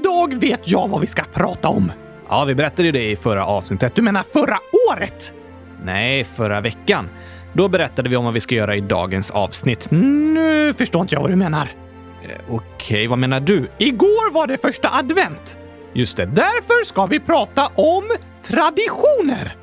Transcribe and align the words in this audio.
idag 0.00 0.34
vet 0.34 0.68
jag 0.68 0.88
vad 0.88 1.00
vi 1.00 1.06
ska 1.06 1.22
prata 1.34 1.68
om. 1.68 1.92
Ja, 2.28 2.44
vi 2.44 2.54
berättade 2.54 2.82
ju 2.82 2.92
det 2.92 3.10
i 3.10 3.16
förra 3.16 3.46
avsnittet. 3.46 3.94
Du 3.94 4.02
menar 4.02 4.22
förra 4.22 4.58
året? 4.90 5.32
Nej, 5.84 6.24
förra 6.24 6.60
veckan. 6.60 7.08
Då 7.52 7.68
berättade 7.68 8.08
vi 8.08 8.16
om 8.16 8.24
vad 8.24 8.34
vi 8.34 8.40
ska 8.40 8.54
göra 8.54 8.76
i 8.76 8.80
dagens 8.80 9.30
avsnitt. 9.30 9.90
Nu 9.90 10.72
förstår 10.72 11.02
inte 11.02 11.14
jag 11.14 11.20
vad 11.20 11.30
du 11.30 11.36
menar. 11.36 11.72
Eh, 12.22 12.30
Okej, 12.48 12.56
okay, 12.56 13.08
vad 13.08 13.18
menar 13.18 13.40
du? 13.40 13.68
Igår 13.78 14.30
var 14.30 14.46
det 14.46 14.56
första 14.56 14.90
advent. 14.90 15.56
Just 15.92 16.16
det, 16.16 16.26
Därför 16.26 16.84
ska 16.84 17.06
vi 17.06 17.20
prata 17.20 17.66
om 17.66 18.04
traditioner 18.42 19.56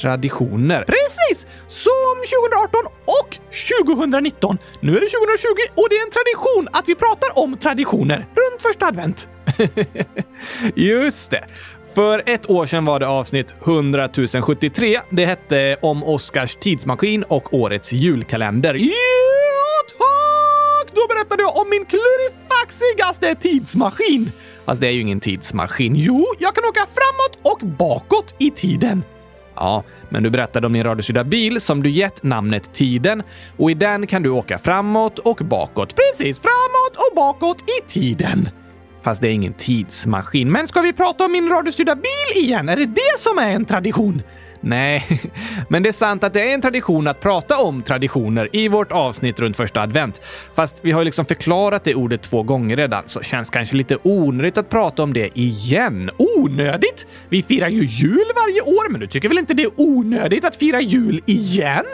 traditioner. 0.00 0.84
Precis! 0.84 1.46
Som 1.68 2.14
2018 2.50 2.80
och 3.20 3.38
2019. 3.94 4.58
Nu 4.80 4.96
är 4.96 5.00
det 5.00 5.08
2020 5.08 5.48
och 5.74 5.86
det 5.90 5.96
är 5.96 6.04
en 6.06 6.10
tradition 6.10 6.68
att 6.72 6.88
vi 6.88 6.94
pratar 6.94 7.38
om 7.38 7.56
traditioner 7.56 8.16
runt 8.16 8.62
första 8.62 8.86
advent. 8.86 9.28
Just 10.74 11.30
det. 11.30 11.44
För 11.94 12.22
ett 12.26 12.50
år 12.50 12.66
sedan 12.66 12.84
var 12.84 13.00
det 13.00 13.08
avsnitt 13.08 13.54
100 13.64 14.08
073. 14.42 15.00
Det 15.10 15.26
hette 15.26 15.76
om 15.82 16.04
Oscars 16.04 16.56
tidsmaskin 16.56 17.22
och 17.22 17.54
årets 17.54 17.92
julkalender. 17.92 18.74
Ja, 18.74 18.90
tack! 19.98 20.94
Då 20.94 21.14
berättade 21.14 21.42
jag 21.42 21.56
om 21.56 21.70
min 21.70 21.84
klurifaxigaste 21.84 23.34
tidsmaskin. 23.34 24.32
Fast 24.64 24.80
det 24.80 24.86
är 24.86 24.90
ju 24.90 25.00
ingen 25.00 25.20
tidsmaskin. 25.20 25.94
Jo, 25.96 26.26
jag 26.38 26.54
kan 26.54 26.64
åka 26.64 26.80
framåt 26.80 27.52
och 27.52 27.68
bakåt 27.68 28.34
i 28.38 28.50
tiden. 28.50 29.04
Ja, 29.56 29.82
men 30.08 30.22
du 30.22 30.30
berättade 30.30 30.66
om 30.66 30.72
din 30.72 30.84
radiostyrda 30.84 31.24
bil 31.24 31.60
som 31.60 31.82
du 31.82 31.90
gett 31.90 32.22
namnet 32.22 32.72
Tiden 32.72 33.22
och 33.56 33.70
i 33.70 33.74
den 33.74 34.06
kan 34.06 34.22
du 34.22 34.30
åka 34.30 34.58
framåt 34.58 35.18
och 35.18 35.36
bakåt. 35.36 35.94
Precis, 35.96 36.40
framåt 36.40 36.96
och 36.96 37.16
bakåt 37.16 37.62
i 37.62 37.90
tiden. 37.92 38.48
Fast 39.02 39.20
det 39.20 39.28
är 39.28 39.32
ingen 39.32 39.52
tidsmaskin. 39.52 40.52
Men 40.52 40.68
ska 40.68 40.80
vi 40.80 40.92
prata 40.92 41.24
om 41.24 41.32
min 41.32 41.48
radiostyrda 41.48 41.94
bil 41.94 42.44
igen? 42.44 42.68
Är 42.68 42.76
det 42.76 42.86
det 42.86 43.18
som 43.18 43.38
är 43.38 43.50
en 43.50 43.64
tradition? 43.64 44.22
Nej, 44.64 45.20
men 45.68 45.82
det 45.82 45.88
är 45.88 45.92
sant 45.92 46.24
att 46.24 46.32
det 46.32 46.50
är 46.50 46.54
en 46.54 46.60
tradition 46.60 47.06
att 47.06 47.20
prata 47.20 47.58
om 47.58 47.82
traditioner 47.82 48.48
i 48.52 48.68
vårt 48.68 48.92
avsnitt 48.92 49.40
runt 49.40 49.56
första 49.56 49.80
advent. 49.80 50.22
Fast 50.54 50.80
vi 50.84 50.92
har 50.92 51.00
ju 51.00 51.04
liksom 51.04 51.24
förklarat 51.24 51.84
det 51.84 51.94
ordet 51.94 52.22
två 52.22 52.42
gånger 52.42 52.76
redan, 52.76 53.02
så 53.06 53.20
känns 53.20 53.50
kanske 53.50 53.76
lite 53.76 53.98
onödigt 54.02 54.58
att 54.58 54.70
prata 54.70 55.02
om 55.02 55.12
det 55.12 55.38
igen. 55.38 56.10
Onödigt? 56.16 57.06
Vi 57.28 57.42
firar 57.42 57.68
ju 57.68 57.84
jul 57.84 58.24
varje 58.36 58.60
år, 58.60 58.88
men 58.90 59.00
du 59.00 59.06
tycker 59.06 59.28
väl 59.28 59.38
inte 59.38 59.54
det 59.54 59.62
är 59.62 59.70
onödigt 59.76 60.44
att 60.44 60.56
fira 60.56 60.80
jul 60.80 61.22
igen? 61.26 61.84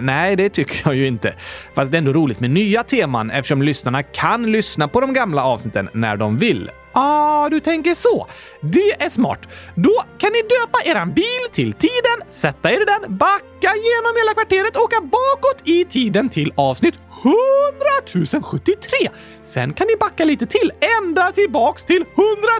Nej, 0.00 0.36
det 0.36 0.48
tycker 0.48 0.76
jag 0.84 0.94
ju 0.94 1.06
inte. 1.06 1.34
Fast 1.74 1.90
det 1.90 1.96
är 1.96 1.98
ändå 1.98 2.12
roligt 2.12 2.40
med 2.40 2.50
nya 2.50 2.82
teman 2.82 3.30
eftersom 3.30 3.62
lyssnarna 3.62 4.02
kan 4.02 4.52
lyssna 4.52 4.88
på 4.88 5.00
de 5.00 5.12
gamla 5.12 5.44
avsnitten 5.44 5.88
när 5.92 6.16
de 6.16 6.36
vill. 6.36 6.70
Ah, 6.94 7.48
du 7.48 7.60
tänker 7.60 7.94
så. 7.94 8.26
Det 8.60 9.02
är 9.02 9.08
smart. 9.08 9.48
Då 9.74 10.02
kan 10.18 10.32
ni 10.32 10.42
döpa 10.42 10.82
eran 10.84 11.12
bil 11.14 11.44
till 11.52 11.72
tiden, 11.72 12.18
sätta 12.30 12.72
er 12.72 12.82
i 12.82 12.84
den, 12.84 13.16
backa 13.16 13.70
genom 13.74 14.16
hela 14.16 14.34
kvarteret 14.34 14.76
och 14.76 14.82
åka 14.82 15.00
bakåt 15.00 15.62
i 15.64 15.84
tiden 15.84 16.28
till 16.28 16.52
avsnitt 16.56 16.98
100 17.24 18.42
073. 18.42 19.10
Sen 19.44 19.72
kan 19.72 19.86
ni 19.86 19.96
backa 19.96 20.24
lite 20.24 20.46
till, 20.46 20.72
ända 21.00 21.32
tillbaks 21.32 21.84
till 21.84 22.04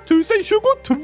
100 0.06 0.24
022 0.44 0.96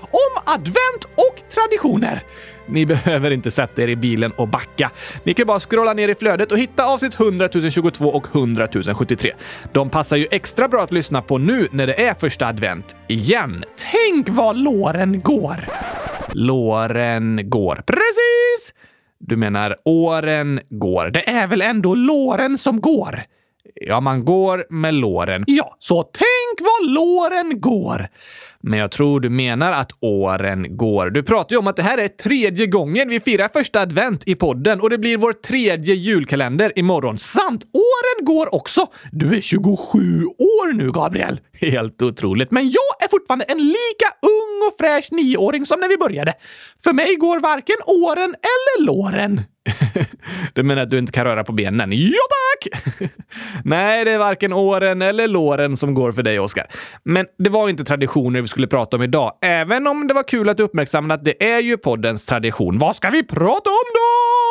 om 0.00 0.42
advent 0.44 1.04
och 1.04 1.50
traditioner. 1.54 2.22
Ni 2.66 2.86
behöver 2.86 3.30
inte 3.30 3.50
sätta 3.50 3.82
er 3.82 3.88
i 3.88 3.96
bilen 3.96 4.30
och 4.30 4.48
backa. 4.48 4.90
Ni 5.24 5.34
kan 5.34 5.46
bara 5.46 5.60
scrolla 5.60 5.92
ner 5.92 6.08
i 6.08 6.14
flödet 6.14 6.52
och 6.52 6.58
hitta 6.58 6.84
avsnitt 6.84 7.20
100 7.20 7.48
022 7.70 8.08
och 8.08 8.26
100 8.34 8.68
073. 8.94 9.32
De 9.72 9.90
passar 9.90 10.16
ju 10.16 10.26
extra 10.30 10.68
bra 10.68 10.82
att 10.82 10.92
lyssna 10.92 11.22
på 11.22 11.38
nu 11.38 11.68
när 11.70 11.86
det 11.86 12.06
är 12.06 12.14
första 12.14 12.46
advent 12.46 12.96
igen. 13.08 13.64
Tänk 13.92 14.28
vad 14.28 14.56
låren 14.56 15.22
går! 15.22 15.66
Låren 16.32 17.50
går. 17.50 17.82
Precis! 17.86 18.74
Du 19.18 19.36
menar 19.36 19.76
åren 19.84 20.60
går. 20.70 21.10
Det 21.10 21.28
är 21.28 21.46
väl 21.46 21.62
ändå 21.62 21.94
låren 21.94 22.58
som 22.58 22.80
går? 22.80 23.22
Ja, 23.74 24.00
man 24.00 24.24
går 24.24 24.66
med 24.70 24.94
låren. 24.94 25.44
Ja, 25.46 25.76
så 25.78 26.02
tänk 26.02 26.68
vad 26.68 26.90
låren 26.90 27.60
går! 27.60 28.08
Men 28.66 28.78
jag 28.78 28.90
tror 28.90 29.20
du 29.20 29.30
menar 29.30 29.72
att 29.72 29.92
åren 30.00 30.76
går. 30.76 31.10
Du 31.10 31.22
pratar 31.22 31.54
ju 31.54 31.58
om 31.58 31.66
att 31.66 31.76
det 31.76 31.82
här 31.82 31.98
är 31.98 32.08
tredje 32.08 32.66
gången 32.66 33.08
vi 33.08 33.20
firar 33.20 33.48
första 33.48 33.80
advent 33.80 34.28
i 34.28 34.34
podden 34.34 34.80
och 34.80 34.90
det 34.90 34.98
blir 34.98 35.16
vår 35.16 35.32
tredje 35.32 35.94
julkalender 35.94 36.78
imorgon. 36.78 37.18
Sant! 37.18 37.64
Åren 37.72 38.24
går 38.24 38.54
också! 38.54 38.86
Du 39.12 39.36
är 39.36 39.40
27 39.40 40.24
år 40.24 40.72
nu, 40.72 40.92
Gabriel. 40.92 41.40
Helt 41.60 42.02
otroligt. 42.02 42.50
Men 42.50 42.64
jag 42.64 43.04
är 43.04 43.08
fortfarande 43.08 43.44
en 43.44 43.58
lika 43.58 44.08
ung 44.22 44.68
och 44.68 44.76
fräsch 44.78 45.08
nioåring 45.10 45.66
som 45.66 45.80
när 45.80 45.88
vi 45.88 45.96
började. 45.96 46.34
För 46.84 46.92
mig 46.92 47.16
går 47.16 47.40
varken 47.40 47.76
åren 47.86 48.34
eller 48.34 48.86
låren. 48.86 49.40
du 50.54 50.62
menar 50.62 50.82
att 50.82 50.90
du 50.90 50.98
inte 50.98 51.12
kan 51.12 51.24
röra 51.24 51.44
på 51.44 51.52
benen? 51.52 51.92
Ja, 51.92 52.10
tack! 52.30 52.82
Nej, 53.64 54.04
det 54.04 54.10
är 54.10 54.18
varken 54.18 54.52
åren 54.52 55.02
eller 55.02 55.28
låren 55.28 55.76
som 55.76 55.94
går 55.94 56.12
för 56.12 56.22
dig, 56.22 56.40
Oskar. 56.40 56.66
Men 57.02 57.26
det 57.38 57.50
var 57.50 57.68
inte 57.68 57.84
traditioner 57.84 58.40
vi 58.40 58.48
skulle 58.48 58.66
prata 58.66 58.96
om 58.96 59.02
idag, 59.02 59.32
även 59.42 59.86
om 59.86 60.06
det 60.06 60.14
var 60.14 60.28
kul 60.28 60.48
att 60.48 60.56
du 60.56 60.62
uppmärksammade 60.62 61.14
att 61.14 61.24
det 61.24 61.52
är 61.52 61.60
ju 61.60 61.76
poddens 61.76 62.26
tradition. 62.26 62.78
Vad 62.78 62.96
ska 62.96 63.10
vi 63.10 63.22
prata 63.22 63.70
om 63.70 63.86
då? 63.94 64.43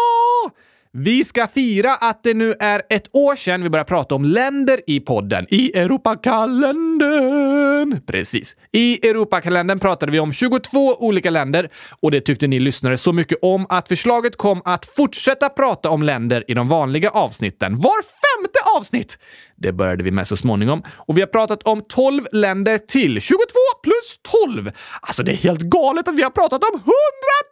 Vi 0.97 1.25
ska 1.25 1.47
fira 1.47 1.95
att 1.95 2.23
det 2.23 2.33
nu 2.33 2.53
är 2.59 2.81
ett 2.89 3.09
år 3.11 3.35
sedan 3.35 3.63
vi 3.63 3.69
började 3.69 3.87
prata 3.87 4.15
om 4.15 4.25
länder 4.25 4.81
i 4.87 4.99
podden. 4.99 5.47
I 5.49 5.77
Europakalendern! 5.77 8.01
Precis. 8.07 8.55
I 8.71 9.07
Europakalendern 9.07 9.79
pratade 9.79 10.11
vi 10.11 10.19
om 10.19 10.33
22 10.33 10.95
olika 10.99 11.29
länder 11.29 11.69
och 11.99 12.11
det 12.11 12.21
tyckte 12.21 12.47
ni 12.47 12.59
lyssnare 12.59 12.97
så 12.97 13.13
mycket 13.13 13.37
om 13.41 13.65
att 13.69 13.87
förslaget 13.87 14.37
kom 14.37 14.61
att 14.65 14.85
fortsätta 14.85 15.49
prata 15.49 15.89
om 15.89 16.03
länder 16.03 16.43
i 16.47 16.53
de 16.53 16.67
vanliga 16.67 17.09
avsnitten. 17.09 17.81
Var 17.81 18.01
femte 18.01 18.59
avsnitt! 18.77 19.17
Det 19.55 19.71
började 19.71 20.03
vi 20.03 20.11
med 20.11 20.27
så 20.27 20.37
småningom. 20.37 20.83
Och 20.95 21.17
vi 21.17 21.21
har 21.21 21.27
pratat 21.27 21.63
om 21.63 21.83
12 21.89 22.25
länder 22.31 22.77
till. 22.77 23.21
22 23.21 23.37
plus 23.83 24.19
12! 24.45 24.71
Alltså, 25.01 25.23
det 25.23 25.31
är 25.31 25.35
helt 25.35 25.61
galet 25.61 26.07
att 26.07 26.15
vi 26.15 26.23
har 26.23 26.29
pratat 26.29 26.63
om 26.63 26.75
100 26.75 26.83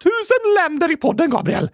000 0.06 0.12
länder 0.64 0.92
i 0.92 0.96
podden, 0.96 1.30
Gabriel! 1.30 1.70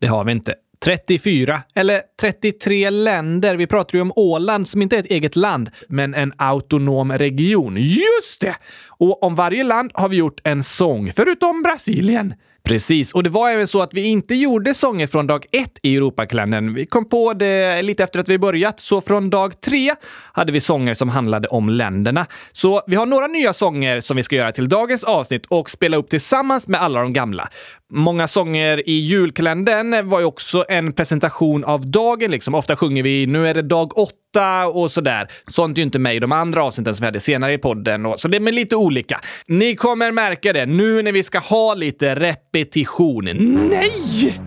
Det 0.00 0.06
har 0.06 0.24
vi 0.24 0.32
inte. 0.32 0.54
34 0.84 1.62
eller 1.74 2.00
33 2.20 2.90
länder. 2.90 3.56
Vi 3.56 3.66
pratar 3.66 3.98
ju 3.98 4.02
om 4.02 4.12
Åland 4.16 4.68
som 4.68 4.82
inte 4.82 4.96
är 4.96 5.00
ett 5.00 5.10
eget 5.10 5.36
land, 5.36 5.70
men 5.88 6.14
en 6.14 6.32
autonom 6.36 7.12
region. 7.12 7.76
Just 7.76 8.40
det! 8.40 8.56
Och 8.88 9.22
om 9.22 9.34
varje 9.34 9.64
land 9.64 9.90
har 9.94 10.08
vi 10.08 10.16
gjort 10.16 10.40
en 10.44 10.62
sång, 10.62 11.12
förutom 11.16 11.62
Brasilien. 11.62 12.34
Precis, 12.68 13.12
och 13.12 13.22
det 13.22 13.30
var 13.30 13.50
även 13.50 13.66
så 13.66 13.82
att 13.82 13.94
vi 13.94 14.02
inte 14.02 14.34
gjorde 14.34 14.74
sånger 14.74 15.06
från 15.06 15.26
dag 15.26 15.46
ett 15.52 15.78
i 15.82 15.96
Europakalendern. 15.96 16.74
Vi 16.74 16.86
kom 16.86 17.08
på 17.08 17.32
det 17.32 17.82
lite 17.82 18.04
efter 18.04 18.20
att 18.20 18.28
vi 18.28 18.38
börjat, 18.38 18.80
så 18.80 19.00
från 19.00 19.30
dag 19.30 19.60
tre 19.60 19.94
hade 20.32 20.52
vi 20.52 20.60
sånger 20.60 20.94
som 20.94 21.08
handlade 21.08 21.48
om 21.48 21.68
länderna. 21.68 22.26
Så 22.52 22.82
vi 22.86 22.96
har 22.96 23.06
några 23.06 23.26
nya 23.26 23.52
sånger 23.52 24.00
som 24.00 24.16
vi 24.16 24.22
ska 24.22 24.36
göra 24.36 24.52
till 24.52 24.68
dagens 24.68 25.04
avsnitt 25.04 25.46
och 25.46 25.70
spela 25.70 25.96
upp 25.96 26.10
tillsammans 26.10 26.68
med 26.68 26.82
alla 26.82 27.00
de 27.00 27.12
gamla. 27.12 27.48
Många 27.92 28.28
sånger 28.28 28.88
i 28.88 28.92
julkalendern 28.92 30.08
var 30.08 30.20
ju 30.20 30.26
också 30.26 30.64
en 30.68 30.92
presentation 30.92 31.64
av 31.64 31.90
dagen. 31.90 32.30
Liksom. 32.30 32.54
Ofta 32.54 32.76
sjunger 32.76 33.02
vi 33.02 33.26
“Nu 33.26 33.48
är 33.48 33.54
det 33.54 33.62
dag 33.62 33.98
åtta” 33.98 34.68
och 34.68 34.90
sådär. 34.90 35.30
Sånt 35.46 35.78
är 35.78 35.80
ju 35.80 35.84
inte 35.84 35.98
med 35.98 36.16
i 36.16 36.18
de 36.18 36.32
andra 36.32 36.64
avsnitten 36.64 36.94
som 36.94 37.02
vi 37.02 37.06
hade 37.06 37.20
senare 37.20 37.52
i 37.52 37.58
podden. 37.58 38.06
Och, 38.06 38.20
så 38.20 38.28
det 38.28 38.36
är 38.36 38.52
lite 38.52 38.76
olika. 38.76 39.20
Ni 39.46 39.76
kommer 39.76 40.12
märka 40.12 40.52
det 40.52 40.66
nu 40.66 41.02
när 41.02 41.12
vi 41.12 41.22
ska 41.22 41.38
ha 41.38 41.74
lite 41.74 42.14
repetition. 42.14 43.24
Nej! 43.70 44.40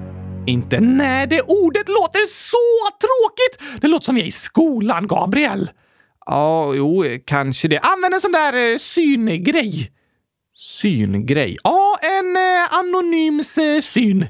Inte? 0.47 0.79
Nej, 0.79 1.27
det 1.27 1.41
ordet 1.41 1.87
låter 1.87 2.25
så 2.25 2.89
tråkigt! 3.01 3.81
Det 3.81 3.87
låter 3.87 4.05
som 4.05 4.15
vi 4.15 4.21
är 4.21 4.25
i 4.25 4.31
skolan, 4.31 5.07
Gabriel. 5.07 5.69
Ja, 6.25 6.73
jo, 6.73 7.05
kanske 7.25 7.67
det. 7.67 7.79
Använd 7.79 8.13
en 8.13 8.21
sån 8.21 8.31
där 8.31 8.71
eh, 8.71 8.77
syngrej. 8.77 9.91
Syngrej? 10.55 11.57
Ja, 11.63 11.97
en 12.61 12.79
anonyms 12.79 13.57
eh, 13.57 13.81
syn. 13.81 14.27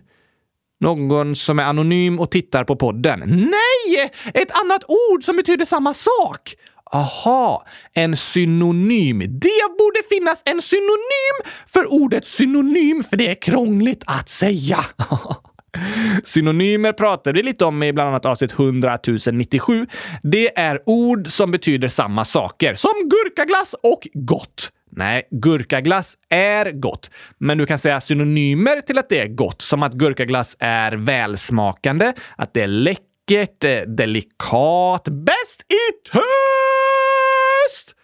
Någon 0.79 1.35
som 1.35 1.59
är 1.59 1.63
anonym 1.63 2.19
och 2.19 2.31
tittar 2.31 2.63
på 2.63 2.75
podden? 2.75 3.19
Nej! 3.25 4.11
Ett 4.33 4.51
annat 4.63 4.83
ord 4.87 5.23
som 5.23 5.35
betyder 5.35 5.65
samma 5.65 5.93
sak. 5.93 6.55
Aha, 6.93 7.65
en 7.93 8.17
synonym. 8.17 9.19
Det 9.19 9.77
borde 9.77 10.01
finnas 10.09 10.41
en 10.45 10.61
synonym 10.61 11.53
för 11.67 11.93
ordet 11.93 12.25
synonym, 12.25 13.03
för 13.03 13.17
det 13.17 13.27
är 13.27 13.41
krångligt 13.41 14.03
att 14.07 14.29
säga. 14.29 14.85
Synonymer 16.25 16.93
pratade 16.93 17.37
vi 17.37 17.43
lite 17.43 17.65
om 17.65 17.83
i 17.83 17.93
bland 17.93 18.09
annat 18.09 18.25
avsnitt 18.25 18.51
100 18.51 18.99
097. 19.31 19.87
Det 20.23 20.59
är 20.59 20.79
ord 20.85 21.27
som 21.27 21.51
betyder 21.51 21.87
samma 21.87 22.25
saker, 22.25 22.75
som 22.75 22.91
gurkaglass 23.09 23.75
och 23.83 24.07
gott. 24.13 24.71
Nej, 24.91 25.27
gurkaglass 25.31 26.17
är 26.29 26.71
gott. 26.71 27.11
Men 27.38 27.57
du 27.57 27.65
kan 27.65 27.79
säga 27.79 28.01
synonymer 28.01 28.81
till 28.81 28.97
att 28.97 29.09
det 29.09 29.19
är 29.19 29.27
gott, 29.27 29.61
som 29.61 29.83
att 29.83 29.93
gurkaglass 29.93 30.57
är 30.59 30.91
välsmakande, 30.91 32.13
att 32.35 32.53
det 32.53 32.61
är 32.61 32.67
läckert, 32.67 33.63
eh, 33.63 33.81
delikat, 33.81 35.07
bäst 35.09 35.61
i 35.61 36.09
töst! 36.11 37.95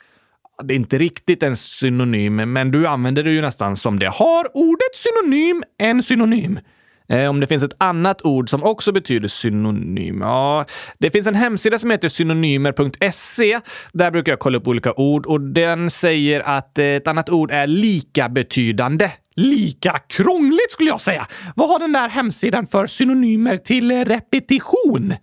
Det 0.63 0.73
är 0.73 0.75
inte 0.75 0.97
riktigt 0.97 1.43
en 1.43 1.57
synonym, 1.57 2.35
men 2.35 2.71
du 2.71 2.87
använder 2.87 3.23
det 3.23 3.31
ju 3.31 3.41
nästan 3.41 3.75
som 3.75 3.99
det. 3.99 4.07
Har 4.07 4.57
ordet 4.57 4.95
synonym 4.95 5.63
en 5.77 6.03
synonym? 6.03 6.59
Eh, 7.09 7.29
om 7.29 7.39
det 7.39 7.47
finns 7.47 7.63
ett 7.63 7.75
annat 7.77 8.25
ord 8.25 8.49
som 8.49 8.63
också 8.63 8.91
betyder 8.91 9.27
synonym? 9.27 10.21
Ja, 10.21 10.65
det 10.97 11.11
finns 11.11 11.27
en 11.27 11.35
hemsida 11.35 11.79
som 11.79 11.91
heter 11.91 12.09
synonymer.se. 12.09 13.59
Där 13.93 14.11
brukar 14.11 14.31
jag 14.31 14.39
kolla 14.39 14.57
upp 14.57 14.67
olika 14.67 14.93
ord 14.93 15.25
och 15.25 15.41
den 15.41 15.91
säger 15.91 16.39
att 16.39 16.77
eh, 16.77 16.85
ett 16.85 17.07
annat 17.07 17.29
ord 17.29 17.51
är 17.51 17.67
lika 17.67 18.29
betydande. 18.29 19.11
Lika 19.35 19.99
krångligt 20.09 20.71
skulle 20.71 20.89
jag 20.89 21.01
säga. 21.01 21.27
Vad 21.55 21.69
har 21.69 21.79
den 21.79 21.91
där 21.91 22.09
hemsidan 22.09 22.67
för 22.67 22.85
synonymer 22.85 23.57
till 23.57 24.05
repetition? 24.05 25.13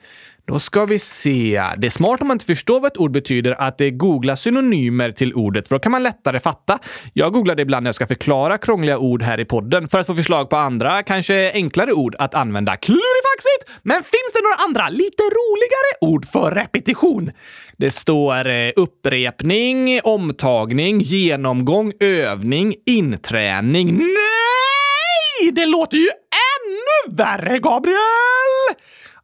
Då 0.47 0.59
ska 0.59 0.85
vi 0.85 0.99
se. 0.99 1.63
Det 1.77 1.87
är 1.87 1.91
smart 1.91 2.21
om 2.21 2.29
man 2.29 2.35
inte 2.35 2.45
förstår 2.45 2.81
vad 2.81 2.93
ett 2.93 2.99
ord 2.99 3.11
betyder 3.11 3.53
att 3.63 3.79
det 3.79 3.91
googla 3.91 4.37
synonymer 4.37 5.13
till 5.13 5.35
ordet, 5.35 5.69
för 5.69 5.75
då 5.75 5.79
kan 5.79 5.93
man 5.93 6.03
lättare 6.03 6.41
fatta. 6.41 6.79
Jag 7.13 7.33
googlar 7.33 7.55
det 7.55 7.63
ibland 7.63 7.85
när 7.85 7.89
jag 7.89 7.95
ska 7.95 8.07
förklara 8.07 8.59
krångliga 8.59 8.99
ord 8.99 9.23
här 9.23 9.41
i 9.41 9.45
podden 9.45 9.89
för 9.89 9.99
att 9.99 10.07
få 10.07 10.15
förslag 10.15 10.51
på 10.51 10.57
andra, 10.57 11.03
kanske 11.03 11.53
enklare 11.53 11.93
ord 11.93 12.17
att 12.19 12.35
använda. 12.35 12.77
Klurifaxigt! 12.77 13.81
Men 13.83 13.97
finns 13.97 14.33
det 14.35 14.41
några 14.43 14.57
andra, 14.65 14.89
lite 14.89 15.23
roligare 15.23 16.13
ord 16.13 16.27
för 16.27 16.51
repetition? 16.51 17.31
Det 17.77 17.91
står 17.91 18.49
eh, 18.49 18.71
upprepning, 18.77 20.01
omtagning, 20.05 21.01
genomgång, 21.01 21.93
övning, 22.01 22.75
inträning. 22.87 23.99
Nej! 23.99 25.53
Det 25.53 25.67
låter 25.67 25.97
ju 25.97 26.09
ännu 26.09 27.17
värre, 27.17 27.59
Gabriel! 27.59 27.99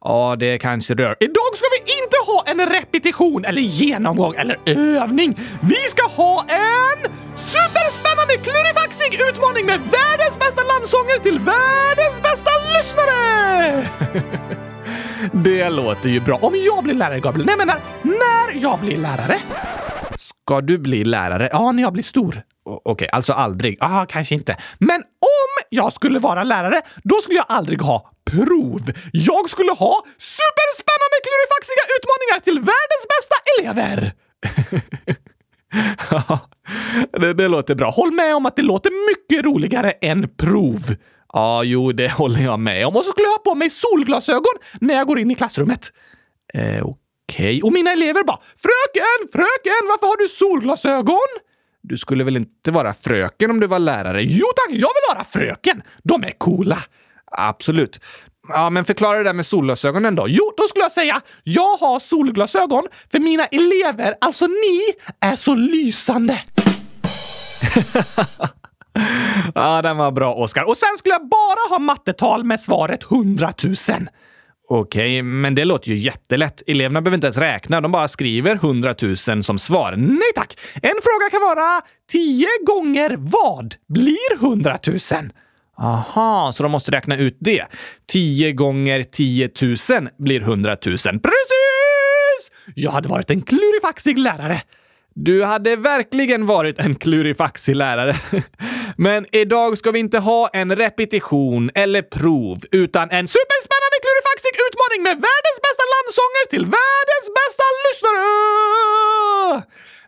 Ja, 0.03 0.35
det 0.39 0.57
kanske 0.57 0.93
rör. 0.93 1.15
Idag 1.19 1.51
ska 1.55 1.65
vi 1.71 1.93
inte 2.03 2.17
ha 2.25 2.43
en 2.45 2.69
repetition 2.69 3.45
eller 3.45 3.61
genomgång 3.61 4.35
eller 4.35 4.57
övning. 4.65 5.37
Vi 5.61 5.75
ska 5.75 6.07
ha 6.07 6.45
en 6.47 7.11
superspännande 7.35 8.37
klurifaxig 8.43 9.19
utmaning 9.29 9.65
med 9.65 9.79
världens 9.79 10.39
bästa 10.39 10.61
landsånger 10.63 11.19
till 11.19 11.39
världens 11.39 12.21
bästa 12.21 12.51
lyssnare! 12.73 13.87
det 15.43 15.69
låter 15.69 16.09
ju 16.09 16.19
bra. 16.19 16.39
Om 16.41 16.53
jag 16.65 16.83
blir 16.83 16.93
lärare, 16.93 17.19
Gabriel. 17.19 17.45
Nej, 17.45 17.55
jag 17.57 17.67
menar 17.67 17.79
när 18.03 18.61
jag 18.61 18.79
blir 18.79 18.97
lärare. 18.97 19.39
Ska 20.51 20.61
du 20.61 20.77
bli 20.77 21.03
lärare? 21.03 21.49
Ja, 21.51 21.71
när 21.71 21.83
jag 21.83 21.93
blir 21.93 22.03
stor. 22.03 22.43
Okej, 22.65 22.91
okay, 22.91 23.07
alltså 23.11 23.33
aldrig? 23.33 23.77
Ja, 23.81 24.05
kanske 24.09 24.35
inte. 24.35 24.57
Men 24.79 25.01
om 25.01 25.65
jag 25.69 25.93
skulle 25.93 26.19
vara 26.19 26.43
lärare, 26.43 26.81
då 27.03 27.15
skulle 27.15 27.37
jag 27.37 27.45
aldrig 27.49 27.81
ha 27.81 28.11
prov. 28.31 28.81
Jag 29.11 29.49
skulle 29.49 29.71
ha 29.71 30.03
superspännande 30.17 31.17
klurifaxiga 31.27 31.83
utmaningar 31.97 32.39
till 32.43 32.59
världens 32.59 33.05
bästa 33.13 33.35
elever! 33.51 34.13
det, 37.21 37.33
det 37.33 37.47
låter 37.47 37.75
bra. 37.75 37.89
Håll 37.89 38.11
med 38.11 38.35
om 38.35 38.45
att 38.45 38.55
det 38.55 38.61
låter 38.61 38.91
mycket 39.09 39.45
roligare 39.45 39.91
än 39.91 40.29
prov. 40.37 40.95
Ja, 41.33 41.63
jo, 41.63 41.91
det 41.91 42.11
håller 42.11 42.41
jag 42.41 42.59
med 42.59 42.87
om. 42.87 42.95
Och 42.95 43.05
så 43.05 43.11
skulle 43.11 43.27
jag 43.27 43.31
ha 43.31 43.43
på 43.43 43.55
mig 43.55 43.69
solglasögon 43.69 44.53
när 44.81 44.93
jag 44.93 45.07
går 45.07 45.19
in 45.19 45.31
i 45.31 45.35
klassrummet. 45.35 45.91
Eh, 46.53 46.83
Okej. 46.83 47.00
Okay. 47.31 47.61
Och 47.61 47.73
mina 47.73 47.91
elever 47.91 48.23
bara 48.23 48.39
“Fröken, 48.57 49.31
fröken, 49.31 49.87
varför 49.87 50.07
har 50.07 50.17
du 50.17 50.27
solglasögon?” 50.27 51.27
Du 51.81 51.97
skulle 51.97 52.23
väl 52.23 52.37
inte 52.37 52.71
vara 52.71 52.93
fröken 52.93 53.51
om 53.51 53.59
du 53.59 53.67
var 53.67 53.79
lärare? 53.79 54.23
Jo 54.23 54.45
tack, 54.55 54.69
jag 54.69 54.75
vill 54.75 55.15
vara 55.15 55.23
fröken! 55.23 55.83
De 56.03 56.23
är 56.23 56.31
coola. 56.31 56.79
Absolut. 57.31 57.99
Ja, 58.47 58.69
men 58.69 58.85
förklara 58.85 59.17
det 59.17 59.23
där 59.23 59.33
med 59.33 59.45
solglasögonen 59.45 60.15
då. 60.15 60.25
Jo, 60.27 60.53
då 60.57 60.63
skulle 60.63 60.83
jag 60.83 60.91
säga 60.91 61.21
jag 61.43 61.77
har 61.77 61.99
solglasögon 61.99 62.87
för 63.11 63.19
mina 63.19 63.45
elever, 63.45 64.15
alltså 64.21 64.47
ni, 64.47 64.81
är 65.19 65.35
så 65.35 65.55
lysande. 65.55 66.41
ja, 69.55 69.81
den 69.81 69.97
var 69.97 70.11
bra, 70.11 70.33
Oskar. 70.33 70.63
Och 70.63 70.77
sen 70.77 70.97
skulle 70.97 71.13
jag 71.13 71.29
bara 71.29 71.69
ha 71.69 71.79
mattetal 71.79 72.43
med 72.43 72.61
svaret 72.61 73.11
100 73.11 73.53
000. 73.63 73.75
Okej, 74.73 75.01
okay, 75.01 75.23
men 75.23 75.55
det 75.55 75.65
låter 75.65 75.89
ju 75.89 75.97
jättelätt. 75.97 76.63
Eleverna 76.67 77.01
behöver 77.01 77.17
inte 77.17 77.27
ens 77.27 77.37
räkna, 77.37 77.81
de 77.81 77.91
bara 77.91 78.07
skriver 78.07 78.55
100 78.55 78.95
000 79.01 79.43
som 79.43 79.59
svar. 79.59 79.93
Nej 79.97 80.31
tack! 80.35 80.57
En 80.73 80.81
fråga 80.81 81.29
kan 81.31 81.41
vara 81.41 81.81
10 82.11 82.47
gånger 82.65 83.15
vad 83.19 83.75
blir 83.87 84.33
100 84.35 84.77
000? 84.87 84.97
Aha, 85.77 86.51
så 86.53 86.63
de 86.63 86.71
måste 86.71 86.91
räkna 86.91 87.17
ut 87.17 87.37
det. 87.39 87.65
10 88.11 88.51
gånger 88.51 89.03
10 89.03 89.49
000 89.61 90.09
blir 90.17 90.41
100 90.41 90.77
000. 90.85 90.97
Precis! 90.97 91.21
Jag 92.75 92.91
hade 92.91 93.07
varit 93.07 93.29
en 93.29 93.41
klurifaxig 93.41 94.17
lärare. 94.17 94.61
Du 95.15 95.43
hade 95.43 95.75
verkligen 95.75 96.45
varit 96.45 96.79
en 96.79 96.95
klurifaxig 96.95 97.75
lärare. 97.75 98.15
Men 98.97 99.25
idag 99.31 99.77
ska 99.77 99.91
vi 99.91 99.99
inte 99.99 100.19
ha 100.19 100.47
en 100.53 100.75
repetition 100.75 101.71
eller 101.75 102.01
prov, 102.01 102.57
utan 102.71 103.09
en 103.09 103.27
superspännande 103.27 103.80
klurifaxig 104.03 104.53
utmaning 104.67 105.01
med 105.07 105.15
världens 105.27 105.59
bästa 105.65 105.83
landsånger 105.95 106.45
till 106.53 106.65
världens 106.77 107.27
bästa 107.39 107.65
lyssnare! 107.85 108.31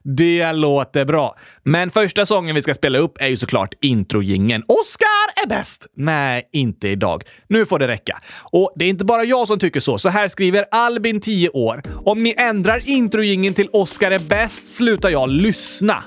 Det 0.06 0.52
låter 0.52 1.06
bra. 1.06 1.36
Men 1.64 1.92
första 1.92 2.26
sången 2.26 2.56
vi 2.56 2.62
ska 2.62 2.74
spela 2.74 2.98
upp 2.98 3.22
är 3.22 3.28
ju 3.28 3.38
såklart 3.38 3.74
introjingen. 3.82 4.64
Oscar 4.68 5.44
är 5.44 5.48
bäst! 5.48 5.88
Nej, 5.96 6.50
inte 6.52 6.88
idag. 6.88 7.24
Nu 7.48 7.66
får 7.66 7.80
det 7.80 7.88
räcka. 7.88 8.18
Och 8.52 8.74
det 8.76 8.86
är 8.86 8.90
inte 8.90 9.06
bara 9.06 9.24
jag 9.24 9.48
som 9.48 9.60
tycker 9.60 9.80
så. 9.80 9.98
Så 9.98 10.10
här 10.10 10.28
skriver 10.28 10.66
Albin, 10.72 11.22
10 11.22 11.50
år. 11.50 11.82
Om 12.06 12.24
ni 12.24 12.36
ändrar 12.38 12.90
introjingen 12.90 13.54
till 13.54 13.70
Oscar 13.74 14.12
är 14.12 14.20
bäst 14.20 14.76
slutar 14.76 15.10
jag 15.10 15.30
lyssna. 15.30 16.04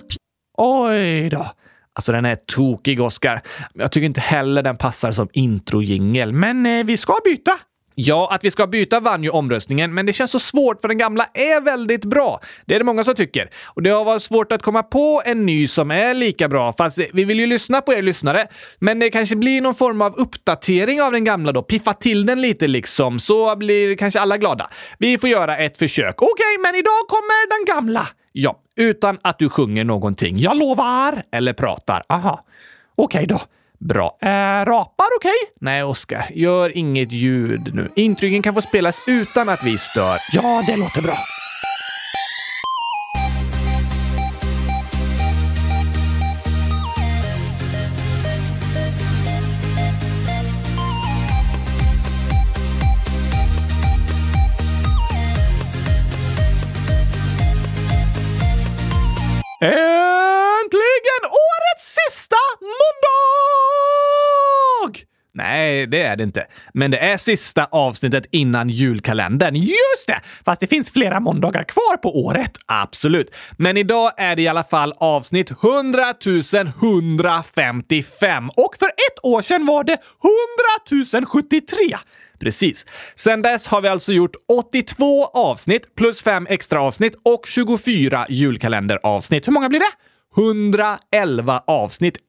Oj 0.59 1.31
då. 1.31 1.47
Alltså 1.93 2.13
den 2.13 2.25
är 2.25 2.37
tokig, 2.37 3.01
Oscar. 3.01 3.43
Jag 3.75 3.93
tycker 3.93 4.07
inte 4.07 4.21
heller 4.21 4.63
den 4.63 4.77
passar 4.77 5.13
som 5.13 5.29
introjingel. 5.33 6.33
Men 6.33 6.67
eh, 6.67 6.85
vi 6.85 6.97
ska 6.97 7.17
byta. 7.25 7.53
Ja, 7.99 8.29
att 8.33 8.45
vi 8.45 8.51
ska 8.51 8.67
byta 8.67 9.01
vann 9.01 9.23
ju 9.23 9.31
omröstningen, 9.31 9.95
men 9.95 10.07
det 10.07 10.13
känns 10.13 10.31
så 10.31 10.39
svårt 10.39 10.81
för 10.81 10.89
den 10.89 10.99
gamla 10.99 11.27
är 11.35 11.61
väldigt 11.61 12.05
bra. 12.05 12.41
Det 12.67 12.75
är 12.75 12.79
det 12.79 12.85
många 12.85 13.05
som 13.05 13.15
tycker. 13.15 13.51
Och 13.65 13.83
det 13.83 13.91
har 13.91 14.05
varit 14.05 14.23
svårt 14.23 14.53
att 14.53 14.63
komma 14.63 14.83
på 14.83 15.23
en 15.25 15.47
ny 15.47 15.67
som 15.67 15.91
är 15.91 16.15
lika 16.15 16.49
bra, 16.49 16.73
fast 16.73 16.99
vi 17.13 17.25
vill 17.25 17.41
ju 17.41 17.47
lyssna 17.47 17.81
på 17.81 17.93
er 17.93 18.03
lyssnare. 18.03 18.47
Men 18.79 18.99
det 18.99 19.11
kanske 19.11 19.37
blir 19.37 19.61
någon 19.61 19.75
form 19.75 20.03
av 20.03 20.15
uppdatering 20.17 21.03
av 21.03 21.13
den 21.13 21.25
gamla 21.25 21.53
då, 21.53 21.63
piffa 21.63 21.93
till 21.93 22.27
den 22.27 22.41
lite 22.41 22.67
liksom, 22.67 23.21
så 23.21 23.57
blir 23.57 23.97
kanske 23.97 24.21
alla 24.21 24.39
glada. 24.39 24.71
Vi 24.99 25.19
får 25.19 25.31
göra 25.31 25.57
ett 25.57 25.79
försök. 25.79 26.15
Okej, 26.23 26.33
okay, 26.33 26.63
men 26.63 26.75
idag 26.75 27.09
kommer 27.09 27.67
den 27.67 27.75
gamla. 27.75 28.09
Ja, 28.33 28.61
utan 28.77 29.19
att 29.23 29.39
du 29.39 29.49
sjunger 29.49 29.85
någonting. 29.85 30.39
Jag 30.39 30.57
lovar! 30.57 31.23
Eller 31.33 31.53
pratar. 31.53 32.03
Aha. 32.09 32.45
Okej 32.97 33.25
okay 33.25 33.27
då. 33.27 33.41
Bra. 33.79 34.19
Äh, 34.23 34.29
rapar 34.65 35.07
okej? 35.19 35.31
Okay? 35.31 35.55
Nej, 35.61 35.83
Oskar. 35.83 36.31
Gör 36.35 36.77
inget 36.77 37.13
ljud 37.13 37.75
nu. 37.75 37.91
Intrycken 37.95 38.43
kan 38.43 38.55
få 38.55 38.63
spelas 38.63 39.03
utan 39.07 39.49
att 39.49 39.65
vi 39.65 39.79
stör. 39.79 40.19
Ja, 40.33 40.63
det 40.67 40.77
låter 40.77 41.03
bra. 41.03 41.17
Nej, 65.37 65.87
det 65.87 66.03
är 66.03 66.17
det 66.17 66.23
inte. 66.23 66.47
Men 66.75 66.91
det 66.91 66.99
är 66.99 67.17
sista 67.17 67.65
avsnittet 67.65 68.27
innan 68.31 68.69
julkalendern. 68.69 69.55
Just 69.55 70.07
det! 70.07 70.21
Fast 70.45 70.61
det 70.61 70.67
finns 70.67 70.91
flera 70.91 71.21
måndagar 71.21 71.65
kvar 71.65 71.97
på 71.97 72.25
året. 72.25 72.53
Absolut. 72.67 73.35
Men 73.59 73.77
idag 73.77 74.13
är 74.17 74.37
det 74.37 74.43
i 74.43 74.49
alla 74.49 74.65
fall 74.65 74.93
avsnitt 74.99 75.51
100 75.51 76.15
155. 76.83 78.51
Och 78.57 78.77
för 78.79 78.87
ett 78.87 79.19
år 79.23 79.43
sedan 79.43 79.67
var 79.67 79.85
det 79.85 79.99
100 80.93 81.27
073. 81.27 81.97
Precis. 82.41 82.87
Sen 83.17 83.43
dess 83.43 83.67
har 83.67 83.81
vi 83.81 83.89
alltså 83.89 84.13
gjort 84.13 84.37
82 84.49 85.25
avsnitt 85.25 85.95
plus 85.95 86.23
5 86.23 86.47
extra 86.51 86.81
avsnitt 86.81 87.15
och 87.25 87.47
24 87.47 88.27
julkalenderavsnitt. 88.29 89.47
Hur 89.49 89.53
många 89.53 89.69
blir 89.69 89.81
det? 89.81 89.91
111 90.37 91.63
avsnitt. 91.67 92.17
1, 92.17 92.23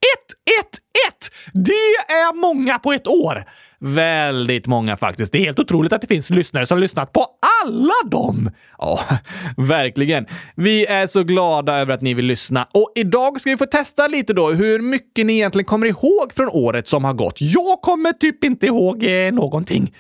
1, 0.60 0.66
1! 1.10 1.32
Det 1.54 2.14
är 2.14 2.36
många 2.36 2.80
på 2.80 2.94
ett 2.94 3.08
år! 3.08 3.46
Väldigt 3.80 4.68
många 4.68 4.98
faktiskt. 4.98 5.32
Det 5.32 5.38
är 5.38 5.46
helt 5.46 5.60
otroligt 5.60 5.94
att 5.94 6.02
det 6.02 6.08
finns 6.08 6.30
lyssnare 6.30 6.66
som 6.66 6.76
har 6.76 6.82
lyssnat 6.82 7.14
på 7.14 7.26
alla 7.64 8.10
dem! 8.12 8.52
Ja, 8.78 9.00
verkligen. 9.58 10.26
Vi 10.56 10.86
är 10.86 11.08
så 11.08 11.24
glada 11.24 11.78
över 11.78 11.94
att 11.94 12.02
ni 12.02 12.14
vill 12.14 12.26
lyssna. 12.26 12.68
Och 12.74 12.92
idag 12.96 13.42
ska 13.42 13.50
vi 13.50 13.58
få 13.58 13.66
testa 13.66 14.08
lite 14.08 14.34
då 14.34 14.50
hur 14.50 14.80
mycket 14.80 15.26
ni 15.26 15.34
egentligen 15.34 15.66
kommer 15.66 15.88
ihåg 15.88 16.34
från 16.36 16.50
året 16.50 16.88
som 16.88 17.04
har 17.04 17.14
gått. 17.14 17.42
Jag 17.42 17.82
kommer 17.82 18.14
typ 18.14 18.44
inte 18.44 18.66
ihåg 18.66 19.04
eh, 19.04 19.34
någonting. 19.34 19.92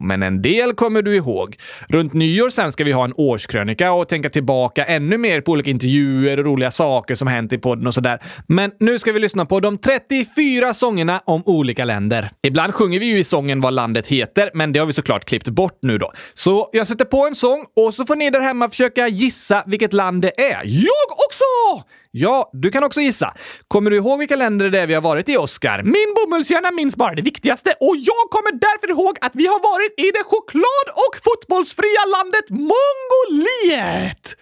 Men 0.00 0.22
en 0.22 0.42
del 0.42 0.74
kommer 0.74 1.02
du 1.02 1.16
ihåg. 1.16 1.56
Runt 1.88 2.12
nyår 2.12 2.50
sen 2.50 2.72
ska 2.72 2.84
vi 2.84 2.92
ha 2.92 3.04
en 3.04 3.14
årskrönika 3.16 3.92
och 3.92 4.08
tänka 4.08 4.30
tillbaka 4.30 4.84
ännu 4.84 5.18
mer 5.18 5.40
på 5.40 5.52
olika 5.52 5.70
intervjuer 5.70 6.38
och 6.38 6.44
roliga 6.44 6.70
saker 6.70 7.14
som 7.14 7.28
hänt 7.28 7.52
i 7.52 7.58
podden 7.58 7.86
och 7.86 7.94
sådär. 7.94 8.22
Men 8.46 8.70
nu 8.80 8.98
ska 8.98 9.12
vi 9.12 9.18
lyssna 9.18 9.46
på 9.46 9.60
de 9.60 9.78
34 9.78 10.74
sångerna 10.74 11.22
om 11.24 11.42
olika 11.46 11.84
länder. 11.84 12.30
Ibland 12.42 12.74
sjunger 12.74 13.00
vi 13.00 13.06
ju 13.06 13.18
i 13.18 13.24
sången 13.24 13.60
vad 13.60 13.72
landet 13.72 14.06
heter, 14.06 14.50
men 14.54 14.72
det 14.72 14.78
har 14.78 14.86
vi 14.86 14.92
såklart 14.92 15.24
klippt 15.24 15.48
bort 15.48 15.78
nu 15.82 15.98
då. 15.98 16.12
Så 16.34 16.70
jag 16.72 16.86
sätter 16.86 17.04
på 17.04 17.26
en 17.26 17.34
sång 17.34 17.64
och 17.76 17.94
så 17.94 18.06
får 18.06 18.16
ni 18.16 18.30
där 18.30 18.40
hemma 18.40 18.68
försöka 18.68 19.08
gissa 19.08 19.62
vilket 19.66 19.92
land 19.92 20.22
det 20.22 20.40
är. 20.40 20.60
Jag 20.64 21.10
också! 21.26 21.84
Ja, 22.12 22.50
du 22.52 22.70
kan 22.70 22.84
också 22.84 23.00
gissa. 23.00 23.34
Kommer 23.68 23.90
du 23.90 23.96
ihåg 23.96 24.18
vilka 24.18 24.36
länder 24.36 24.70
det 24.70 24.80
är 24.80 24.86
vi 24.86 24.94
har 24.94 25.02
varit 25.02 25.28
i, 25.28 25.36
Oscar? 25.36 25.82
Min 25.82 26.14
bomullshjärna 26.16 26.70
minns 26.70 26.96
bara 26.96 27.14
det 27.14 27.22
viktigaste 27.22 27.74
och 27.80 27.96
jag 27.96 28.30
kommer 28.30 28.52
därför 28.52 28.90
ihåg 28.90 29.18
att 29.20 29.32
vi 29.34 29.46
har 29.46 29.60
varit 29.72 30.00
i 30.00 30.10
det 30.10 30.24
choklad 30.24 30.86
och 31.06 31.16
fotbollsfria 31.24 32.04
landet 32.16 32.50
Mongoliet! 32.50 34.36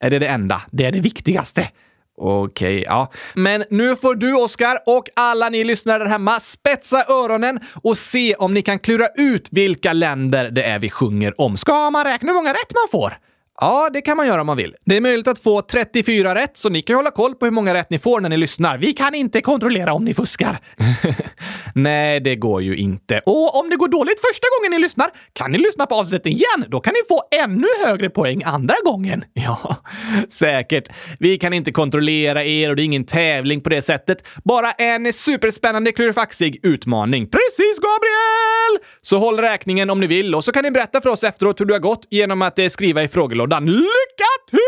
Är 0.00 0.10
det 0.10 0.18
det 0.18 0.26
enda? 0.26 0.62
Det 0.70 0.84
är 0.84 0.92
det 0.92 1.00
viktigaste. 1.00 1.68
Okej, 2.16 2.76
okay, 2.76 2.82
ja. 2.82 3.12
Men 3.34 3.64
nu 3.70 3.96
får 3.96 4.14
du, 4.14 4.34
Oskar, 4.34 4.78
och 4.86 5.04
alla 5.16 5.48
ni 5.48 5.64
lyssnare 5.64 5.98
där 5.98 6.06
hemma 6.06 6.40
spetsa 6.40 7.04
öronen 7.08 7.60
och 7.82 7.98
se 7.98 8.34
om 8.34 8.54
ni 8.54 8.62
kan 8.62 8.78
klura 8.78 9.06
ut 9.14 9.48
vilka 9.50 9.92
länder 9.92 10.50
det 10.50 10.62
är 10.62 10.78
vi 10.78 10.90
sjunger 10.90 11.40
om. 11.40 11.56
Ska 11.56 11.90
man 11.90 12.04
räkna 12.04 12.32
hur 12.32 12.34
många 12.34 12.52
rätt 12.52 12.72
man 12.74 13.00
får? 13.00 13.18
Ja, 13.62 13.90
det 13.92 14.00
kan 14.00 14.16
man 14.16 14.26
göra 14.26 14.40
om 14.40 14.46
man 14.46 14.56
vill. 14.56 14.74
Det 14.84 14.96
är 14.96 15.00
möjligt 15.00 15.28
att 15.28 15.38
få 15.38 15.62
34 15.62 16.34
rätt, 16.34 16.56
så 16.56 16.68
ni 16.68 16.82
kan 16.82 16.96
hålla 16.96 17.10
koll 17.10 17.34
på 17.34 17.46
hur 17.46 17.52
många 17.52 17.74
rätt 17.74 17.90
ni 17.90 17.98
får 17.98 18.20
när 18.20 18.28
ni 18.28 18.36
lyssnar. 18.36 18.78
Vi 18.78 18.92
kan 18.92 19.14
inte 19.14 19.40
kontrollera 19.40 19.92
om 19.92 20.04
ni 20.04 20.14
fuskar. 20.14 20.60
Nej, 21.74 22.20
det 22.20 22.36
går 22.36 22.62
ju 22.62 22.76
inte. 22.76 23.20
Och 23.26 23.60
om 23.60 23.70
det 23.70 23.76
går 23.76 23.88
dåligt 23.88 24.20
första 24.20 24.46
gången 24.58 24.70
ni 24.70 24.78
lyssnar 24.78 25.10
kan 25.32 25.52
ni 25.52 25.58
lyssna 25.58 25.86
på 25.86 25.94
avsnittet 25.94 26.26
igen. 26.26 26.64
Då 26.68 26.80
kan 26.80 26.92
ni 26.92 27.00
få 27.08 27.22
ännu 27.44 27.66
högre 27.86 28.10
poäng 28.10 28.42
andra 28.44 28.74
gången. 28.84 29.24
Ja, 29.34 29.76
säkert. 30.30 30.88
Vi 31.18 31.38
kan 31.38 31.52
inte 31.52 31.72
kontrollera 31.72 32.44
er 32.44 32.70
och 32.70 32.76
det 32.76 32.82
är 32.82 32.84
ingen 32.84 33.04
tävling 33.04 33.60
på 33.60 33.70
det 33.70 33.82
sättet. 33.82 34.26
Bara 34.44 34.72
en 34.72 35.12
superspännande 35.12 35.92
klurifaxig 35.92 36.60
utmaning. 36.62 37.26
Precis, 37.26 37.78
Gabriel! 37.78 38.88
Så 39.02 39.18
håll 39.18 39.38
räkningen 39.38 39.90
om 39.90 40.00
ni 40.00 40.06
vill 40.06 40.34
och 40.34 40.44
så 40.44 40.52
kan 40.52 40.62
ni 40.62 40.70
berätta 40.70 41.00
för 41.00 41.10
oss 41.10 41.24
efteråt 41.24 41.60
hur 41.60 41.64
det 41.64 41.74
har 41.74 41.80
gått 41.80 42.06
genom 42.10 42.42
att 42.42 42.58
eh, 42.58 42.68
skriva 42.68 43.02
i 43.02 43.08
frågelådan 43.08 43.51
lådan. 43.52 43.66
Lycka 43.66 44.30
till! 44.50 44.58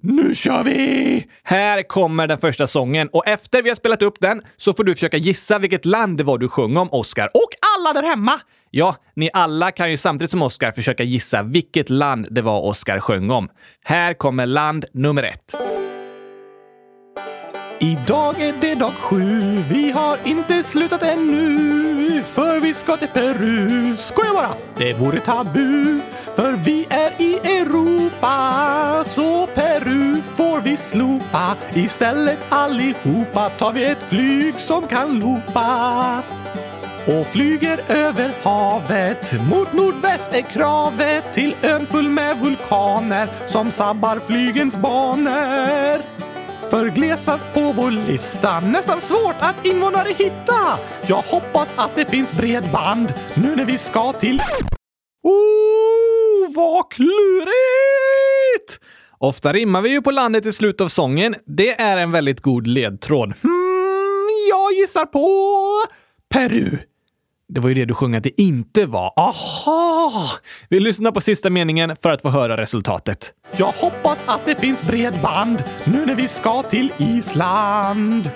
Nu 0.00 0.34
kör 0.34 0.62
vi! 0.62 1.26
Här 1.42 1.82
kommer 1.82 2.26
den 2.26 2.38
första 2.38 2.66
sången 2.66 3.08
och 3.12 3.26
efter 3.26 3.62
vi 3.62 3.68
har 3.68 3.76
spelat 3.76 4.02
upp 4.02 4.20
den 4.20 4.42
så 4.56 4.72
får 4.72 4.84
du 4.84 4.94
försöka 4.94 5.16
gissa 5.16 5.58
vilket 5.58 5.84
land 5.84 6.18
det 6.18 6.24
var 6.24 6.38
du 6.38 6.48
sjöng 6.48 6.76
om, 6.76 6.88
Oscar. 6.92 7.30
Och 7.34 7.50
alla 7.76 7.92
där 7.92 8.08
hemma! 8.08 8.40
Ja, 8.70 8.96
ni 9.16 9.30
alla 9.32 9.70
kan 9.70 9.90
ju 9.90 9.96
samtidigt 9.96 10.30
som 10.30 10.42
Oscar 10.42 10.72
försöka 10.72 11.02
gissa 11.02 11.42
vilket 11.42 11.90
land 11.90 12.26
det 12.30 12.42
var 12.42 12.60
Oscar 12.60 13.00
sjöng 13.00 13.30
om. 13.30 13.48
Här 13.84 14.14
kommer 14.14 14.46
land 14.46 14.84
nummer 14.92 15.22
ett. 15.22 15.79
Idag 17.82 18.40
är 18.40 18.54
det 18.60 18.74
dag 18.74 18.92
sju, 18.92 19.40
vi 19.68 19.90
har 19.90 20.18
inte 20.24 20.62
slutat 20.62 21.02
ännu. 21.02 22.22
För 22.22 22.60
vi 22.60 22.74
ska 22.74 22.96
till 22.96 23.08
Peru. 23.08 23.96
Skoja 23.96 24.32
bara! 24.32 24.50
Det 24.76 24.92
vore 24.92 25.20
tabu. 25.20 26.00
För 26.36 26.52
vi 26.52 26.86
är 26.90 27.22
i 27.22 27.34
Europa. 27.34 29.04
Så 29.06 29.46
Peru 29.46 30.16
får 30.36 30.60
vi 30.60 30.76
slopa. 30.76 31.56
Istället 31.74 32.38
allihopa 32.48 33.50
tar 33.50 33.72
vi 33.72 33.84
ett 33.84 34.02
flyg 34.08 34.54
som 34.54 34.86
kan 34.86 35.18
loopa. 35.18 36.22
Och 37.06 37.26
flyger 37.26 37.80
över 37.88 38.30
havet. 38.42 39.32
Mot 39.50 39.72
nordväst 39.72 40.34
är 40.34 40.42
kravet 40.42 41.34
till 41.34 41.54
ön 41.62 41.86
full 41.86 42.08
med 42.08 42.36
vulkaner 42.40 43.28
som 43.48 43.70
sabbar 43.70 44.18
flygens 44.26 44.76
banor. 44.76 46.20
För 46.70 46.88
glesast 46.88 47.54
på 47.54 47.72
vår 47.72 47.90
lista, 47.90 48.60
nästan 48.60 49.00
svårt 49.00 49.36
att 49.40 49.66
invånare 49.66 50.08
hitta. 50.08 50.78
Jag 51.06 51.22
hoppas 51.22 51.78
att 51.78 51.96
det 51.96 52.04
finns 52.04 52.32
bredband 52.32 53.14
nu 53.34 53.56
när 53.56 53.64
vi 53.64 53.78
ska 53.78 54.12
till... 54.12 54.40
Oh, 55.22 56.54
vad 56.54 56.90
klurigt! 56.90 58.80
Ofta 59.18 59.52
rimmar 59.52 59.82
vi 59.82 59.90
ju 59.90 60.02
på 60.02 60.10
landet 60.10 60.46
i 60.46 60.52
slutet 60.52 60.80
av 60.80 60.88
sången. 60.88 61.34
Det 61.46 61.80
är 61.80 61.96
en 61.96 62.12
väldigt 62.12 62.40
god 62.40 62.66
ledtråd. 62.66 63.34
Hmm, 63.42 64.28
jag 64.50 64.72
gissar 64.72 65.06
på 65.06 65.28
Peru. 66.34 66.78
Det 67.52 67.60
var 67.60 67.68
ju 67.68 67.74
det 67.74 67.84
du 67.84 67.94
sjöng 67.94 68.14
att 68.14 68.22
det 68.22 68.40
inte 68.40 68.86
var. 68.86 69.12
Aha! 69.16 70.30
Vi 70.68 70.80
lyssnar 70.80 71.12
på 71.12 71.20
sista 71.20 71.50
meningen 71.50 71.96
för 72.02 72.10
att 72.10 72.22
få 72.22 72.28
höra 72.28 72.56
resultatet. 72.56 73.32
Jag 73.56 73.72
hoppas 73.72 74.24
att 74.28 74.46
det 74.46 74.54
finns 74.54 74.82
bredband 74.82 75.64
nu 75.84 76.06
när 76.06 76.14
vi 76.14 76.28
ska 76.28 76.62
till 76.62 76.92
Island. 76.98 78.30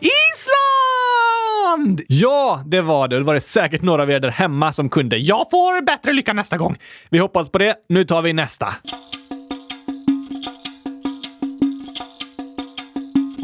Island! 0.00 2.02
Ja, 2.08 2.62
det 2.66 2.80
var 2.80 3.08
det. 3.08 3.18
Det 3.18 3.24
var 3.24 3.34
det 3.34 3.40
säkert 3.40 3.82
några 3.82 4.02
av 4.02 4.10
er 4.10 4.20
där 4.20 4.30
hemma 4.30 4.72
som 4.72 4.88
kunde. 4.88 5.16
Jag 5.16 5.50
får 5.50 5.82
bättre 5.82 6.12
lycka 6.12 6.32
nästa 6.32 6.56
gång. 6.56 6.76
Vi 7.10 7.18
hoppas 7.18 7.48
på 7.48 7.58
det. 7.58 7.74
Nu 7.88 8.04
tar 8.04 8.22
vi 8.22 8.32
nästa. 8.32 8.74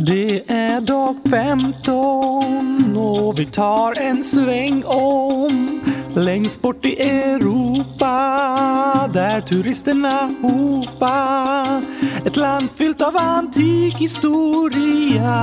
Det 0.01 0.43
är 0.51 0.81
dag 0.81 1.17
15 1.31 2.97
och 2.97 3.39
vi 3.39 3.47
tar 3.47 4.01
en 4.01 4.25
sväng 4.25 4.85
om 4.85 5.81
längst 6.15 6.63
bort 6.63 6.85
i 6.87 7.03
Europa 7.03 8.11
där 9.13 9.41
turisterna 9.41 10.35
hopa. 10.43 11.83
Ett 12.27 12.37
land 12.37 12.69
fyllt 12.77 13.03
av 13.03 13.17
antik 13.17 13.95
historia 13.95 15.35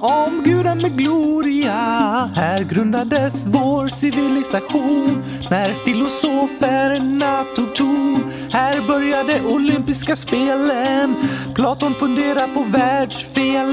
om 0.00 0.42
guden 0.44 0.78
med 0.78 0.98
gloria. 0.98 2.30
Här 2.34 2.64
grundades 2.64 3.46
vår 3.46 3.88
civilisation 3.88 5.22
när 5.50 5.72
filosoferna 5.84 7.44
tog 7.56 7.74
ton. 7.74 8.24
Här 8.52 8.86
började 8.86 9.40
olympiska 9.40 10.16
spelen. 10.16 11.14
Platon 11.54 11.94
funderar 11.94 12.54
på 12.54 12.62
världsfelen. 12.62 13.69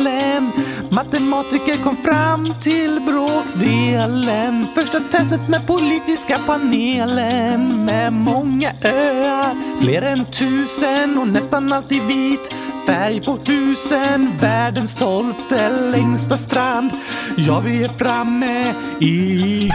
Matematiker 0.92 1.84
kom 1.84 1.98
fram 1.98 2.54
till 2.62 3.02
bråkdelen. 3.02 4.68
Första 4.76 5.00
testet 5.00 5.50
med 5.50 5.68
politiska 5.68 6.38
panelen 6.46 7.86
med 7.86 8.14
många 8.14 8.72
öar, 8.84 9.82
fler 9.82 10.02
än 10.02 10.26
tusen 10.26 11.18
och 11.18 11.28
nästan 11.28 11.74
alltid 11.74 12.04
vit 12.04 12.56
färg 12.86 13.22
på 13.22 13.38
husen, 13.46 14.32
världens 14.42 14.96
tolfte 14.96 15.70
längsta 15.92 16.38
strand. 16.38 16.92
Ja, 17.38 17.60
vi 17.60 17.84
är 17.84 17.90
framme 17.90 18.74
i... 19.00 19.70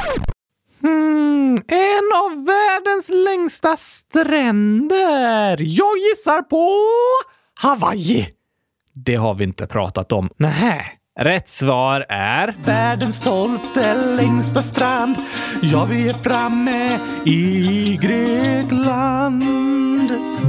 Hmm, 0.80 1.56
en 1.68 2.08
av 2.24 2.44
världens 2.44 3.08
längsta 3.08 3.76
stränder. 3.76 5.56
Jag 5.58 5.98
gissar 5.98 6.42
på 6.42 6.78
Hawaii. 7.54 8.41
Det 8.94 9.14
har 9.14 9.34
vi 9.34 9.44
inte 9.44 9.66
pratat 9.66 10.12
om. 10.12 10.30
Nähä. 10.36 10.84
Rätt 11.20 11.48
svar 11.48 12.06
är... 12.08 12.56
Världens 12.64 13.20
tolfte 13.20 13.94
längsta 14.16 14.62
strand. 14.62 15.16
Ja, 15.62 15.84
vi 15.84 16.08
är 16.08 16.14
framme 16.14 16.98
i 17.24 17.98
Grekland. 18.02 19.42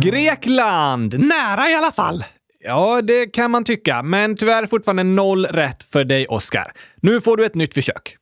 Grekland! 0.01 1.19
Nära 1.19 1.69
i 1.69 1.75
alla 1.75 1.91
fall. 1.91 2.23
Ja, 2.63 3.01
det 3.01 3.25
kan 3.25 3.51
man 3.51 3.63
tycka, 3.63 4.03
men 4.03 4.37
tyvärr 4.37 4.65
fortfarande 4.65 5.03
noll 5.03 5.45
rätt 5.45 5.83
för 5.83 6.03
dig, 6.03 6.27
Oscar. 6.27 6.71
Nu 7.01 7.21
får 7.21 7.37
du 7.37 7.45
ett 7.45 7.55
nytt 7.55 7.73
försök. 7.73 8.17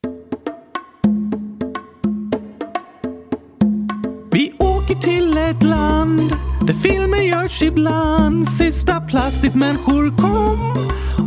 Vi 4.31 4.53
åker 4.59 4.95
till 4.95 5.37
ett 5.37 5.63
land 5.63 6.50
där 6.65 6.73
filmer 6.73 7.17
görs 7.17 7.61
ibland. 7.61 8.49
Sista 8.49 9.01
plastikmänniskor 9.01 10.17
kom 10.17 10.71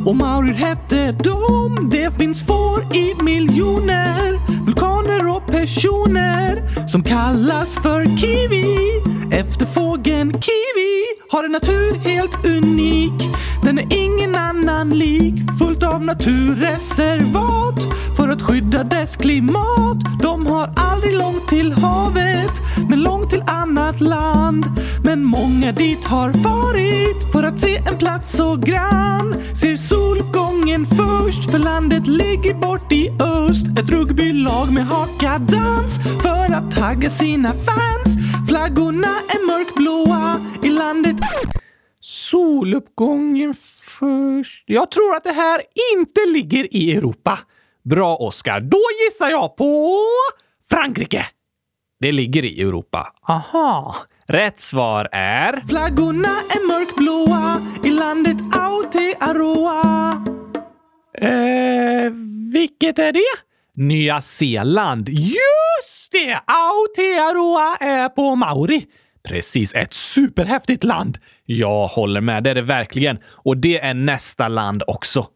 och 0.07 0.17
Maurir 0.17 0.55
hette 0.55 1.13
dom. 1.13 1.89
Det 1.91 2.19
finns 2.19 2.43
får 2.43 2.97
i 2.97 3.15
miljoner, 3.23 4.65
vulkaner 4.65 5.37
och 5.37 5.47
personer 5.47 6.63
som 6.89 7.03
kallas 7.03 7.75
för 7.75 8.05
kiwi. 8.17 8.67
Efter 9.31 9.67
fågeln 9.67 10.33
kiwi 10.33 11.05
har 11.31 11.45
en 11.45 11.53
natur 11.53 11.95
helt 11.95 12.45
unik. 12.45 13.23
Den 13.63 13.79
är 13.79 13.87
ingen 13.91 14.37
annan 14.37 14.91
lik, 14.91 15.35
fullt 15.59 15.83
av 15.83 16.03
naturreservat 16.03 17.81
för 18.25 18.33
att 18.33 18.43
skydda 18.43 18.85
dess 18.85 19.17
klimat. 19.17 19.99
De 20.23 20.47
har 20.47 20.71
aldrig 20.77 21.15
långt 21.15 21.49
till 21.49 21.73
havet, 21.73 22.51
men 22.89 23.03
långt 23.03 23.31
till 23.31 23.43
annat 23.47 24.01
land. 24.01 24.67
Men 25.05 25.25
många 25.25 25.73
dit 25.73 26.05
har 26.05 26.33
farit 26.33 27.33
för 27.33 27.43
att 27.43 27.59
se 27.59 27.77
en 27.77 27.99
plats 27.99 28.33
så 28.33 28.57
grann. 28.57 29.35
Ser 29.61 29.77
soluppgången 29.77 30.87
först, 30.87 31.51
för 31.51 31.59
landet 31.59 32.07
ligger 32.07 32.55
bort 32.55 32.93
i 32.93 33.11
öst. 33.21 33.67
Ett 33.79 33.91
rugbylag 33.91 34.73
med 34.73 34.87
hakadans 34.87 35.99
för 36.23 36.55
att 36.55 36.77
tagga 36.77 37.11
sina 37.11 37.53
fans. 37.53 38.17
Flaggorna 38.49 39.15
är 39.29 39.47
mörkblåa 39.47 40.41
i 40.63 40.69
landet 40.69 41.17
Soluppgången 42.01 43.55
först. 43.99 44.65
Jag 44.67 44.91
tror 44.91 45.15
att 45.15 45.25
det 45.25 45.33
här 45.33 45.63
inte 45.97 46.21
ligger 46.33 46.77
i 46.77 46.97
Europa. 46.97 47.39
Bra, 47.85 48.17
Oskar. 48.17 48.61
Då 48.61 48.81
gissar 49.05 49.31
jag 49.31 49.57
på 49.57 50.01
Frankrike. 50.71 51.27
Det 52.01 52.13
ligger 52.13 52.45
i 52.45 52.61
Europa. 52.61 53.13
Aha. 53.29 53.97
Rätt 54.27 54.61
svar 54.61 55.09
är... 55.13 55.67
Flaggorna 55.69 56.29
är 56.29 56.69
mörkblåa 56.69 57.63
i 57.85 57.91
landet 57.91 58.37
Aotearoa. 58.57 60.13
Eh, 61.19 62.13
vilket 62.53 62.99
är 62.99 63.13
det? 63.13 63.25
Nya 63.77 64.21
Zeeland. 64.21 65.09
Just 65.09 66.13
det! 66.13 66.41
Aotearoa 66.47 67.77
är 67.81 68.09
på 68.09 68.35
Mauri. 68.35 68.87
Precis, 69.29 69.75
ett 69.75 69.93
superhäftigt 69.93 70.85
land. 70.85 71.19
Jag 71.45 71.87
håller 71.87 72.21
med, 72.21 72.45
det 72.45 72.51
är 72.51 72.55
det 72.55 72.63
verkligen. 72.63 73.19
Och 73.27 73.57
det 73.57 73.81
är 73.81 73.95
nästa 73.95 74.49
land 74.49 74.83
också. 74.87 75.27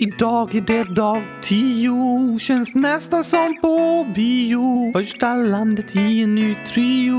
Idag 0.00 0.54
är 0.54 0.60
det 0.60 0.84
dag 0.84 1.22
tio, 1.42 2.38
känns 2.38 2.74
nästan 2.74 3.24
som 3.24 3.56
på 3.60 4.06
bio. 4.14 4.92
Första 4.92 5.34
landet 5.34 5.96
i 5.96 6.22
en 6.22 6.34
ny 6.34 6.54
trio, 6.54 7.18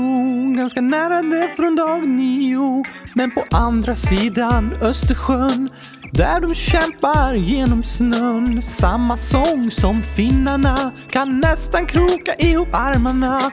ganska 0.56 0.80
nära 0.80 1.22
det 1.22 1.50
från 1.56 1.76
dag 1.76 2.08
nio. 2.08 2.84
Men 3.14 3.30
på 3.30 3.44
andra 3.50 3.94
sidan 3.94 4.72
Östersjön, 4.82 5.70
där 6.12 6.40
de 6.40 6.54
kämpar 6.54 7.34
genom 7.34 7.82
snön. 7.82 8.62
Samma 8.62 9.16
sång 9.16 9.70
som 9.70 10.02
finnarna, 10.02 10.92
kan 11.10 11.40
nästan 11.40 11.86
kroka 11.86 12.34
ihop 12.38 12.68
armarna. 12.72 13.50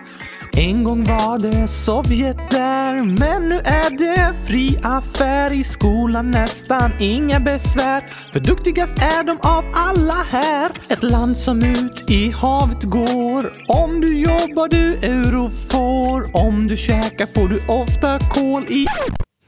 En 0.59 0.83
gång 0.83 1.03
var 1.03 1.37
det 1.37 1.67
Sovjet 1.67 2.51
där, 2.51 3.03
men 3.03 3.47
nu 3.47 3.55
är 3.55 3.97
det 3.97 4.33
fri 4.47 4.79
affär 4.83 5.53
i 5.53 5.63
skolan 5.63 6.31
nästan 6.31 6.91
inga 6.99 7.39
besvär. 7.39 8.09
För 8.33 8.39
duktigast 8.39 8.97
är 8.97 9.23
de 9.23 9.37
av 9.41 9.63
alla 9.73 10.23
här. 10.29 10.71
Ett 10.89 11.03
land 11.03 11.37
som 11.37 11.63
ut 11.63 12.09
i 12.09 12.29
havet 12.29 12.83
går. 12.83 13.53
Om 13.67 14.01
du 14.01 14.17
jobbar 14.19 14.67
du 14.67 14.93
euro 14.93 15.49
får. 15.49 16.35
Om 16.35 16.67
du 16.67 16.77
käkar 16.77 17.25
får 17.25 17.47
du 17.47 17.61
ofta 17.67 18.19
kol 18.19 18.63
i... 18.63 18.85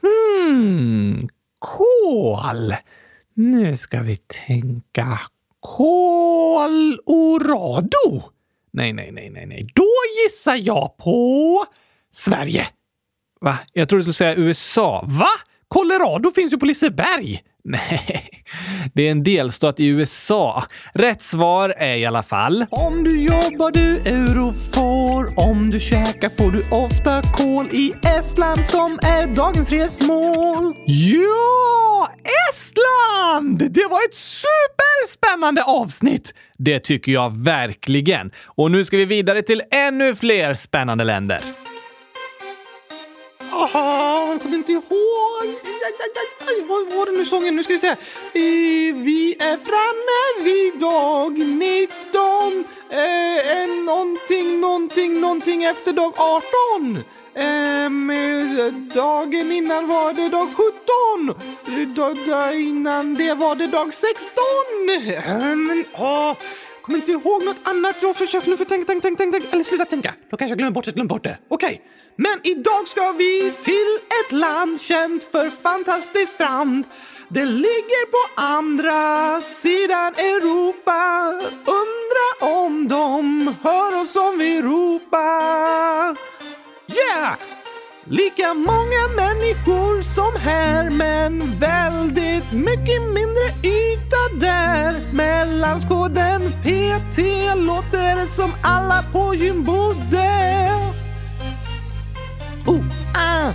Hmm, 0.02 1.28
kol. 1.58 2.74
Nu 3.34 3.76
ska 3.76 4.00
vi 4.00 4.16
tänka. 4.46 5.18
kolorado! 5.60 7.10
Nej, 8.72 8.92
nej, 8.92 9.12
nej, 9.12 9.30
nej, 9.30 9.46
nej. 9.46 9.66
Då 9.74 9.88
gissar 10.24 10.56
jag 10.56 10.96
på 10.96 11.66
Sverige. 12.12 12.66
Va? 13.40 13.58
Jag 13.72 13.88
trodde 13.88 13.98
du 14.00 14.02
skulle 14.12 14.32
säga 14.32 14.44
USA. 14.44 15.04
Va? 15.06 15.28
Colorado 15.68 16.30
finns 16.30 16.52
ju 16.52 16.58
på 16.58 16.66
Liseberg. 16.66 17.42
Nej, 17.64 18.42
det 18.94 19.06
är 19.06 19.10
en 19.10 19.22
delstat 19.22 19.80
i 19.80 19.86
USA. 19.86 20.64
Rätt 20.94 21.22
svar 21.22 21.74
är 21.76 21.96
i 21.96 22.06
alla 22.06 22.22
fall... 22.22 22.66
Om 22.70 23.04
du 23.04 23.20
jobbar 23.20 23.70
du 23.70 23.96
euro 23.96 24.52
får. 24.52 25.38
Om 25.38 25.70
du 25.70 25.80
käkar 25.80 26.28
får 26.28 26.50
du 26.50 26.64
ofta 26.70 27.22
kol 27.22 27.68
i 27.72 27.94
Estland 28.02 28.66
som 28.66 28.98
är 29.02 29.26
dagens 29.26 29.72
resmål. 29.72 30.74
Ja, 30.86 32.08
Estland! 32.50 33.72
Det 33.72 33.86
var 33.90 34.04
ett 34.04 34.14
superspännande 34.14 35.62
avsnitt! 35.62 36.34
Det 36.58 36.80
tycker 36.80 37.12
jag 37.12 37.44
verkligen. 37.44 38.30
Och 38.44 38.70
nu 38.70 38.84
ska 38.84 38.96
vi 38.96 39.04
vidare 39.04 39.42
till 39.42 39.62
ännu 39.70 40.14
fler 40.14 40.54
spännande 40.54 41.04
länder. 41.04 41.40
Aha, 43.52 44.28
jag 44.32 44.42
kommer 44.42 44.56
inte 44.56 44.72
ihåg. 44.72 45.54
Vad 46.68 46.92
var 46.92 47.06
det 47.06 47.12
nu 47.12 47.24
sången? 47.24 47.56
Nu 47.56 47.62
ska 47.62 47.72
vi 47.72 47.78
se. 47.78 47.96
Vi 48.92 49.36
är 49.38 49.56
framme 49.56 50.44
vid 50.44 50.80
dag 50.80 51.38
19. 51.38 52.64
Eh, 52.90 53.84
någonting, 53.86 54.60
någonting, 54.60 55.20
någonting 55.20 55.64
efter 55.64 55.92
dag 55.92 56.12
18. 56.16 57.04
Eh, 57.34 57.90
dagen 58.94 59.52
innan 59.52 59.88
var 59.88 60.12
det 60.12 60.28
dag 60.28 60.48
17. 60.54 61.94
Dagen 61.94 62.58
innan 62.58 63.14
det 63.14 63.34
var 63.34 63.54
det 63.54 63.66
dag 63.66 63.94
16. 63.94 64.42
Eh, 64.88 65.38
men, 65.38 65.84
åh 65.92 66.36
kommer 66.90 66.98
inte 67.00 67.12
ihåg 67.12 67.44
något 67.44 67.60
annat. 67.62 67.96
Jag 68.02 68.16
försöker 68.16 68.50
nu 68.50 68.56
för 68.56 68.64
tänka, 68.64 68.86
tänka, 68.86 69.16
tänka, 69.16 69.38
tänk. 69.40 69.52
eller 69.52 69.64
sluta 69.64 69.84
tänka. 69.84 70.14
Då 70.30 70.36
kanske 70.36 70.52
jag 70.52 70.58
glömmer 70.58 70.72
bort 70.72 70.84
det, 70.84 70.92
glömmer 70.92 71.08
bort 71.08 71.24
det. 71.24 71.38
Okej, 71.48 71.66
okay. 71.66 71.78
men 72.16 72.38
idag 72.42 72.88
ska 72.88 73.12
vi 73.12 73.52
till 73.52 73.98
ett 74.20 74.32
land 74.32 74.80
känt 74.80 75.24
för 75.24 75.50
fantastisk 75.50 76.32
strand. 76.32 76.84
Det 77.28 77.44
ligger 77.44 78.06
på 78.06 78.42
andra 78.42 79.40
sidan 79.40 80.14
Europa. 80.14 81.32
Undra 81.80 82.56
om 82.58 82.88
de 82.88 83.54
hör 83.62 84.02
oss 84.02 84.16
om 84.16 84.38
vi 84.38 84.62
ropar. 84.62 86.16
Yeah! 86.88 87.59
Lika 88.04 88.54
många 88.54 89.08
människor 89.16 90.02
som 90.02 90.40
här 90.40 90.90
men 90.90 91.58
väldigt 91.58 92.52
mycket 92.52 93.02
mindre 93.02 93.44
yta 93.62 94.46
där. 94.46 94.94
Mellanskoden 95.12 96.52
PT 96.62 97.18
låter 97.56 98.16
det 98.16 98.26
som 98.26 98.52
alla 98.62 99.04
på 99.12 99.34
gym 99.34 99.64
bodde. 99.64 100.70
Oh, 102.66 102.84
ah. 103.14 103.52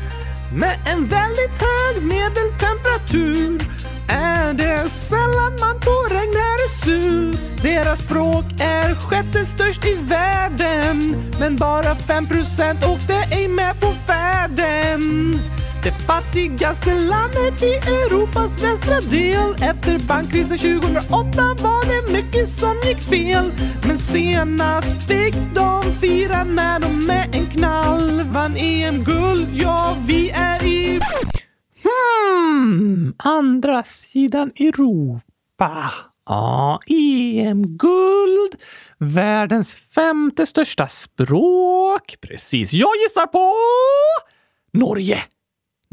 Med 0.53 0.77
en 0.85 1.05
väldigt 1.05 1.61
hög 1.61 2.03
medeltemperatur 2.03 3.67
är 4.07 4.53
det 4.53 4.89
sällan 4.89 5.51
man 5.59 5.79
på 5.79 6.15
regn 6.15 6.35
är 6.35 6.69
sur. 6.69 7.37
Deras 7.61 8.01
språk 8.01 8.45
är 8.59 8.95
sjätte 8.95 9.45
störst 9.45 9.85
i 9.85 9.95
världen. 9.95 11.15
Men 11.39 11.55
bara 11.55 11.93
5% 11.93 12.85
åkte 12.85 13.13
ej 13.31 13.47
med 13.47 13.79
på 13.79 13.91
färden. 14.07 15.39
Det 15.85 15.91
fattigaste 15.91 16.93
landet 16.99 17.63
i 17.63 17.73
Europas 17.75 18.63
västra 18.63 19.01
del. 19.01 19.69
Efter 19.69 20.07
bankkrisen 20.07 20.57
2008 20.57 21.27
var 21.63 21.85
det 21.85 22.13
mycket 22.13 22.49
som 22.49 22.75
gick 22.85 23.01
fel. 23.01 23.51
Men 23.87 23.99
senast 23.99 25.07
fick 25.07 25.35
de 25.55 25.83
fira 26.01 26.43
när 26.43 26.79
de 26.79 27.05
med 27.05 27.35
en 27.35 27.45
knall 27.45 28.21
vann 28.33 28.57
EM-guld. 28.57 29.47
Ja, 29.53 29.97
vi 30.07 30.29
är 30.29 30.63
i... 30.63 30.99
Hmm, 31.83 33.13
andra 33.17 33.83
sidan 33.83 34.51
Europa. 34.55 35.91
Ja, 36.25 36.79
EM-guld. 36.87 38.55
Världens 38.97 39.75
femte 39.75 40.45
största 40.45 40.87
språk. 40.87 42.17
Precis. 42.21 42.73
Jag 42.73 42.91
gissar 43.03 43.27
på 43.27 43.53
Norge. 44.73 45.23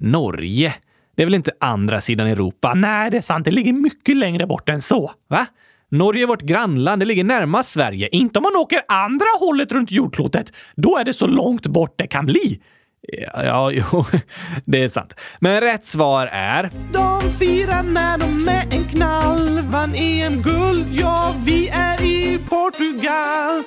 Norge? 0.03 0.75
Det 1.17 1.23
är 1.23 1.27
väl 1.27 1.35
inte 1.35 1.53
andra 1.61 2.01
sidan 2.01 2.27
Europa? 2.27 2.75
Nej, 2.75 3.11
det 3.11 3.17
är 3.17 3.21
sant. 3.21 3.45
Det 3.45 3.51
ligger 3.51 3.73
mycket 3.73 4.17
längre 4.17 4.47
bort 4.47 4.69
än 4.69 4.83
så. 4.83 5.13
Va? 5.29 5.47
Norge 5.91 6.23
är 6.23 6.27
vårt 6.27 6.43
grannland. 6.43 7.03
Det 7.03 7.07
ligger 7.07 7.25
närmast 7.25 7.71
Sverige. 7.71 8.09
Inte 8.09 8.39
om 8.39 8.43
man 8.43 8.57
åker 8.57 8.83
andra 8.89 9.27
hållet 9.41 9.73
runt 9.73 9.91
jordklotet. 9.91 10.53
Då 10.77 10.99
är 10.99 11.05
det 11.05 11.13
så 11.13 11.27
långt 11.27 11.67
bort 11.67 11.95
det 11.99 12.07
kan 12.07 12.27
bli. 12.27 12.61
Ja, 13.09 13.45
ja, 13.45 13.71
jo, 13.71 14.05
det 14.65 14.83
är 14.83 14.89
sant. 14.89 15.17
Men 15.41 15.61
rätt 15.61 15.85
svar 15.85 16.27
är... 16.27 16.71
De 16.93 17.31
firar 17.39 17.83
när 17.83 18.19
de 18.19 18.45
med 18.45 18.75
en 18.75 18.85
knall 18.85 19.61
vann 19.61 19.95
EM-guld. 19.95 20.87
Ja, 20.93 21.35
vi 21.45 21.69
är 21.69 22.03
i 22.03 22.39
Portugal. 22.49 23.63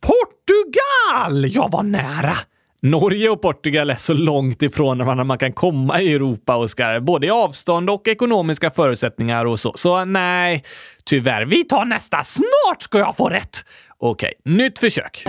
Portugal! 0.00 1.54
Jag 1.54 1.70
var 1.70 1.82
nära. 1.82 2.36
Norge 2.82 3.28
och 3.28 3.42
Portugal 3.42 3.90
är 3.90 3.94
så 3.94 4.12
långt 4.12 4.62
ifrån 4.62 4.98
varandra 4.98 5.24
man 5.24 5.38
kan 5.38 5.52
komma 5.52 6.00
i 6.00 6.14
Europa, 6.14 6.56
Oskar. 6.56 7.00
Både 7.00 7.26
i 7.26 7.30
avstånd 7.30 7.90
och 7.90 8.08
ekonomiska 8.08 8.70
förutsättningar 8.70 9.44
och 9.44 9.60
så. 9.60 9.72
Så 9.76 10.04
nej, 10.04 10.64
tyvärr. 11.04 11.44
Vi 11.44 11.64
tar 11.64 11.84
nästa. 11.84 12.24
Snart 12.24 12.82
ska 12.82 12.98
jag 12.98 13.16
få 13.16 13.28
rätt! 13.28 13.64
Okej, 13.98 14.32
nytt 14.44 14.78
försök. 14.78 15.24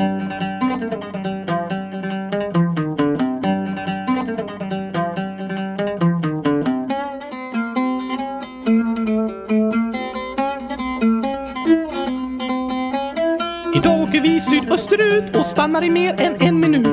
Idag 13.75 14.01
åker 14.01 14.21
vi 14.21 14.41
sydösterut 14.41 15.35
och 15.35 15.45
stannar 15.45 15.83
i 15.83 15.89
mer 15.89 16.21
än 16.21 16.35
en 16.39 16.59
minut 16.59 16.86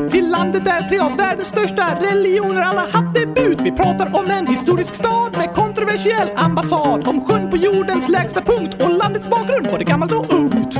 Landet 0.44 0.66
är 0.66 0.88
tre 0.88 0.98
av 0.98 1.16
världens 1.16 1.48
största 1.48 2.00
religioner 2.00 2.62
alla 2.62 2.80
haft 2.80 3.14
debut. 3.14 3.60
Vi 3.60 3.72
pratar 3.72 4.20
om 4.20 4.30
en 4.30 4.46
historisk 4.46 4.94
stad 4.94 5.36
med 5.36 5.54
kontroversiell 5.54 6.28
ambassad. 6.36 7.08
Om 7.08 7.24
sjön 7.24 7.50
på 7.50 7.56
jordens 7.56 8.08
lägsta 8.08 8.40
punkt 8.40 8.82
och 8.82 8.90
landets 8.90 9.28
bakgrund, 9.28 9.66
både 9.70 9.84
gammalt 9.84 10.12
och 10.12 10.32
ungt. 10.32 10.78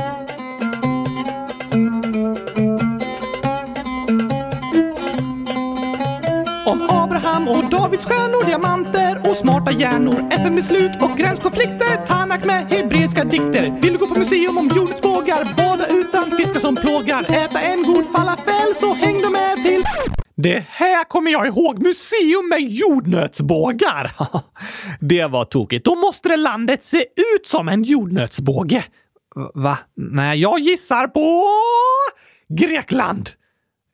Om 6.65 6.89
Abraham 6.89 7.47
och 7.47 7.69
Davids 7.69 8.05
stjärnor, 8.05 8.45
diamanter 8.45 9.04
smarta 9.35 9.71
hjärnor, 9.71 10.27
FN-beslut 10.31 11.01
och 11.01 11.17
gränskonflikter, 11.17 12.05
Tanak 12.05 12.45
med 12.45 12.65
hebreiska 12.67 13.23
dikter. 13.23 13.81
Vill 13.81 13.93
du 13.93 13.99
gå 13.99 14.07
på 14.07 14.19
museum 14.19 14.57
om 14.57 14.67
jordens 14.75 15.01
bågar, 15.01 15.55
bada 15.57 15.87
utan 15.87 16.37
fiskar 16.37 16.59
som 16.59 16.75
plågar, 16.75 17.21
äta 17.23 17.61
en 17.61 17.83
god 17.83 18.05
falafel 18.05 18.75
så 18.75 18.93
häng 18.93 19.21
då 19.21 19.29
med 19.29 19.55
till 19.63 19.83
det 20.37 20.65
här 20.69 21.03
kommer 21.03 21.31
jag 21.31 21.47
ihåg! 21.47 21.83
Museum 21.83 22.49
med 22.49 22.61
jordnötsbågar! 22.61 24.11
det 24.99 25.25
var 25.25 25.45
tokigt. 25.45 25.85
Då 25.85 25.95
måste 25.95 26.29
det 26.29 26.37
landet 26.37 26.83
se 26.83 27.05
ut 27.35 27.47
som 27.47 27.67
en 27.67 27.83
jordnötsbåge. 27.83 28.83
Va? 29.53 29.77
Nej, 29.95 30.39
jag 30.39 30.59
gissar 30.59 31.07
på 31.07 31.43
Grekland. 32.49 33.29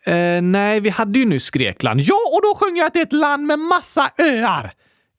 Eh, 0.05 0.41
nej, 0.41 0.79
vi 0.79 0.89
hade 0.89 1.19
ju 1.19 1.25
nyss 1.25 1.49
Grekland. 1.49 2.01
Ja, 2.01 2.19
och 2.33 2.41
då 2.41 2.55
sjöng 2.55 2.77
jag 2.77 2.87
att 2.87 2.93
det 2.93 2.99
är 2.99 3.05
ett 3.05 3.13
land 3.13 3.45
med 3.45 3.59
massa 3.59 4.09
öar. 4.17 4.73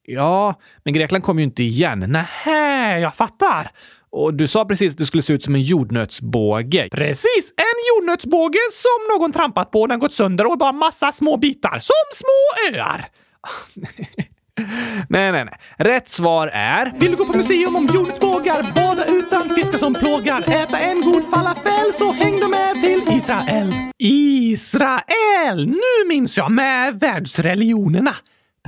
Ja, 0.04 0.54
men 0.84 0.94
Grekland 0.94 1.24
kom 1.24 1.38
ju 1.38 1.44
inte 1.44 1.62
igen. 1.62 1.98
Nähä, 1.98 2.98
jag 2.98 3.14
fattar. 3.14 3.70
Och 4.10 4.34
du 4.34 4.48
sa 4.48 4.64
precis 4.64 4.92
att 4.92 4.98
det 4.98 5.06
skulle 5.06 5.22
se 5.22 5.32
ut 5.32 5.42
som 5.42 5.54
en 5.54 5.62
jordnötsbåge. 5.62 6.88
Precis! 6.90 7.52
En 7.56 7.96
jordnötsbåge 7.96 8.58
som 8.72 9.18
någon 9.18 9.32
trampat 9.32 9.70
på, 9.70 9.86
den 9.86 9.98
gått 9.98 10.12
sönder 10.12 10.46
och 10.46 10.58
bara 10.58 10.72
massa 10.72 11.12
små 11.12 11.36
bitar. 11.36 11.78
Som 11.78 11.94
små 12.12 12.78
öar. 12.78 13.08
nej, 15.08 15.32
nej, 15.32 15.44
nej. 15.44 15.54
Rätt 15.78 16.10
svar 16.10 16.48
är... 16.48 16.92
Vill 17.00 17.10
du 17.10 17.16
gå 17.16 17.24
på 17.24 17.36
museum 17.36 17.76
om 17.76 17.86
jordens 17.86 18.20
bågar, 18.20 18.72
bada 18.74 19.04
utan 19.04 19.48
fiskar 19.48 19.78
som 19.78 19.94
plågar, 19.94 20.52
äta 20.52 20.78
en 20.78 21.00
god 21.00 21.24
falafel 21.24 21.92
så 21.92 22.12
häng 22.12 22.40
då 22.40 22.48
med 22.48 22.80
till 22.80 23.02
Israel. 23.16 23.74
Israel! 23.98 25.66
Nu 25.66 26.08
minns 26.08 26.36
jag 26.36 26.52
med 26.52 27.00
världsreligionerna. 27.00 28.14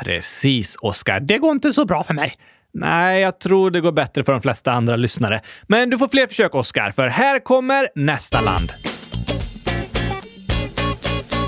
Precis, 0.01 0.77
Oskar. 0.81 1.21
Det 1.21 1.39
går 1.39 1.53
inte 1.53 1.73
så 1.73 1.85
bra 1.85 2.05
för 2.05 2.15
mig. 2.15 2.35
Nej, 2.75 3.21
jag 3.21 3.41
tror 3.41 3.71
det 3.71 3.81
går 3.81 3.93
bättre 3.93 4.25
för 4.25 4.33
de 4.33 4.41
flesta 4.41 4.73
andra 4.73 4.97
lyssnare. 4.97 5.41
Men 5.67 5.91
du 5.91 5.99
får 5.99 6.09
fler 6.09 6.27
försök, 6.27 6.55
Oskar, 6.55 6.91
för 6.91 7.09
här 7.09 7.39
kommer 7.39 7.89
nästa 7.95 8.41
land. 8.41 8.73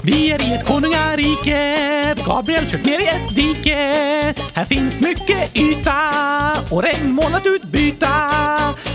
Vi 0.05 0.33
är 0.33 0.51
i 0.51 0.55
ett 0.55 0.67
konungarike, 0.67 2.15
Gabriel 2.27 2.71
kört 2.71 2.85
ner 2.85 2.99
i 2.99 3.07
ett 3.07 3.35
dike. 3.35 3.77
Här 4.55 4.65
finns 4.65 5.01
mycket 5.01 5.57
yta 5.57 6.03
och 6.71 6.83
regnmoln 6.83 7.35
att 7.35 7.47
utbyta. 7.47 8.31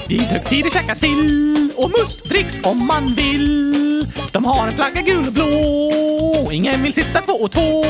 Vid 0.08 0.22
högtider 0.22 0.70
käka 0.70 0.96
sill 0.96 1.70
och 1.78 1.92
mustdricks 2.00 2.60
om 2.64 2.88
man 2.88 3.14
vill. 3.14 4.08
De 4.32 4.46
har 4.46 4.68
en 4.68 4.74
flagga 4.74 5.02
gul 5.02 5.28
och 5.28 5.34
blå, 5.34 6.50
ingen 6.52 6.84
vill 6.84 6.94
sitta 6.94 7.22
två 7.22 7.34
och 7.34 7.52
två. 7.52 7.84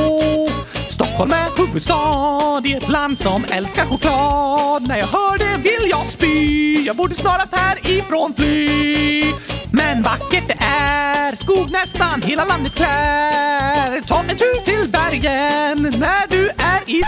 Stockholm 1.02 1.32
är 1.32 1.58
huvudstad 1.58 2.62
i 2.66 2.74
ett 2.74 2.90
land 2.90 3.18
som 3.18 3.44
älskar 3.52 3.86
choklad. 3.86 4.88
När 4.88 4.98
jag 4.98 5.08
hör 5.08 5.38
det 5.38 5.64
vill 5.64 5.90
jag 5.90 6.08
spy, 6.08 6.84
jag 6.86 6.96
borde 6.96 7.16
snarast 7.16 7.56
härifrån 7.56 8.34
fly. 8.34 9.24
Men 9.74 10.02
vackert 10.02 10.48
det 10.48 10.58
är, 10.66 11.36
skog 11.36 11.72
nästan 11.72 12.22
hela 12.22 12.46
landet 12.46 12.76
klär. 12.76 14.02
Ta 14.02 14.20
en 14.20 14.28
tur 14.28 14.66
till 14.66 14.90
bergen 14.92 15.82
när 15.82 16.28
du 16.30 16.50
är 16.50 16.90
i... 16.90 17.02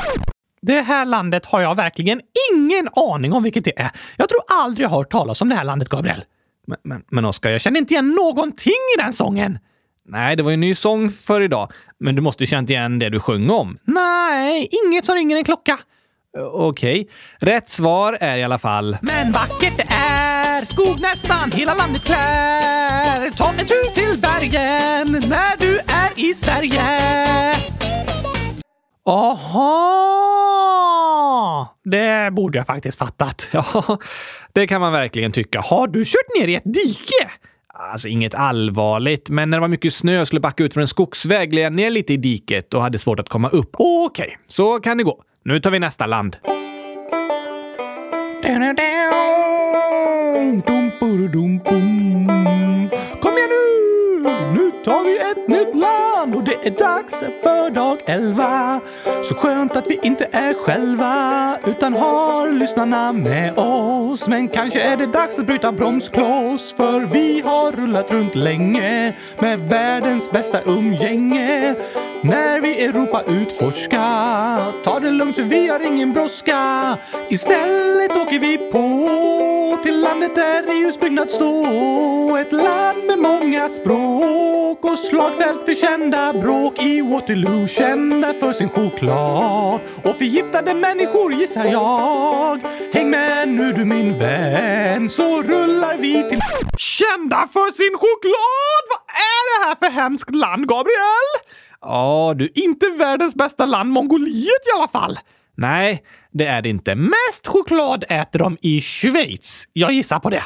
Det 0.61 0.81
här 0.81 1.05
landet 1.05 1.45
har 1.45 1.61
jag 1.61 1.75
verkligen 1.75 2.21
ingen 2.53 2.89
aning 2.95 3.33
om 3.33 3.43
vilket 3.43 3.65
det 3.65 3.79
är. 3.79 3.91
Jag 4.17 4.29
tror 4.29 4.41
aldrig 4.61 4.85
jag 4.85 4.89
hört 4.89 5.11
talas 5.11 5.41
om 5.41 5.49
det 5.49 5.55
här 5.55 5.63
landet, 5.63 5.89
Gabriel. 5.89 6.23
Men, 6.67 6.77
men, 6.83 7.03
men 7.11 7.25
Oskar, 7.25 7.49
jag 7.49 7.61
känner 7.61 7.79
inte 7.79 7.93
igen 7.93 8.09
någonting 8.09 8.83
i 8.97 9.01
den 9.01 9.13
sången. 9.13 9.59
Nej, 10.05 10.35
det 10.35 10.43
var 10.43 10.51
ju 10.51 10.53
en 10.53 10.59
ny 10.59 10.75
sång 10.75 11.09
för 11.09 11.41
idag. 11.41 11.71
Men 11.99 12.15
du 12.15 12.21
måste 12.21 12.43
ju 12.43 12.47
känt 12.47 12.69
igen 12.69 12.99
det 12.99 13.09
du 13.09 13.19
sjöng 13.19 13.49
om. 13.49 13.77
Nej, 13.83 14.69
inget 14.85 15.05
som 15.05 15.15
ringer 15.15 15.37
en 15.37 15.43
klocka. 15.43 15.79
Okej. 16.53 17.01
Okay. 17.01 17.13
Rätt 17.53 17.69
svar 17.69 18.17
är 18.19 18.37
i 18.37 18.43
alla 18.43 18.59
fall... 18.59 18.97
Men 19.01 19.31
vackert 19.31 19.77
det 19.77 19.87
är, 19.89 20.65
skog 20.65 21.01
nästan 21.01 21.51
hela 21.51 21.73
landet 21.73 22.03
klär. 22.03 23.29
Ta 23.29 23.49
en 23.49 23.57
tur 23.57 23.93
till 23.93 24.19
bergen 24.21 25.11
när 25.29 25.57
du 25.59 25.77
är 25.77 26.29
i 26.29 26.33
Sverige. 26.33 26.81
Aha! 29.05 30.03
Det 31.83 32.33
borde 32.33 32.59
jag 32.59 32.65
faktiskt 32.67 32.97
fattat. 32.97 33.49
Ja, 33.53 33.97
det 34.53 34.67
kan 34.67 34.81
man 34.81 34.91
verkligen 34.91 35.31
tycka. 35.31 35.61
Har 35.61 35.87
du 35.87 36.05
kört 36.05 36.39
ner 36.39 36.47
i 36.47 36.55
ett 36.55 36.63
dike? 36.65 37.29
Alltså 37.75 38.07
inget 38.07 38.35
allvarligt, 38.35 39.29
men 39.29 39.49
när 39.49 39.57
det 39.57 39.61
var 39.61 39.67
mycket 39.67 39.93
snö 39.93 40.21
och 40.21 40.27
skulle 40.27 40.39
backa 40.39 40.63
ut 40.63 40.73
från 40.73 40.81
en 40.81 40.87
skogsväg 40.87 41.51
gled 41.51 41.65
jag 41.65 41.73
ner 41.73 41.89
lite 41.89 42.13
i 42.13 42.17
diket 42.17 42.73
och 42.73 42.81
hade 42.81 42.99
svårt 42.99 43.19
att 43.19 43.29
komma 43.29 43.49
upp. 43.49 43.69
Okej, 43.73 44.25
okay, 44.25 44.37
så 44.47 44.79
kan 44.79 44.97
det 44.97 45.03
gå. 45.03 45.23
Nu 45.45 45.59
tar 45.59 45.71
vi 45.71 45.79
nästa 45.79 46.05
land. 46.05 46.37
Kom 53.21 53.37
igen 53.37 53.49
nu! 53.49 54.23
Nu 54.53 54.71
tar 54.83 55.05
vi 55.05 55.17
ett 55.17 55.47
nytt 55.47 55.75
land 55.75 56.12
och 56.31 56.43
det 56.43 56.67
är 56.67 56.71
dags 56.71 57.19
för 57.19 57.69
dag 57.69 57.97
11. 58.05 58.79
Så 59.23 59.35
skönt 59.35 59.75
att 59.75 59.87
vi 59.87 59.99
inte 60.01 60.27
är 60.31 60.53
själva 60.53 61.57
utan 61.67 61.93
har 61.93 62.51
lyssnarna 62.51 63.11
med 63.11 63.57
oss. 63.57 64.27
Men 64.27 64.47
kanske 64.47 64.81
är 64.81 64.97
det 64.97 65.05
dags 65.05 65.39
att 65.39 65.45
bryta 65.45 65.71
bromskloss 65.71 66.73
för 66.77 66.99
vi 66.99 67.41
har 67.41 67.71
rullat 67.71 68.11
runt 68.11 68.35
länge 68.35 69.13
med 69.39 69.59
världens 69.59 70.31
bästa 70.31 70.61
umgänge. 70.61 71.75
När 72.21 72.61
vi 72.61 72.83
Europa 72.83 73.23
utforska 73.27 73.99
Ta 74.83 74.99
det 74.99 75.11
lugnt 75.11 75.35
för 75.35 75.43
vi 75.43 75.67
har 75.67 75.79
ingen 75.79 76.13
brådska 76.13 76.97
Istället 77.29 78.11
åker 78.11 78.39
vi 78.39 78.57
på 78.57 79.83
till 79.83 79.99
landet 79.99 80.35
där 80.35 80.63
EUs 80.71 80.99
byggnad 80.99 81.29
står 81.29 82.39
Ett 82.39 82.51
land 82.51 83.05
med 83.07 83.19
många 83.19 83.69
språk 83.69 84.85
och 84.85 84.99
slagfält 84.99 85.65
för 85.65 85.75
kända 85.75 86.12
enda 86.13 86.39
bråk 86.41 86.79
i 86.79 87.01
Waterloo 87.01 87.67
kända 87.67 88.33
för 88.33 88.53
sin 88.53 88.69
choklad 88.69 89.79
och 90.03 90.15
förgiftade 90.17 90.73
människor 90.73 91.33
gissar 91.33 91.65
jag 91.65 92.59
Häng 92.93 93.09
med 93.09 93.47
nu 93.47 93.71
du 93.71 93.85
min 93.85 94.19
vän 94.19 95.09
så 95.09 95.41
rullar 95.41 95.97
vi 95.97 96.29
till 96.29 96.39
Kända 96.77 97.47
för 97.53 97.71
sin 97.71 97.97
choklad? 97.97 98.83
Vad 98.89 99.15
är 99.15 99.43
det 99.49 99.67
här 99.67 99.75
för 99.75 100.01
hemskt 100.01 100.35
land, 100.35 100.67
Gabriel? 100.67 101.29
Ja, 101.81 102.33
du, 102.37 102.51
inte 102.55 102.89
världens 102.89 103.35
bästa 103.35 103.65
land, 103.65 103.89
Mongoliet 103.89 104.67
i 104.67 104.77
alla 104.77 104.87
fall. 104.87 105.19
Nej, 105.57 106.03
det 106.31 106.45
är 106.45 106.61
det 106.61 106.69
inte. 106.69 106.95
Mest 106.95 107.47
choklad 107.47 108.03
äter 108.09 108.39
de 108.39 108.57
i 108.61 108.81
Schweiz. 108.81 109.67
Jag 109.73 109.91
gissar 109.91 110.19
på 110.19 110.29
det. 110.29 110.43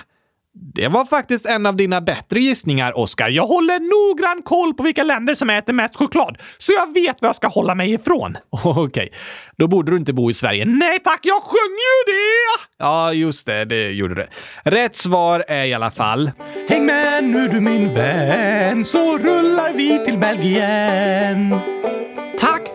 Det 0.60 0.88
var 0.88 1.06
faktiskt 1.06 1.46
en 1.46 1.66
av 1.66 1.76
dina 1.76 2.02
bättre 2.02 2.40
gissningar, 2.40 2.98
Oskar. 2.98 3.30
Jag 3.30 3.48
håller 3.48 3.80
noggrann 3.80 4.42
koll 4.44 4.74
på 4.74 4.84
vilka 4.84 5.04
länder 5.04 5.34
som 5.34 5.50
äter 5.50 5.74
mest 5.74 5.96
choklad, 5.96 6.38
så 6.58 6.72
jag 6.72 6.94
vet 6.94 7.22
vad 7.22 7.30
jag 7.30 7.36
ska 7.36 7.48
hålla 7.48 7.76
mig 7.76 7.94
ifrån. 7.94 8.38
Okej, 8.50 8.84
okay. 8.84 9.10
då 9.58 9.68
borde 9.68 9.92
du 9.92 9.98
inte 9.98 10.14
bo 10.14 10.32
i 10.32 10.34
Sverige. 10.34 10.66
Nej 10.66 11.00
tack, 11.00 11.20
jag 11.24 11.44
sjöng 11.44 11.76
ju 11.78 12.14
det! 12.14 12.68
Ja, 12.80 13.14
just 13.14 13.46
det, 13.46 13.66
det 13.66 13.92
gjorde 13.92 14.16
det. 14.16 14.28
Rätt 14.64 14.96
svar 14.96 15.46
är 15.48 15.66
i 15.66 15.74
alla 15.74 15.92
fall... 15.92 16.32
Häng 16.70 16.86
med 16.86 17.24
nu 17.24 17.48
du 17.48 17.60
min 17.60 17.94
vän, 17.94 18.86
så 18.86 19.18
rullar 19.18 19.74
vi 19.74 20.06
till 20.06 20.18
Belgien. 20.18 21.77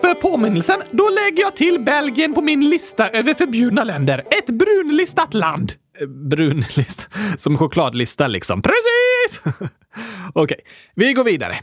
För 0.03 0.13
påminnelsen. 0.13 0.81
Då 0.91 1.09
lägger 1.09 1.43
jag 1.43 1.55
till 1.55 1.79
Belgien 1.79 2.33
på 2.33 2.41
min 2.41 2.69
lista 2.69 3.09
över 3.09 3.33
förbjudna 3.33 3.83
länder. 3.83 4.23
Ett 4.31 4.45
brunlistat 4.45 5.33
land. 5.33 5.73
Eh, 6.01 6.07
brunlist? 6.07 7.09
Som 7.37 7.57
chokladlista 7.57 8.27
liksom. 8.27 8.61
Precis! 8.61 9.41
Okej, 10.33 10.43
okay, 10.43 10.57
vi 10.95 11.13
går 11.13 11.23
vidare. 11.23 11.59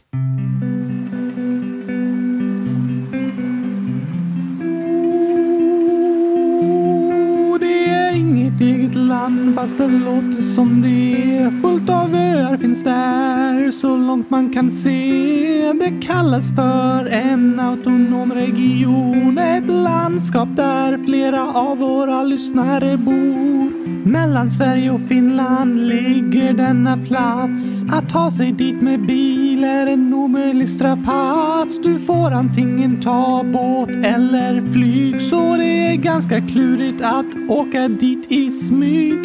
Det 8.60 8.66
eget 8.66 8.94
land 8.94 9.54
fast 9.54 9.78
det 9.78 9.88
låter 9.88 10.42
som 10.42 10.82
det 10.82 11.38
är 11.38 11.50
fullt 11.50 11.90
av 11.90 12.14
öar 12.14 12.56
finns 12.56 12.82
där 12.82 13.70
så 13.70 13.96
långt 13.96 14.30
man 14.30 14.52
kan 14.52 14.70
se. 14.70 15.72
Det 15.72 16.06
kallas 16.06 16.54
för 16.56 17.06
en 17.06 17.60
autonom 17.60 18.32
region. 18.34 19.38
Ett 19.38 19.68
landskap 19.68 20.48
där 20.56 21.04
flera 21.04 21.52
av 21.52 21.78
våra 21.78 22.22
lyssnare 22.22 22.96
bor. 22.96 23.70
Mellan 24.04 24.50
Sverige 24.50 24.90
och 24.90 25.08
Finland 25.08 25.88
ligger 25.88 26.52
denna 26.52 26.96
plats. 26.96 27.84
Att 27.92 28.08
ta 28.08 28.30
sig 28.30 28.52
dit 28.52 28.82
med 28.82 29.06
bil 29.06 29.64
är 29.64 29.86
en 29.86 30.14
omöjlig 30.14 30.68
strapats. 30.68 31.78
Du 31.82 31.98
får 31.98 32.30
antingen 32.30 33.00
ta 33.00 33.44
båt 33.52 33.96
eller 33.96 34.72
flyg 34.72 35.22
så 35.22 35.56
det 35.56 35.92
är 35.92 35.96
ganska 35.96 36.40
klurigt 36.40 37.02
att 37.02 37.26
åka 37.48 37.88
dit 37.88 38.32
i 38.32 38.49
smyg. 38.50 39.18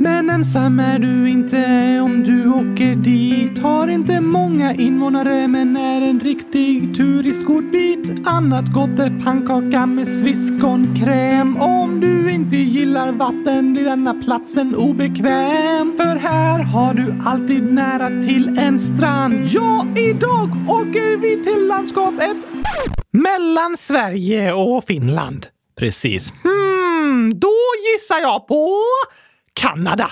Men 0.00 0.30
ensam 0.30 0.80
är 0.80 0.98
du 0.98 1.28
inte 1.28 1.64
om 2.00 2.24
du 2.24 2.48
åker 2.48 2.96
dit. 2.96 3.58
Har 3.58 3.88
inte 3.88 4.20
många 4.20 4.74
invånare 4.74 5.48
men 5.48 5.76
är 5.76 6.02
en 6.02 6.20
riktig 6.20 6.96
turistgodbit. 6.96 8.12
Annat 8.24 8.72
gott 8.72 8.98
är 8.98 9.24
pannkaka 9.24 9.86
med 9.86 10.08
sviskonkräm. 10.08 11.56
Om 11.56 12.00
du 12.00 12.30
inte 12.30 12.56
gillar 12.56 13.12
vatten 13.12 13.72
blir 13.72 13.84
denna 13.84 14.14
platsen 14.14 14.74
obekväm. 14.74 15.96
För 15.96 16.16
här 16.16 16.62
har 16.62 16.94
du 16.94 17.14
alltid 17.24 17.72
nära 17.72 18.22
till 18.22 18.58
en 18.58 18.80
strand. 18.80 19.46
Ja, 19.46 19.86
idag 19.96 20.48
åker 20.68 21.16
vi 21.16 21.44
till 21.44 21.66
landskapet 21.66 22.36
mellan 23.10 23.76
Sverige 23.76 24.52
och 24.52 24.84
Finland. 24.84 25.46
Precis. 25.78 26.32
Hmm, 26.42 26.67
då 27.34 27.54
gissar 27.92 28.20
jag 28.20 28.46
på 28.46 28.80
Kanada. 29.52 30.10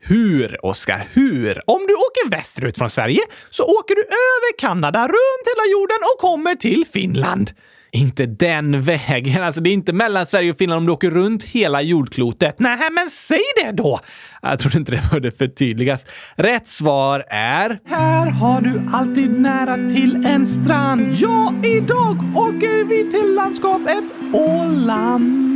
Hur, 0.00 0.66
Oskar? 0.66 1.08
Hur? 1.12 1.70
Om 1.70 1.86
du 1.86 1.94
åker 1.94 2.30
västerut 2.30 2.78
från 2.78 2.90
Sverige 2.90 3.20
så 3.50 3.62
åker 3.62 3.94
du 3.94 4.02
över 4.02 4.58
Kanada 4.58 5.02
runt 5.02 5.44
hela 5.46 5.72
jorden 5.72 5.98
och 6.14 6.20
kommer 6.20 6.54
till 6.54 6.84
Finland. 6.92 7.50
Inte 7.94 8.26
den 8.26 8.82
vägen. 8.82 9.42
Alltså, 9.42 9.60
det 9.60 9.70
är 9.70 9.72
inte 9.72 9.92
mellan 9.92 10.26
Sverige 10.26 10.50
och 10.50 10.58
Finland 10.58 10.78
om 10.78 10.86
du 10.86 10.92
åker 10.92 11.10
runt 11.10 11.42
hela 11.42 11.82
jordklotet. 11.82 12.56
Nej, 12.58 12.90
men 12.92 13.10
säg 13.10 13.40
det 13.64 13.72
då! 13.72 14.00
Jag 14.42 14.58
trodde 14.58 14.78
inte 14.78 14.92
det 14.92 15.02
behövde 15.02 15.30
förtydligas. 15.30 16.06
Rätt 16.36 16.68
svar 16.68 17.24
är... 17.28 17.78
Här 17.84 18.30
har 18.30 18.60
du 18.60 18.82
alltid 18.92 19.40
nära 19.40 19.88
till 19.88 20.26
en 20.26 20.46
strand. 20.46 21.14
Ja, 21.18 21.54
idag 21.64 22.16
åker 22.36 22.84
vi 22.84 23.10
till 23.10 23.34
landskapet 23.34 24.04
Åland. 24.32 25.51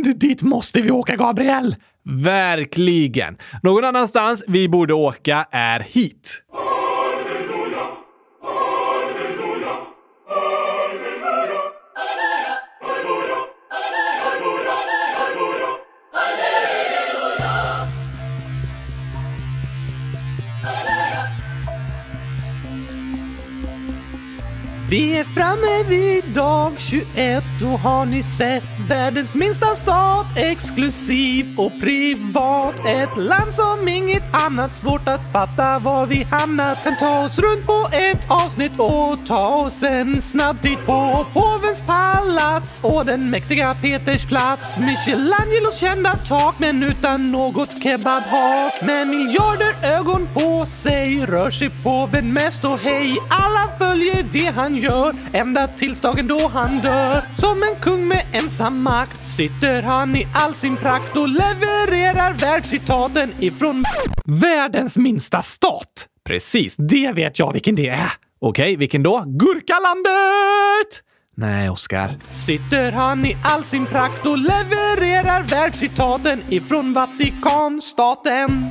Åland! 0.00 0.18
Dit 0.20 0.42
måste 0.42 0.80
vi 0.80 0.90
åka, 0.90 1.16
Gabriel! 1.16 1.76
Verkligen. 2.04 3.36
Någon 3.62 3.84
annanstans 3.84 4.44
vi 4.46 4.68
borde 4.68 4.94
åka 4.94 5.46
är 5.50 5.80
hit. 5.80 6.42
Vi 24.90 25.18
är 25.18 25.24
framme 25.24 25.84
vid 25.88 26.24
dag 26.34 26.72
21 26.78 27.39
då 27.60 27.66
har 27.66 28.06
ni 28.06 28.22
sett 28.22 28.78
världens 28.88 29.34
minsta 29.34 29.76
stat 29.76 30.26
Exklusiv 30.36 31.54
och 31.56 31.72
privat. 31.80 32.74
Ett 32.86 33.16
land 33.16 33.54
som 33.54 33.88
inget 33.88 34.34
annat. 34.34 34.74
Svårt 34.74 35.08
att 35.08 35.32
fatta 35.32 35.78
var 35.78 36.06
vi 36.06 36.22
hamnat. 36.22 36.82
Sen 36.82 36.96
ta 36.96 37.24
oss 37.24 37.38
runt 37.38 37.66
på 37.66 37.88
ett 37.92 38.30
avsnitt 38.30 38.72
Och 38.78 39.18
ta 39.26 39.48
oss 39.48 39.82
en 39.82 40.22
snabb 40.22 40.60
titt 40.62 40.86
på 40.86 41.26
påvens 41.32 41.82
palats 41.86 42.80
Och 42.82 43.06
den 43.06 43.30
mäktiga 43.30 43.74
Peters 43.74 44.26
plats. 44.26 44.78
Michelangelos 44.78 45.78
kända 45.80 46.16
tak 46.16 46.58
Men 46.58 46.82
utan 46.82 47.32
något 47.32 47.82
kebabhak. 47.82 48.82
Med 48.82 49.08
miljarder 49.08 49.74
ögon 49.82 50.28
på 50.34 50.64
sig 50.64 51.26
Rör 51.26 51.50
sig 51.50 51.70
påven 51.82 52.32
mest. 52.32 52.64
Och 52.64 52.78
hej 52.78 53.16
Alla 53.28 53.78
följer 53.78 54.22
det 54.32 54.52
han 54.56 54.76
gör. 54.76 55.14
Ända 55.32 55.66
tills 55.66 56.00
dagen 56.00 56.26
då 56.26 56.50
han 56.52 56.80
dör. 56.80 57.22
Som 57.50 57.62
en 57.62 57.80
kung 57.80 58.08
med 58.08 58.26
ensam 58.32 58.82
makt 58.82 59.28
sitter 59.28 59.82
han 59.82 60.16
i 60.16 60.26
all 60.34 60.54
sin 60.54 60.76
prakt 60.76 61.16
och 61.16 61.28
levererar 61.28 62.32
världscitaten 62.32 63.32
ifrån 63.40 63.84
världens 64.24 64.96
minsta 64.96 65.42
stat. 65.42 66.06
Precis, 66.24 66.76
det 66.76 67.12
vet 67.12 67.38
jag 67.38 67.52
vilken 67.52 67.74
det 67.74 67.88
är. 67.88 68.12
Okej, 68.40 68.76
vilken 68.76 69.02
då? 69.02 69.24
Gurkalandet! 69.26 71.02
Nej, 71.36 71.70
Oskar. 71.70 72.18
Sitter 72.30 72.92
han 72.92 73.24
i 73.24 73.36
all 73.44 73.62
sin 73.62 73.86
prakt 73.86 74.26
och 74.26 74.38
levererar 74.38 75.42
världscitaten 75.42 76.42
ifrån 76.48 76.92
Vatikanstaten. 76.92 78.70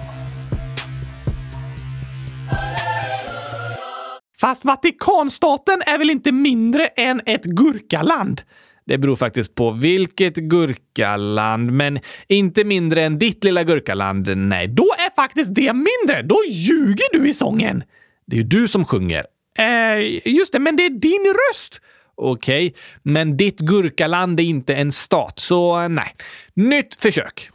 Fast 4.42 4.66
Vatikanstaten 4.66 5.82
är 5.86 5.98
väl 5.98 6.10
inte 6.10 6.32
mindre 6.32 6.88
än 6.88 7.22
ett 7.26 7.44
gurkaland? 7.44 8.42
Det 8.90 8.98
beror 8.98 9.16
faktiskt 9.16 9.56
på 9.56 9.72
vilket 9.72 10.36
gurkaland, 10.36 11.72
men 11.72 12.00
inte 12.28 12.64
mindre 12.64 13.04
än 13.04 13.20
ditt 13.20 13.44
lilla 13.44 13.64
gurkaland. 13.64 14.38
Nej, 14.38 14.68
då 14.68 14.84
är 14.84 15.16
faktiskt 15.16 15.56
det 15.56 15.74
mindre. 15.74 16.22
Då 16.24 16.42
ljuger 16.50 17.06
du 17.14 17.30
i 17.30 17.34
sången. 17.34 17.84
Det 18.28 18.36
är 18.36 18.38
ju 18.38 18.44
du 18.44 18.68
som 18.68 18.86
sjunger. 18.86 19.26
Eh, 19.58 20.32
just 20.34 20.54
det, 20.54 20.60
men 20.60 20.76
det 20.76 20.86
är 20.86 20.90
din 20.90 21.34
röst. 21.50 21.82
Okej, 22.16 22.68
okay, 22.68 22.82
men 23.04 23.38
ditt 23.38 23.60
gurkaland 23.60 24.40
är 24.40 24.44
inte 24.44 24.76
en 24.76 24.92
stat, 24.92 25.40
så 25.40 25.88
nej. 25.88 26.16
Nytt 26.54 26.96
försök. 26.96 27.50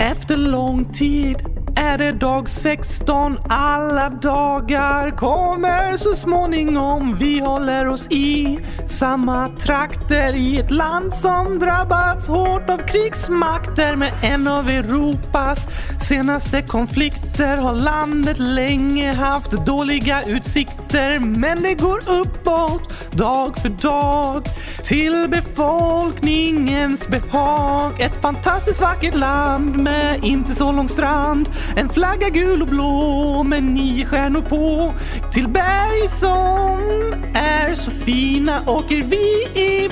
Efter 0.00 0.36
lång 0.36 0.92
tid 0.92 1.36
är 1.76 1.98
det 1.98 2.12
dag 2.12 2.48
16. 2.48 3.38
Alla 3.48 4.10
dagar 4.10 5.10
kommer 5.10 5.96
så 5.96 6.14
småningom. 6.14 7.16
Vi 7.18 7.40
håller 7.40 7.88
oss 7.88 8.06
i 8.10 8.58
samma 8.86 9.48
trakter 9.48 10.34
i 10.34 10.58
ett 10.58 10.70
land 10.70 11.14
som 11.14 11.58
drabbats 11.58 12.28
hårt 12.28 12.70
av 12.70 12.78
krigsmakter. 12.78 13.96
Med 13.96 14.12
en 14.22 14.48
av 14.48 14.68
Europas 14.68 15.66
senaste 16.08 16.62
konflikter 16.62 17.56
har 17.56 17.72
landet 17.72 18.38
länge 18.38 19.12
haft 19.12 19.50
dåliga 19.50 20.22
utsikter. 20.22 21.18
Men 21.18 21.62
det 21.62 21.74
går 21.74 22.10
uppåt 22.10 23.12
dag 23.12 23.58
för 23.58 23.68
dag 23.68 24.46
till 24.84 25.28
befolkningens 25.28 27.08
behag. 27.08 28.00
Ett 28.00 28.22
fantastiskt 28.22 28.80
vackert 28.80 29.14
land 29.14 29.76
med 29.76 30.24
inte 30.24 30.54
så 30.54 30.72
lång 30.72 30.88
strand. 30.88 31.48
En 31.76 31.88
flagga 31.88 32.28
gul 32.28 32.62
och 32.62 32.68
blå 32.68 33.42
med 33.42 33.64
nio 33.64 34.06
stjärnor 34.06 34.40
på. 34.40 34.94
Till 35.32 35.48
berg 35.48 36.08
som 36.08 37.14
är 37.34 37.74
så 37.74 37.90
fina 37.90 38.62
åker 38.66 39.02
vi 39.02 39.60
i... 39.62 39.90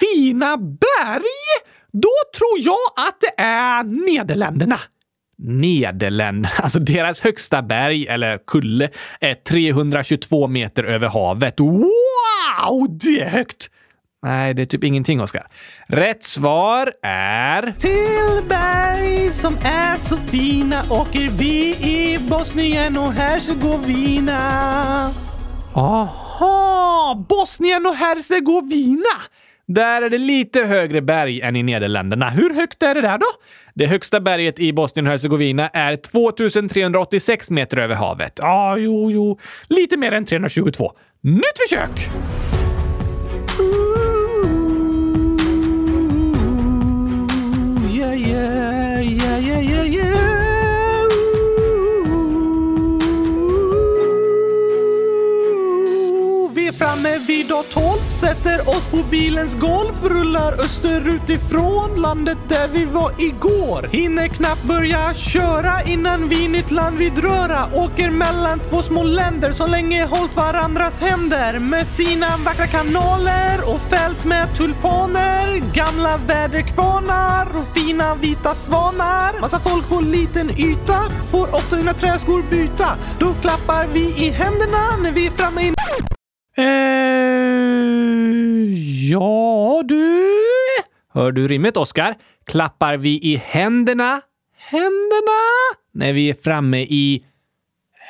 Fina 0.00 0.56
berg? 0.56 1.64
Då 1.92 2.12
tror 2.38 2.58
jag 2.58 3.06
att 3.08 3.20
det 3.20 3.42
är 3.42 3.84
Nederländerna. 3.84 4.80
Nederländerna, 5.38 6.48
alltså 6.62 6.78
deras 6.78 7.20
högsta 7.20 7.62
berg, 7.62 8.06
eller 8.06 8.38
kulle, 8.46 8.88
är 9.20 9.34
322 9.34 10.46
meter 10.46 10.84
över 10.84 11.08
havet. 11.08 11.60
Wow, 11.60 12.98
det 13.00 13.20
är 13.20 13.28
högt! 13.28 13.70
Nej, 14.24 14.54
det 14.54 14.62
är 14.62 14.66
typ 14.66 14.84
ingenting, 14.84 15.20
Oskar. 15.20 15.46
Rätt 15.86 16.22
svar 16.22 16.92
är... 17.02 17.74
Till 17.78 18.48
berg 18.48 19.32
som 19.32 19.56
är 19.64 19.96
så 19.96 20.16
fina 20.16 20.82
åker 20.90 21.30
vi 21.38 21.76
i 21.80 22.18
Bosnien 22.28 22.98
och 22.98 23.12
Hercegovina. 23.12 24.40
Aha! 25.74 27.24
Bosnien 27.28 27.86
och 27.86 27.94
Hercegovina! 27.94 29.20
Där 29.66 30.02
är 30.02 30.10
det 30.10 30.18
lite 30.18 30.60
högre 30.60 31.02
berg 31.02 31.40
än 31.40 31.56
i 31.56 31.62
Nederländerna. 31.62 32.30
Hur 32.30 32.54
högt 32.54 32.82
är 32.82 32.94
det 32.94 33.00
där 33.00 33.18
då? 33.18 33.26
Det 33.74 33.86
högsta 33.86 34.20
berget 34.20 34.58
i 34.58 34.72
Bosnien 34.72 35.06
och 35.06 35.10
Hercegovina 35.10 35.68
är 35.68 35.96
2386 35.96 37.50
meter 37.50 37.76
över 37.76 37.94
havet. 37.94 38.32
Ja, 38.36 38.46
ah, 38.46 38.76
jo, 38.76 39.10
jo. 39.10 39.38
Lite 39.68 39.96
mer 39.96 40.12
än 40.12 40.24
322. 40.24 40.92
Nytt 41.20 41.58
försök! 41.68 42.10
Vi 57.18 57.42
dag 57.42 57.64
12, 57.70 57.84
sätter 58.10 58.68
oss 58.68 58.90
på 58.90 58.96
bilens 59.10 59.54
golv, 59.54 60.04
rullar 60.04 60.60
österut 60.60 61.30
ifrån 61.30 62.00
landet 62.00 62.38
där 62.48 62.68
vi 62.68 62.84
var 62.84 63.12
igår. 63.18 63.88
Hinner 63.92 64.28
knappt 64.28 64.62
börja 64.62 65.14
köra 65.14 65.82
innan 65.82 66.28
vi 66.28 66.48
nytt 66.48 66.70
land 66.70 66.98
vid 66.98 67.18
röra. 67.18 67.68
Åker 67.74 68.10
mellan 68.10 68.60
två 68.60 68.82
små 68.82 69.02
länder 69.02 69.52
som 69.52 69.70
länge 69.70 70.04
hållt 70.04 70.36
varandras 70.36 71.00
händer 71.00 71.58
med 71.58 71.86
sina 71.86 72.36
vackra 72.36 72.66
kanaler 72.66 73.58
och 73.66 73.80
fält 73.80 74.24
med 74.24 74.56
tulpaner, 74.56 75.74
gamla 75.74 76.16
väderkvarnar 76.16 77.46
och 77.58 77.76
fina 77.76 78.14
vita 78.14 78.54
svanar. 78.54 79.40
Massa 79.40 79.60
folk 79.60 79.88
på 79.88 80.00
liten 80.00 80.50
yta 80.50 81.00
får 81.30 81.54
ofta 81.54 81.76
sina 81.76 81.94
träskor 81.94 82.42
byta. 82.50 82.96
Då 83.18 83.34
klappar 83.34 83.86
vi 83.86 84.00
i 84.00 84.30
händerna 84.30 84.96
när 85.02 85.12
vi 85.12 85.26
är 85.26 85.30
framme 85.30 85.62
i... 85.62 85.74
Eh, 86.56 86.64
ja 89.10 89.82
du? 89.84 90.30
Hör 91.14 91.32
du 91.32 91.48
rimmet, 91.48 91.76
Oskar? 91.76 92.14
Klappar 92.46 92.96
vi 92.96 93.20
i 93.22 93.36
händerna? 93.36 94.20
Händerna? 94.56 95.40
När 95.94 96.12
vi 96.12 96.30
är 96.30 96.34
framme 96.44 96.78
i... 96.82 97.24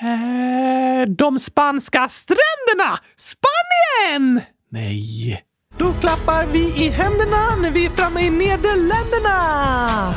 Eh, 0.00 1.08
de 1.08 1.38
spanska 1.38 2.08
stränderna! 2.08 2.98
Spanien! 3.16 4.40
Nej. 4.68 5.44
Då 5.78 5.92
klappar 5.92 6.46
vi 6.46 6.58
i 6.84 6.88
händerna 6.88 7.56
när 7.62 7.70
vi 7.70 7.86
är 7.86 7.90
framme 7.90 8.20
i 8.26 8.30
Nederländerna. 8.30 10.14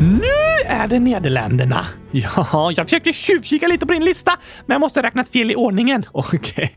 Nu 0.00 0.66
är 0.66 0.88
det 0.88 0.98
Nederländerna. 0.98 1.86
Ja, 2.10 2.72
jag 2.76 2.86
försökte 2.86 3.12
tjuvkika 3.12 3.66
lite 3.66 3.86
på 3.86 3.92
din 3.92 4.04
lista, 4.04 4.32
men 4.66 4.74
jag 4.74 4.80
måste 4.80 5.00
ha 5.00 5.06
räknat 5.06 5.28
fel 5.28 5.50
i 5.50 5.56
ordningen. 5.56 6.04
Okej, 6.12 6.76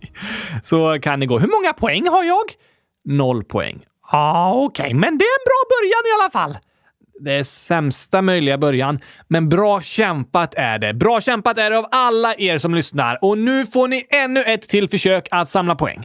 så 0.63 0.99
kan 1.01 1.19
det 1.19 1.25
gå. 1.25 1.39
Hur 1.39 1.47
många 1.47 1.73
poäng 1.73 2.07
har 2.07 2.23
jag? 2.23 2.43
Noll 3.05 3.43
poäng. 3.43 3.81
Ja, 4.11 4.53
okej, 4.53 4.83
okay. 4.83 4.93
men 4.93 5.17
det 5.17 5.25
är 5.25 5.39
en 5.39 5.45
bra 5.45 5.61
början 5.69 6.03
i 6.05 6.21
alla 6.21 6.31
fall. 6.31 6.57
Det 7.19 7.33
är 7.33 7.43
sämsta 7.43 8.21
möjliga 8.21 8.57
början, 8.57 8.99
men 9.27 9.49
bra 9.49 9.81
kämpat 9.81 10.53
är 10.57 10.79
det. 10.79 10.93
Bra 10.93 11.21
kämpat 11.21 11.57
är 11.57 11.69
det 11.69 11.77
av 11.77 11.85
alla 11.91 12.35
er 12.35 12.57
som 12.57 12.75
lyssnar 12.75 13.19
och 13.21 13.37
nu 13.37 13.65
får 13.65 13.87
ni 13.87 14.05
ännu 14.09 14.43
ett 14.43 14.61
till 14.61 14.89
försök 14.89 15.27
att 15.31 15.49
samla 15.49 15.75
poäng. 15.75 16.01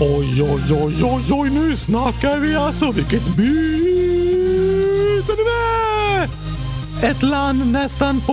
Oj, 0.00 0.42
oj, 0.42 0.82
oj, 0.82 0.94
oj, 1.04 1.22
oj, 1.32 1.50
nu 1.50 1.76
snackar 1.76 2.38
vi 2.38 2.56
alltså. 2.56 2.92
Vilket 2.92 3.36
byte 3.36 4.49
det 5.26 5.32
är! 5.32 6.49
Ett 7.02 7.22
land 7.22 7.72
nästan 7.72 8.20
på 8.20 8.32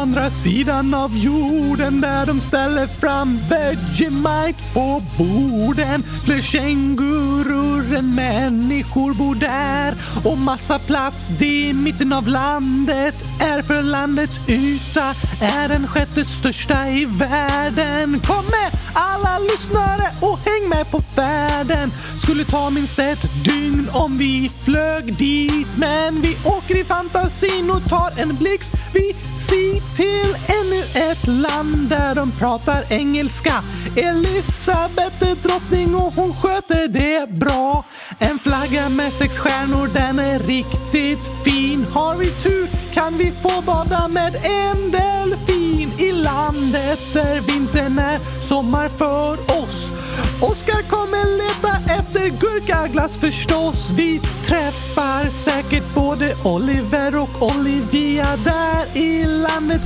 andra 0.00 0.30
sidan 0.30 0.94
av 0.94 1.16
jorden 1.16 2.00
där 2.00 2.26
de 2.26 2.40
ställer 2.40 2.86
fram 2.86 3.38
Vegemite 3.48 4.62
på 4.74 5.02
borden. 5.18 6.02
Fler 6.24 6.40
kängurur 6.40 7.96
än 7.96 8.14
människor 8.14 9.14
bor 9.14 9.34
där 9.34 9.94
och 10.24 10.38
massa 10.38 10.78
plats 10.78 11.28
det 11.38 11.68
i 11.68 11.72
mitten 11.72 12.12
av 12.12 12.28
landet 12.28 13.14
är 13.40 13.62
för 13.62 13.82
landets 13.82 14.38
yta 14.48 15.14
är 15.40 15.68
den 15.68 15.86
sjätte 15.86 16.24
största 16.24 16.88
i 16.88 17.04
världen. 17.04 18.20
Kom 18.20 18.44
med 18.44 18.70
alla 18.92 19.38
lyssnare 19.38 20.12
och 20.20 20.38
häng 20.38 20.68
med 20.68 20.90
på 20.90 21.00
färden. 21.00 21.90
Skulle 22.22 22.44
ta 22.44 22.70
minst 22.70 22.98
ett 22.98 23.44
dygn 23.44 23.88
om 23.92 24.18
vi 24.18 24.50
flög 24.64 25.16
dit 25.16 25.66
men 25.76 26.20
vi 26.20 26.36
åker 26.44 26.76
i 26.76 26.84
fantasin 26.84 27.70
och 27.70 27.84
tar 27.88 28.05
tar 28.06 28.22
en 28.22 28.36
blixtvisit 28.36 29.96
till 29.96 30.36
ännu 30.46 30.82
ett 30.94 31.26
land 31.26 31.88
där 31.88 32.14
de 32.14 32.32
pratar 32.32 32.84
engelska. 32.92 33.62
Elisabeth 33.96 35.22
är 35.22 35.34
drottning 35.34 35.94
och 35.94 36.12
hon 36.12 36.34
sköter 36.34 36.88
det 36.88 37.30
bra. 37.30 37.84
En 38.18 38.38
flagga 38.38 38.88
med 38.88 39.12
sex 39.12 39.38
stjärnor, 39.38 39.88
den 39.94 40.18
är 40.18 40.38
riktigt 40.38 41.30
fin. 41.44 41.86
Har 41.92 42.16
vi 42.16 42.30
tur 42.30 42.68
kan 42.94 43.18
vi 43.18 43.32
få 43.32 43.62
bada 43.62 44.08
med 44.08 44.34
en 44.44 44.90
delfin 44.90 45.92
i 45.98 46.12
landet 46.12 47.00
där 47.12 47.40
vintern 47.40 47.98
är 47.98 48.18
sommar 48.42 48.88
för 48.88 49.32
oss. 49.62 49.92
Oskar 50.40 50.82
kommer 50.82 51.38
leta 51.38 51.94
efter 51.98 52.40
gurkaglass 52.40 53.20
förstås. 53.20 53.90
Vi 53.96 54.18
träffar 54.18 55.24
säkert 55.30 55.94
både 55.94 56.34
Oliver 56.44 57.20
och 57.22 57.42
Olivia 57.42 58.26
där 58.36 58.96
i 58.96 59.24
landet. 59.24 59.82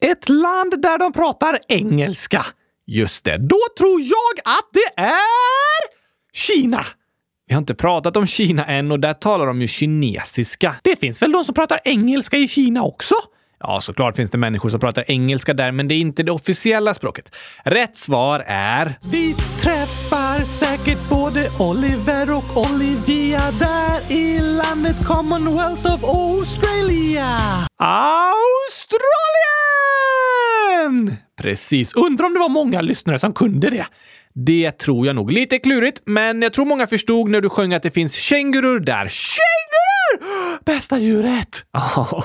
Ett 0.00 0.28
land 0.28 0.82
där 0.82 0.98
de 0.98 1.12
pratar 1.12 1.58
engelska. 1.68 2.46
Just 2.86 3.24
det, 3.24 3.38
då 3.38 3.58
tror 3.78 4.00
jag 4.00 4.54
att 4.56 4.68
det 4.72 5.02
är 5.02 5.82
Kina. 6.32 6.86
Vi 7.46 7.54
har 7.54 7.60
inte 7.60 7.74
pratat 7.74 8.16
om 8.16 8.26
Kina 8.26 8.64
än 8.66 8.92
och 8.92 9.00
där 9.00 9.14
talar 9.14 9.46
de 9.46 9.60
ju 9.60 9.68
kinesiska. 9.68 10.74
Det 10.82 10.96
finns 10.96 11.22
väl 11.22 11.32
de 11.32 11.44
som 11.44 11.54
pratar 11.54 11.80
engelska 11.84 12.36
i 12.36 12.48
Kina 12.48 12.82
också? 12.82 13.14
Ja, 13.64 13.80
såklart 13.80 14.16
finns 14.16 14.30
det 14.30 14.38
människor 14.38 14.68
som 14.68 14.80
pratar 14.80 15.04
engelska 15.08 15.54
där, 15.54 15.72
men 15.72 15.88
det 15.88 15.94
är 15.94 16.00
inte 16.00 16.22
det 16.22 16.32
officiella 16.32 16.94
språket. 16.94 17.34
Rätt 17.64 17.96
svar 17.96 18.44
är... 18.46 18.98
Vi 19.12 19.34
träffar 19.34 20.44
säkert 20.44 21.08
både 21.08 21.48
Oliver 21.60 22.36
och 22.36 22.56
Olivia 22.56 23.40
där 23.58 24.12
i 24.12 24.38
landet 24.38 25.06
Commonwealth 25.06 25.94
of 25.94 26.04
Australia. 26.04 27.28
Australien! 30.82 31.16
Precis. 31.42 31.94
Undrar 31.94 32.26
om 32.26 32.34
det 32.34 32.40
var 32.40 32.48
många 32.48 32.80
lyssnare 32.80 33.18
som 33.18 33.32
kunde 33.32 33.70
det. 33.70 33.86
Det 34.34 34.72
tror 34.72 35.06
jag 35.06 35.16
nog. 35.16 35.32
Lite 35.32 35.58
klurigt, 35.58 36.02
men 36.06 36.42
jag 36.42 36.52
tror 36.52 36.64
många 36.64 36.86
förstod 36.86 37.30
när 37.30 37.40
du 37.40 37.48
sjöng 37.48 37.74
att 37.74 37.82
det 37.82 37.90
finns 37.90 38.14
kängurur 38.14 38.80
där. 38.80 39.08
Kängurur! 39.08 39.81
Bästa 40.64 40.98
djuret! 40.98 41.64
Ja, 41.72 42.24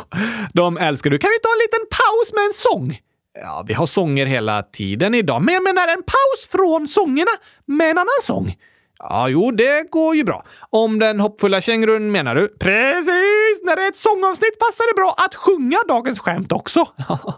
de 0.54 0.78
älskar 0.78 1.10
du. 1.10 1.18
Kan 1.18 1.30
vi 1.30 1.40
ta 1.40 1.50
en 1.50 1.60
liten 1.60 1.88
paus 1.90 2.34
med 2.34 2.46
en 2.46 2.54
sång? 2.54 3.00
Ja, 3.42 3.66
vi 3.68 3.74
har 3.74 3.86
sånger 3.86 4.26
hela 4.26 4.64
tiden 4.64 5.16
idag, 5.16 5.42
men 5.42 5.54
jag 5.54 5.64
menar 5.64 5.88
en 5.88 6.04
paus 6.04 6.48
från 6.52 6.88
sångerna 6.88 7.32
med 7.66 7.92
en 7.92 7.98
annan 7.98 8.22
sång. 8.22 8.56
Ja, 9.00 9.30
jo, 9.30 9.52
det 9.52 9.92
går 9.92 10.16
ju 10.16 10.24
bra. 10.24 10.46
Om 10.70 11.00
den 11.00 11.20
hoppfulla 11.20 11.62
kängurun 11.62 12.12
menar 12.12 12.36
du? 12.36 12.48
Precis! 12.48 13.64
När 13.64 13.76
det 13.76 13.84
är 13.84 13.88
ett 13.88 13.96
sångavsnitt 13.96 14.60
passar 14.60 14.88
det 14.92 14.96
bra 14.96 15.16
att 15.18 15.36
sjunga 15.36 15.78
dagens 15.88 16.20
skämt 16.20 16.52
också. 16.52 16.88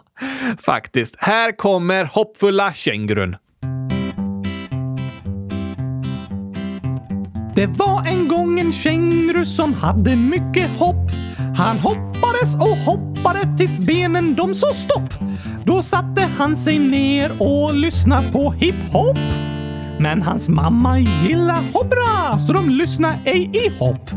Faktiskt. 0.58 1.14
Här 1.18 1.56
kommer 1.56 2.04
hoppfulla 2.04 2.72
kängurun. 2.72 3.36
Det 7.54 7.66
var 7.66 8.06
en 8.06 8.28
gång 8.28 8.60
en 8.60 8.72
känguru 8.72 9.44
som 9.44 9.74
hade 9.74 10.16
mycket 10.16 10.70
hopp. 10.78 11.10
Han 11.56 11.78
hoppades 11.78 12.54
och 12.54 12.76
hoppade 12.76 13.56
tills 13.58 13.78
benen 13.78 14.34
de 14.34 14.54
sa 14.54 14.66
stopp. 14.72 15.14
Då 15.64 15.82
satte 15.82 16.28
han 16.38 16.56
sig 16.56 16.78
ner 16.78 17.42
och 17.42 17.74
lyssnade 17.74 18.32
på 18.32 18.52
hiphop. 18.52 19.18
Men 19.98 20.22
hans 20.22 20.48
mamma 20.48 20.98
gillar 20.98 21.72
hoppra 21.72 22.38
så 22.38 22.52
de 22.52 22.70
lyssnar 22.70 23.14
ej 23.24 23.50
i 23.52 23.78
hopp. 23.78 24.10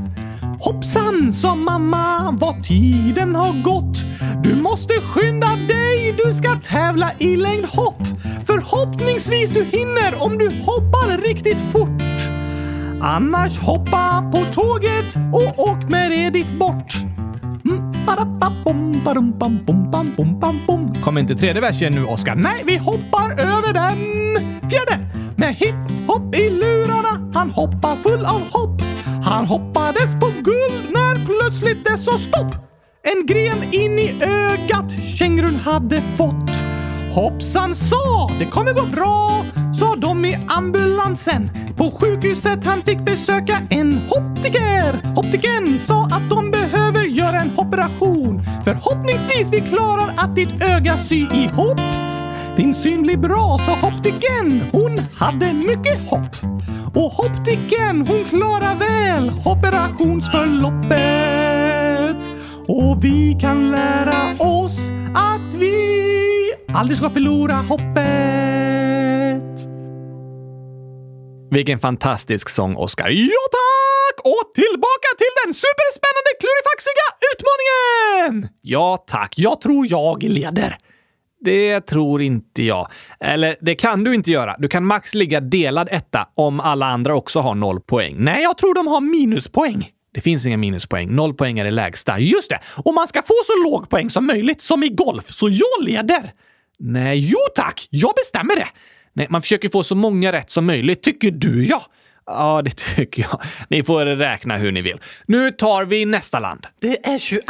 Hoppsan, 0.59 1.33
sa 1.33 1.55
mamma, 1.55 2.37
vad 2.39 2.63
tiden 2.63 3.35
har 3.35 3.63
gått. 3.63 3.97
Du 4.43 4.55
måste 4.55 4.93
skynda 4.93 5.49
dig, 5.67 6.15
du 6.25 6.33
ska 6.33 6.55
tävla 6.55 7.11
i 7.17 7.35
längdhopp. 7.35 8.03
Förhoppningsvis 8.45 9.51
du 9.51 9.63
hinner 9.63 10.23
om 10.23 10.37
du 10.37 10.45
hoppar 10.45 11.17
riktigt 11.17 11.71
fort. 11.71 12.12
Annars 13.05 13.59
hoppa 13.59 14.31
på 14.31 14.45
tåget 14.53 15.15
och 15.33 15.59
åk 15.59 15.89
med 15.89 16.11
det 16.11 16.29
dit 16.29 16.51
bort. 16.59 16.93
Mm, 17.65 17.93
Kommer 21.03 21.21
inte 21.21 21.35
tredje 21.35 21.61
versen 21.61 21.93
nu, 21.93 22.05
Oskar? 22.05 22.35
Nej, 22.35 22.63
vi 22.65 22.77
hoppar 22.77 23.31
över 23.31 23.73
den 23.73 23.97
fjärde. 24.69 24.99
Med 25.35 25.55
hipp-hopp 25.55 26.35
i 26.35 26.49
lurarna, 26.49 27.31
han 27.33 27.49
hoppar 27.49 27.95
full 27.95 28.25
av 28.25 28.41
hopp. 28.51 28.81
Han 29.25 29.45
hoppades 29.45 30.19
på 30.19 30.31
guld 30.43 30.91
när 30.91 31.15
plötsligt 31.25 31.85
det 31.85 31.97
sa 31.97 32.17
stopp. 32.17 32.55
En 33.03 33.25
gren 33.25 33.63
in 33.73 33.99
i 33.99 34.23
ögat 34.23 34.91
kängurun 35.17 35.55
hade 35.55 36.01
fått. 36.01 36.72
Hoppsan 37.15 37.75
sa, 37.75 38.29
det 38.39 38.45
kommer 38.45 38.73
gå 38.73 38.85
bra, 38.85 39.45
sa 39.79 39.95
de 39.95 40.25
i 40.25 40.37
ambulansen. 40.47 41.49
På 41.77 41.91
sjukhuset 41.91 42.65
han 42.65 42.81
fick 42.81 43.05
besöka 43.05 43.61
en 43.69 44.01
optiker. 44.09 44.95
Optiken 45.15 45.79
sa 45.79 46.05
att 46.05 46.29
de 46.29 46.51
behöver 46.51 47.03
göra 47.03 47.41
en 47.41 47.51
operation. 47.57 48.43
Förhoppningsvis 48.63 49.49
vi 49.51 49.61
klarar 49.61 50.09
att 50.17 50.35
ditt 50.35 50.61
öga 50.61 50.97
sy 50.97 51.15
ihop. 51.15 51.79
Din 52.57 52.75
syn 52.75 53.01
blir 53.01 53.17
bra, 53.17 53.57
sa 53.57 53.87
optiken. 53.87 54.61
Hon 54.71 55.01
hade 55.15 55.53
mycket 55.53 56.09
hopp. 56.09 56.35
Och 56.95 57.19
optiken, 57.19 58.07
hon 58.07 58.23
klarar 58.29 58.75
väl 58.75 59.31
operationsförloppet. 59.45 62.35
Och 62.67 63.03
vi 63.03 63.37
kan 63.41 63.71
lära 63.71 64.15
oss 64.39 64.91
aldrig 66.73 66.97
ska 66.97 67.09
förlora 67.09 67.53
hoppet. 67.53 68.03
Vilken 71.51 71.79
fantastisk 71.79 72.49
sång, 72.49 72.75
Oskar. 72.75 73.09
Ja, 73.09 73.43
tack! 73.51 74.25
Och 74.25 74.53
tillbaka 74.55 75.09
till 75.17 75.33
den 75.45 75.53
superspännande 75.53 76.31
klurifaxiga 76.39 77.07
utmaningen! 77.33 78.53
Ja, 78.61 79.03
tack. 79.07 79.33
Jag 79.37 79.61
tror 79.61 79.87
jag 79.89 80.23
leder. 80.23 80.77
Det 81.41 81.81
tror 81.81 82.21
inte 82.21 82.63
jag. 82.63 82.87
Eller 83.19 83.57
det 83.61 83.75
kan 83.75 84.03
du 84.03 84.15
inte 84.15 84.31
göra. 84.31 84.55
Du 84.59 84.67
kan 84.67 84.85
max 84.85 85.13
ligga 85.13 85.39
delad 85.39 85.87
etta 85.91 86.27
om 86.35 86.59
alla 86.59 86.85
andra 86.85 87.15
också 87.15 87.39
har 87.39 87.55
noll 87.55 87.81
poäng. 87.81 88.15
Nej, 88.17 88.43
jag 88.43 88.57
tror 88.57 88.73
de 88.75 88.87
har 88.87 89.01
minuspoäng. 89.01 89.89
Det 90.13 90.21
finns 90.21 90.45
inga 90.45 90.57
minuspoäng. 90.57 91.15
Noll 91.15 91.33
poäng 91.33 91.59
är 91.59 91.65
det 91.65 91.71
lägsta. 91.71 92.19
Just 92.19 92.49
det! 92.49 92.59
Och 92.85 92.93
man 92.93 93.07
ska 93.07 93.21
få 93.21 93.33
så 93.45 93.63
låg 93.63 93.89
poäng 93.89 94.09
som 94.09 94.27
möjligt, 94.27 94.61
som 94.61 94.83
i 94.83 94.89
golf. 94.89 95.31
Så 95.31 95.49
jag 95.49 95.85
leder! 95.85 96.31
Nej, 96.85 97.19
jo 97.19 97.39
tack! 97.55 97.87
Jag 97.89 98.13
bestämmer 98.15 98.55
det! 98.55 98.67
Nej, 99.13 99.27
man 99.29 99.41
försöker 99.41 99.69
få 99.69 99.83
så 99.83 99.95
många 99.95 100.31
rätt 100.31 100.49
som 100.49 100.65
möjligt, 100.65 101.03
tycker 101.03 101.31
du 101.31 101.65
ja. 101.65 101.83
Ja, 102.25 102.61
det 102.65 102.75
tycker 102.75 103.21
jag. 103.21 103.41
Ni 103.69 103.83
får 103.83 104.05
räkna 104.05 104.57
hur 104.57 104.71
ni 104.71 104.81
vill. 104.81 104.99
Nu 105.27 105.51
tar 105.51 105.85
vi 105.85 106.05
nästa 106.05 106.39
land. 106.39 106.67
Det 106.81 107.07
är 107.07 107.17
22 107.17 107.43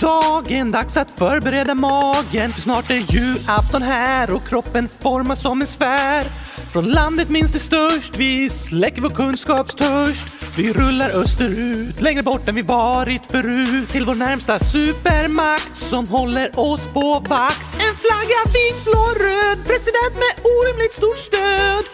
dagen, 0.00 0.70
dags 0.70 0.96
att 0.96 1.10
förbereda 1.10 1.74
magen. 1.74 2.50
För 2.50 2.60
snart 2.60 2.90
är 2.90 3.14
julafton 3.14 3.82
här 3.82 4.34
och 4.34 4.48
kroppen 4.48 4.88
formas 5.00 5.42
som 5.42 5.60
en 5.60 5.66
sfär. 5.66 6.24
Från 6.72 6.84
landet 6.84 7.28
minst 7.28 7.52
till 7.52 7.60
störst, 7.60 8.16
vi 8.16 8.50
släcker 8.50 9.02
vår 9.02 9.10
kunskapstörst. 9.10 10.58
Vi 10.58 10.72
rullar 10.72 11.10
österut, 11.10 12.00
längre 12.00 12.22
bort 12.22 12.48
än 12.48 12.54
vi 12.54 12.62
varit 12.62 13.26
förut. 13.26 13.88
Till 13.88 14.04
vår 14.04 14.14
närmsta 14.14 14.58
supermakt 14.58 15.76
som 15.76 16.08
håller 16.08 16.60
oss 16.60 16.86
på 16.86 17.22
vakt. 17.28 17.75
En 17.88 17.96
flagga 18.04 18.40
vit, 18.56 18.84
blå, 18.84 19.04
röd, 19.24 19.58
president 19.70 20.14
med 20.22 20.32
orimligt 20.56 20.92
stort 20.92 21.18
stöd. 21.18 21.84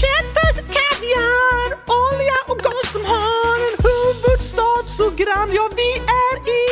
Köttfärs, 0.00 0.58
kaviar, 0.76 1.68
olja 2.04 2.38
och 2.50 2.58
gas. 2.66 2.86
De 2.92 3.04
har 3.04 3.56
en 3.68 3.76
huvudstad 3.88 4.82
så 4.86 5.10
grann, 5.10 5.48
ja 5.52 5.70
vi 5.76 5.90
är 6.24 6.36
i... 6.60 6.62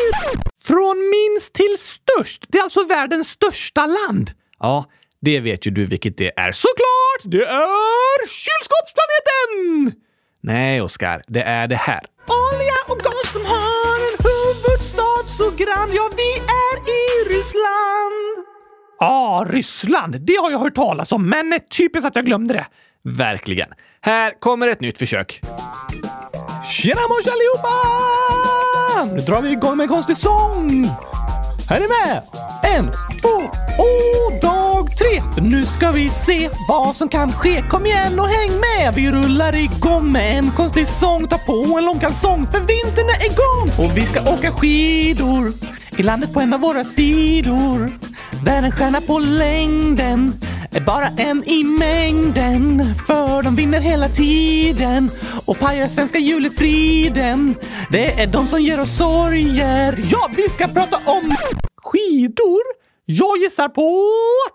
Från 0.68 1.10
minst 1.10 1.52
till 1.52 1.76
störst. 1.78 2.44
Det 2.48 2.58
är 2.58 2.62
alltså 2.62 2.84
världens 2.84 3.28
största 3.28 3.86
land. 3.86 4.30
Ja, 4.58 4.84
det 5.20 5.40
vet 5.40 5.66
ju 5.66 5.70
du 5.70 5.86
vilket 5.86 6.16
det 6.18 6.32
är. 6.36 6.52
Såklart! 6.52 7.22
Det 7.24 7.44
är 7.44 8.18
kylskåpsplaneten! 8.26 10.00
Nej, 10.42 10.80
Oskar, 10.80 11.22
det 11.26 11.42
är 11.42 11.68
det 11.68 11.76
här. 11.76 12.02
Olja 12.44 12.78
och 12.88 12.98
gas, 12.98 13.32
de 13.32 13.44
har 13.44 13.98
en 14.08 14.16
huvudstad 14.28 15.26
så 15.26 15.50
grann, 15.50 15.88
ja 15.92 16.10
vi 16.16 16.30
är 16.64 16.76
i 17.00 17.28
Ryssland. 17.28 18.49
Ah, 19.02 19.44
Ryssland. 19.44 20.20
Det 20.20 20.36
har 20.36 20.50
jag 20.50 20.58
hört 20.58 20.74
talas 20.74 21.12
om, 21.12 21.28
men 21.28 21.60
typiskt 21.78 22.06
att 22.06 22.16
jag 22.16 22.24
glömde 22.24 22.54
det. 22.54 22.66
Verkligen. 23.04 23.68
Här 24.00 24.40
kommer 24.40 24.68
ett 24.68 24.80
nytt 24.80 24.98
försök. 24.98 25.40
Tjena 26.70 27.00
mors 27.00 27.26
allihopa! 27.26 27.74
Nu 29.14 29.20
drar 29.20 29.42
vi 29.42 29.52
igång 29.52 29.76
med 29.76 29.84
en 29.84 29.88
konstig 29.88 30.16
sång. 30.16 30.86
Är 31.70 31.80
ni 31.80 31.86
med? 31.86 32.22
En, 32.62 32.84
två 33.20 33.28
och 33.78 34.40
dag 34.42 34.96
tre. 34.96 35.22
För 35.34 35.40
nu 35.40 35.64
ska 35.64 35.92
vi 35.92 36.10
se 36.10 36.50
vad 36.68 36.96
som 36.96 37.08
kan 37.08 37.32
ske. 37.32 37.62
Kom 37.62 37.86
igen 37.86 38.20
och 38.20 38.28
häng 38.28 38.50
med! 38.50 38.94
Vi 38.94 39.10
rullar 39.10 39.56
igång 39.56 40.12
med 40.12 40.38
en 40.38 40.50
konstig 40.50 40.88
sång. 40.88 41.28
Ta 41.28 41.38
på 41.38 41.78
en 41.78 41.84
lång 41.84 41.98
kalsong 41.98 42.46
för 42.46 42.58
vintern 42.58 43.08
är 43.08 43.24
igång. 43.24 43.86
Och 43.86 43.96
vi 43.96 44.06
ska 44.06 44.32
åka 44.32 44.52
skidor 44.52 45.52
i 45.98 46.02
landet 46.02 46.32
på 46.32 46.40
en 46.40 46.54
av 46.54 46.60
våra 46.60 46.84
sidor. 46.84 47.90
Där 48.44 48.62
en 48.62 48.72
stjärna 48.72 49.00
på 49.00 49.18
längden 49.18 50.32
är 50.72 50.80
bara 50.80 51.06
en 51.06 51.44
i 51.44 51.64
mängden. 51.64 52.94
För 53.06 53.42
de 53.42 53.56
vinner 53.56 53.80
hela 53.80 54.08
tiden 54.08 55.10
och 55.46 55.58
pajar 55.58 55.88
svenska 55.88 56.18
julefriden. 56.18 57.54
Det 57.90 58.20
är 58.20 58.26
de 58.26 58.46
som 58.46 58.60
ger 58.60 58.80
oss 58.80 58.96
sorger. 58.96 59.98
Ja, 60.10 60.30
vi 60.36 60.48
ska 60.48 60.66
prata 60.66 60.96
om 60.96 61.36
skidor. 61.82 62.60
Jag 63.04 63.38
gissar 63.38 63.68
på 63.68 64.06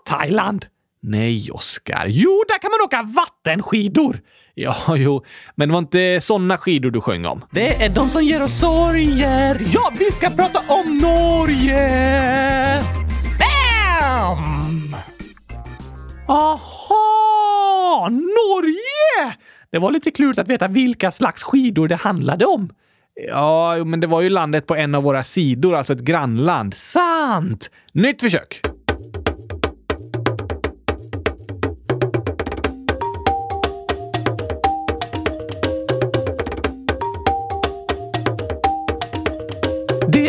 Thailand. 0.06 0.66
Nej, 1.02 1.50
Oskar. 1.52 2.04
Jo, 2.08 2.44
där 2.48 2.58
kan 2.58 2.70
man 2.70 2.80
åka 2.84 3.02
vattenskidor. 3.02 4.20
Ja, 4.54 4.76
jo, 4.96 5.24
men 5.54 5.68
det 5.68 5.72
var 5.72 5.78
inte 5.78 6.18
såna 6.22 6.58
skidor 6.58 6.90
du 6.90 7.00
sjöng 7.00 7.26
om. 7.26 7.44
Det 7.50 7.82
är 7.84 7.88
de 7.88 8.08
som 8.08 8.22
ger 8.24 8.42
oss 8.42 8.60
sorger. 8.60 9.60
Ja, 9.74 9.92
vi 9.98 10.10
ska 10.10 10.30
prata 10.30 10.58
om 10.68 10.98
Norge. 10.98 12.82
Bam! 13.38 14.55
Aha! 16.28 18.08
Norge! 18.10 19.36
Det 19.70 19.78
var 19.78 19.90
lite 19.90 20.10
klurigt 20.10 20.38
att 20.38 20.48
veta 20.48 20.68
vilka 20.68 21.10
slags 21.10 21.42
skidor 21.42 21.88
det 21.88 21.96
handlade 21.96 22.44
om. 22.44 22.70
Ja, 23.28 23.84
men 23.84 24.00
det 24.00 24.06
var 24.06 24.20
ju 24.20 24.28
landet 24.28 24.66
på 24.66 24.74
en 24.76 24.94
av 24.94 25.02
våra 25.02 25.24
sidor, 25.24 25.74
alltså 25.74 25.92
ett 25.92 26.00
grannland. 26.00 26.74
Sant! 26.74 27.70
Nytt 27.92 28.20
försök! 28.20 28.60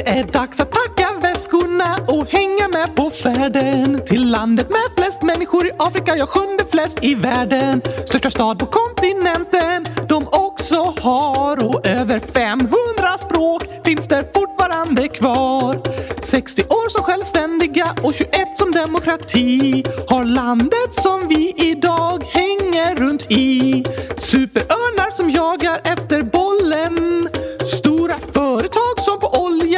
Det 0.07 0.13
är 0.13 0.23
dags 0.23 0.59
att 0.59 0.71
packa 0.71 1.09
väskorna 1.21 1.97
och 2.07 2.27
hänga 2.27 2.67
med 2.67 2.95
på 2.95 3.09
färden 3.09 4.01
till 4.05 4.31
landet 4.31 4.69
med 4.69 4.87
flest 4.97 5.21
människor 5.21 5.67
i 5.67 5.71
Afrika, 5.79 6.17
ja 6.17 6.25
sjunde 6.25 6.65
flest 6.71 7.03
i 7.03 7.15
världen. 7.15 7.81
Största 8.05 8.31
stad 8.31 8.59
på 8.59 8.65
kontinenten 8.65 9.85
de 10.09 10.27
också 10.27 10.93
har 11.01 11.65
och 11.65 11.87
över 11.87 12.19
500 12.19 13.17
språk 13.19 13.63
finns 13.85 14.07
där 14.07 14.25
fortfarande 14.33 15.07
kvar. 15.07 15.81
60 16.21 16.63
år 16.63 16.89
som 16.89 17.03
självständiga 17.03 17.95
och 18.03 18.13
21 18.13 18.55
som 18.55 18.71
demokrati 18.71 19.83
har 20.07 20.23
landet 20.23 20.93
som 20.93 21.27
vi 21.27 21.53
idag 21.57 22.23
hänger 22.23 22.95
runt 22.95 23.31
i. 23.31 23.83
Superörnar 24.17 25.11
som 25.11 25.29
jagar 25.29 25.81
efter 25.83 26.21
bollen. 26.21 27.29
Stora 27.67 28.15
företag 28.33 28.96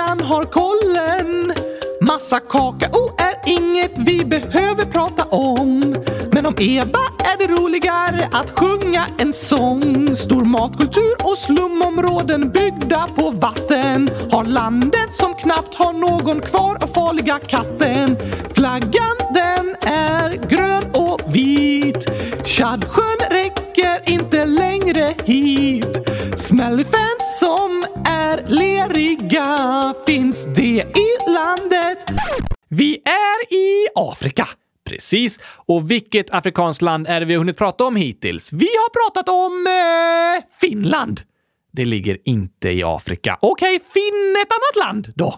som 0.10 0.28
har 0.28 0.44
kollen. 0.44 1.54
Massa 2.02 2.40
kakao 2.40 3.12
är 3.18 3.36
inget 3.46 4.00
vi 4.00 4.26
behöver 4.26 4.86
prata 4.86 5.24
om. 5.24 5.96
Om 6.50 6.56
EBA 6.60 7.00
är 7.20 7.38
det 7.38 7.54
roligare 7.54 8.30
att 8.32 8.52
sjunga 8.52 9.08
en 9.18 9.34
sång. 9.34 10.16
Stor 10.16 10.46
matkultur 10.46 11.16
och 11.24 11.38
slumområden 11.38 12.52
byggda 12.52 13.08
på 13.16 13.32
vatten. 13.32 14.10
Har 14.32 14.46
landet 14.46 15.14
som 15.14 15.34
knappt 15.34 15.76
har 15.76 15.94
någon 15.94 16.42
kvar 16.42 16.78
av 16.84 16.88
farliga 16.88 17.40
katten. 17.40 18.18
Flaggan 18.54 19.18
den 19.34 19.76
är 19.82 20.50
grön 20.50 20.84
och 20.94 21.36
vit. 21.36 22.10
Tjadsjön 22.46 23.20
räcker 23.30 24.10
inte 24.10 24.46
längre 24.46 25.16
hit. 25.26 26.10
Smellyfans 26.38 27.40
som 27.40 27.86
är 28.06 28.44
leriga 28.48 29.94
finns 30.06 30.46
det 30.56 30.84
i 30.96 31.32
landet. 31.32 32.06
Vi 32.70 33.02
är 33.06 33.54
i 33.54 33.88
Afrika. 33.96 34.48
Precis. 34.90 35.40
Och 35.44 35.92
vilket 35.92 36.34
afrikanskt 36.34 36.82
land 36.82 37.08
är 37.08 37.20
det 37.20 37.26
vi 37.26 37.34
har 37.34 37.40
hunnit 37.40 37.58
prata 37.58 37.86
om 37.86 37.96
hittills? 37.96 38.54
Vi 38.54 38.66
har 38.66 38.90
pratat 38.90 39.30
om 39.30 39.68
eh, 39.68 40.46
Finland. 40.62 41.22
Det 41.72 41.86
ligger 41.86 42.18
inte 42.26 42.70
i 42.70 42.84
Afrika. 42.84 43.38
Okej, 43.42 43.76
okay, 43.76 43.88
finn 43.94 44.36
ett 44.42 44.52
annat 44.52 44.88
land 44.88 45.14
då. 45.16 45.36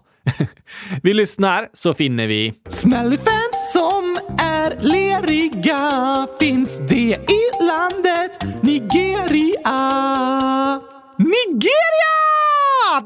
vi 1.04 1.14
lyssnar 1.14 1.70
så 1.74 1.93
finner 1.93 2.28
vi... 2.28 2.54
Smellyfans 2.70 3.72
som 3.74 4.18
är 4.39 4.78
leriga 4.82 6.28
finns 6.39 6.78
det 6.78 7.18
i 7.30 7.64
landet 7.64 8.45
Nigeria. 8.62 9.82
Nigeria! 11.18 12.22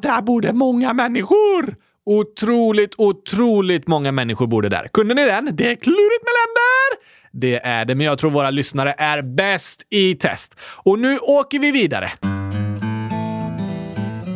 Där 0.01 0.21
bor 0.21 0.41
det 0.41 0.53
många 0.53 0.93
människor. 0.93 1.84
Otroligt, 2.05 2.93
otroligt 2.97 3.87
många 3.87 4.11
människor 4.11 4.47
bor 4.47 4.61
det 4.61 4.69
där. 4.69 4.87
Kunde 4.93 5.13
ni 5.13 5.25
den? 5.25 5.49
Det 5.53 5.71
är 5.71 5.75
klurigt 5.75 6.23
med 6.23 6.31
länder! 6.41 6.97
Det 7.31 7.65
är 7.65 7.85
det, 7.85 7.95
men 7.95 8.05
jag 8.05 8.17
tror 8.17 8.31
våra 8.31 8.49
lyssnare 8.49 8.95
är 8.97 9.21
bäst 9.21 9.81
i 9.89 10.15
test. 10.15 10.55
Och 10.61 10.99
nu 10.99 11.19
åker 11.19 11.59
vi 11.59 11.71
vidare. 11.71 12.11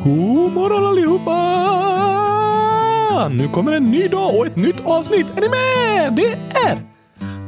God 0.03 0.53
morgon 0.53 0.85
allihopa! 0.85 1.29
Nu 3.29 3.47
kommer 3.47 3.71
en 3.71 3.83
ny 3.83 4.07
dag 4.07 4.35
och 4.35 4.47
ett 4.47 4.55
nytt 4.55 4.85
avsnitt. 4.85 5.27
Är 5.37 5.41
ni 5.41 5.49
med? 5.49 6.13
Det 6.13 6.37
är 6.67 6.77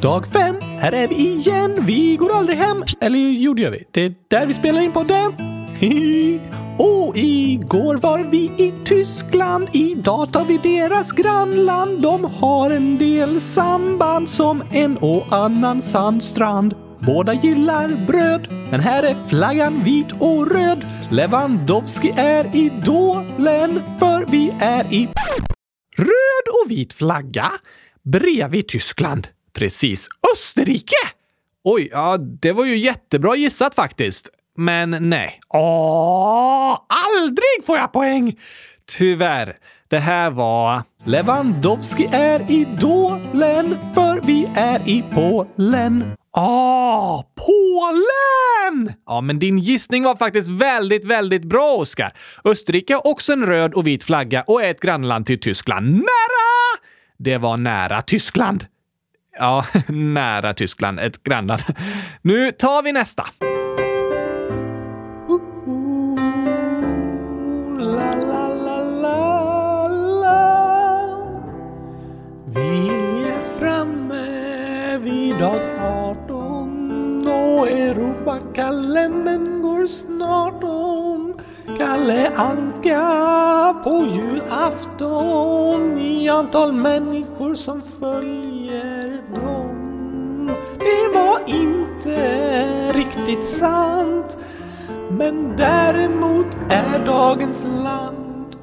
dag 0.02 0.28
fem. 0.28 0.62
Här 0.62 0.92
är 0.92 1.08
vi 1.08 1.16
igen. 1.16 1.78
Vi 1.80 2.16
går 2.16 2.36
aldrig 2.36 2.58
hem. 2.58 2.84
Eller 3.02 3.20
jo, 3.20 3.54
det 3.54 3.62
gör 3.62 3.72
vi. 3.72 3.84
Det 3.92 4.02
är 4.02 4.14
där 4.28 4.46
vi 4.46 4.54
spelar 4.54 4.82
in 4.82 4.92
podden. 4.92 5.34
Och 6.84 7.18
igår 7.18 7.96
var 7.96 8.20
vi 8.20 8.52
i 8.58 8.74
Tyskland, 8.86 9.70
idag 9.74 10.34
tar 10.34 10.46
vi 10.46 10.58
deras 10.58 11.12
grannland. 11.12 12.02
De 12.02 12.24
har 12.26 12.70
en 12.70 12.98
del 12.98 13.42
samband 13.42 14.30
som 14.30 14.64
en 14.72 14.98
och 14.98 15.34
annan 15.34 15.82
sandstrand. 15.82 16.76
Båda 17.00 17.34
gillar 17.34 18.06
bröd, 18.08 18.48
men 18.72 18.80
här 18.80 19.04
är 19.04 19.28
flaggan 19.30 19.84
vit 19.84 20.12
och 20.20 20.52
röd. 20.52 20.86
Lewandowski 21.12 22.14
är 22.18 22.56
idolen, 22.56 23.82
för 24.00 24.26
vi 24.32 24.54
är 24.60 24.94
i 24.94 25.10
röd 25.98 26.64
och 26.64 26.72
vit 26.72 26.94
flagga 26.94 27.52
bredvid 28.04 28.68
Tyskland. 28.68 29.28
Precis. 29.54 30.08
Österrike! 30.34 31.08
Oj, 31.64 31.90
ja, 31.92 32.18
det 32.18 32.52
var 32.52 32.66
ju 32.66 32.78
jättebra 32.78 33.36
gissat 33.36 33.76
faktiskt. 33.76 34.30
Men 34.58 34.98
nej. 35.00 35.40
Åh, 35.50 36.80
aldrig 36.88 37.66
får 37.66 37.78
jag 37.78 37.92
poäng! 37.94 38.40
Tyvärr. 38.98 39.58
Det 39.88 40.00
här 40.00 40.30
var... 40.32 40.84
Lewandowski 41.04 42.10
är 42.12 42.52
idolen, 42.52 43.78
för 43.94 44.22
vi 44.24 44.48
är 44.56 44.90
i 44.90 45.04
Polen. 45.12 46.14
Ah, 46.32 47.24
Polen! 47.36 48.94
Ja, 49.06 49.22
men 49.22 49.40
din 49.40 49.58
gissning 49.58 50.04
var 50.04 50.16
faktiskt 50.16 50.50
väldigt, 50.50 51.06
väldigt 51.06 51.44
bra, 51.44 51.76
Oskar. 51.76 52.12
Österrike 52.44 52.94
har 52.94 53.08
också 53.08 53.34
en 53.34 53.46
röd 53.46 53.74
och 53.74 53.88
vit 53.88 54.04
flagga 54.04 54.44
och 54.44 54.64
är 54.64 54.72
ett 54.72 54.82
grannland 54.82 55.26
till 55.26 55.40
Tyskland. 55.40 55.92
Nära! 55.92 56.82
Det 57.20 57.38
var 57.38 57.58
nära 57.58 58.02
Tyskland. 58.02 58.66
Ja, 59.40 59.66
nära 59.88 60.54
Tyskland. 60.54 61.00
Ett 61.00 61.24
grannland. 61.24 61.62
Nu 62.22 62.52
tar 62.52 62.84
vi 62.84 62.92
nästa. 62.92 63.26
Kalendern 78.54 79.62
går 79.62 79.88
snart 79.88 80.64
om. 80.64 81.34
Kalle 81.78 82.32
Anka 82.36 83.76
på 83.84 84.06
julafton 84.06 85.98
i 85.98 86.30
antal 86.30 86.74
människor 86.74 87.56
som 87.56 87.82
följer 87.82 89.22
dem. 89.36 90.52
Det 90.80 91.14
var 91.14 91.40
inte 91.46 92.18
riktigt 92.92 93.46
sant. 93.46 94.38
Men 95.10 95.56
däremot 95.58 96.58
är 96.70 97.06
dagens 97.06 97.64
land 97.84 98.56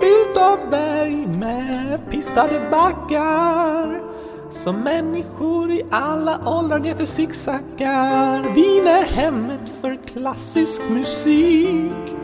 fyllt 0.00 0.36
av 0.36 0.70
berg 0.70 1.26
med 1.26 2.10
pistade 2.10 2.60
backar 2.70 4.09
som 4.50 4.76
människor 4.76 5.70
i 5.70 5.82
alla 5.90 6.40
åldrar 6.46 6.78
nerför 6.78 7.04
zigzaggar. 7.04 8.54
Wien 8.54 8.86
är 8.86 9.04
hemmet 9.04 9.70
för 9.80 9.98
klassisk 10.06 10.82
musik. 10.90 12.16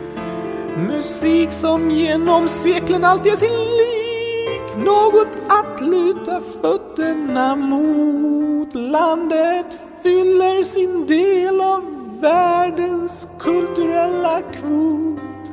Musik 0.76 1.52
som 1.52 1.90
genom 1.90 2.48
seklen 2.48 3.04
alltid 3.04 3.32
är 3.32 3.36
sin 3.36 3.48
lik. 3.48 4.86
Något 4.86 5.36
att 5.48 5.80
luta 5.80 6.40
fötterna 6.40 7.56
mot. 7.56 8.74
Landet 8.74 9.78
fyller 10.02 10.62
sin 10.62 11.06
del 11.06 11.60
av 11.60 11.82
världens 12.20 13.28
kulturella 13.38 14.40
kvot. 14.40 15.52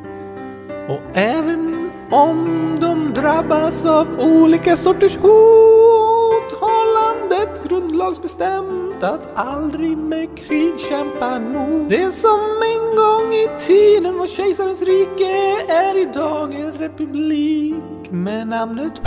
Och 0.90 1.18
även 1.18 1.92
om 2.14 2.76
de 2.82 3.14
drabbas 3.14 3.86
av 3.86 4.20
olika 4.20 4.76
sorters 4.76 5.18
hot 5.18 6.52
har 6.62 6.86
landet 7.00 7.70
grundlagsbestämt 7.70 9.04
att 9.04 9.38
aldrig 9.40 9.98
med 9.98 10.38
krig 10.38 10.80
kämpa 10.90 11.40
mot. 11.40 11.90
Det 11.90 12.12
som 12.12 12.40
en 12.74 12.96
gång 12.96 13.34
i 13.34 13.48
tiden 13.60 14.18
var 14.18 14.28
kejsarens 14.28 14.82
rike 14.82 15.32
är 15.70 16.02
idag 16.02 16.54
en 16.54 16.72
republik 16.72 18.12
med 18.12 18.48
namnet 18.48 19.02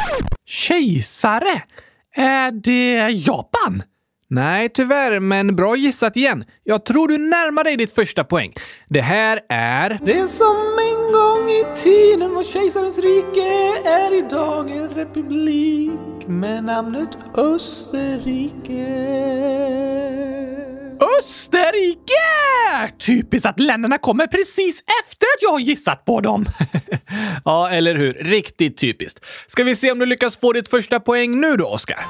Kejsare? 0.44 1.62
Är 2.14 2.50
det 2.50 3.10
Japan? 3.10 3.82
Nej, 4.28 4.68
tyvärr, 4.74 5.20
men 5.20 5.56
bra 5.56 5.76
gissat 5.76 6.16
igen. 6.16 6.44
Jag 6.64 6.84
tror 6.84 7.08
du 7.08 7.18
närmar 7.18 7.64
dig 7.64 7.76
ditt 7.76 7.94
första 7.94 8.24
poäng. 8.24 8.52
Det 8.88 9.00
här 9.00 9.40
är... 9.48 9.98
Det 10.04 10.28
som 10.28 10.56
en 10.78 11.12
gång 11.12 11.50
i 11.50 11.64
tiden 11.76 12.34
var 12.34 12.44
kejsarens 12.44 12.98
rike 12.98 13.48
är 13.90 14.18
idag 14.18 14.70
en 14.70 14.88
republik 14.88 16.26
med 16.26 16.64
namnet 16.64 17.18
Österrike. 17.36 18.86
Österrike! 21.18 22.92
Typiskt 22.98 23.46
att 23.46 23.60
länderna 23.60 23.98
kommer 23.98 24.26
precis 24.26 24.82
efter 25.02 25.26
att 25.26 25.42
jag 25.42 25.50
har 25.50 25.60
gissat 25.60 26.04
på 26.04 26.20
dem. 26.20 26.46
ja, 27.44 27.70
eller 27.70 27.94
hur? 27.94 28.12
Riktigt 28.12 28.78
typiskt. 28.78 29.24
Ska 29.46 29.64
vi 29.64 29.76
se 29.76 29.92
om 29.92 29.98
du 29.98 30.06
lyckas 30.06 30.36
få 30.36 30.52
ditt 30.52 30.68
första 30.68 31.00
poäng 31.00 31.40
nu 31.40 31.56
då, 31.56 31.66
Oskar? 31.66 32.04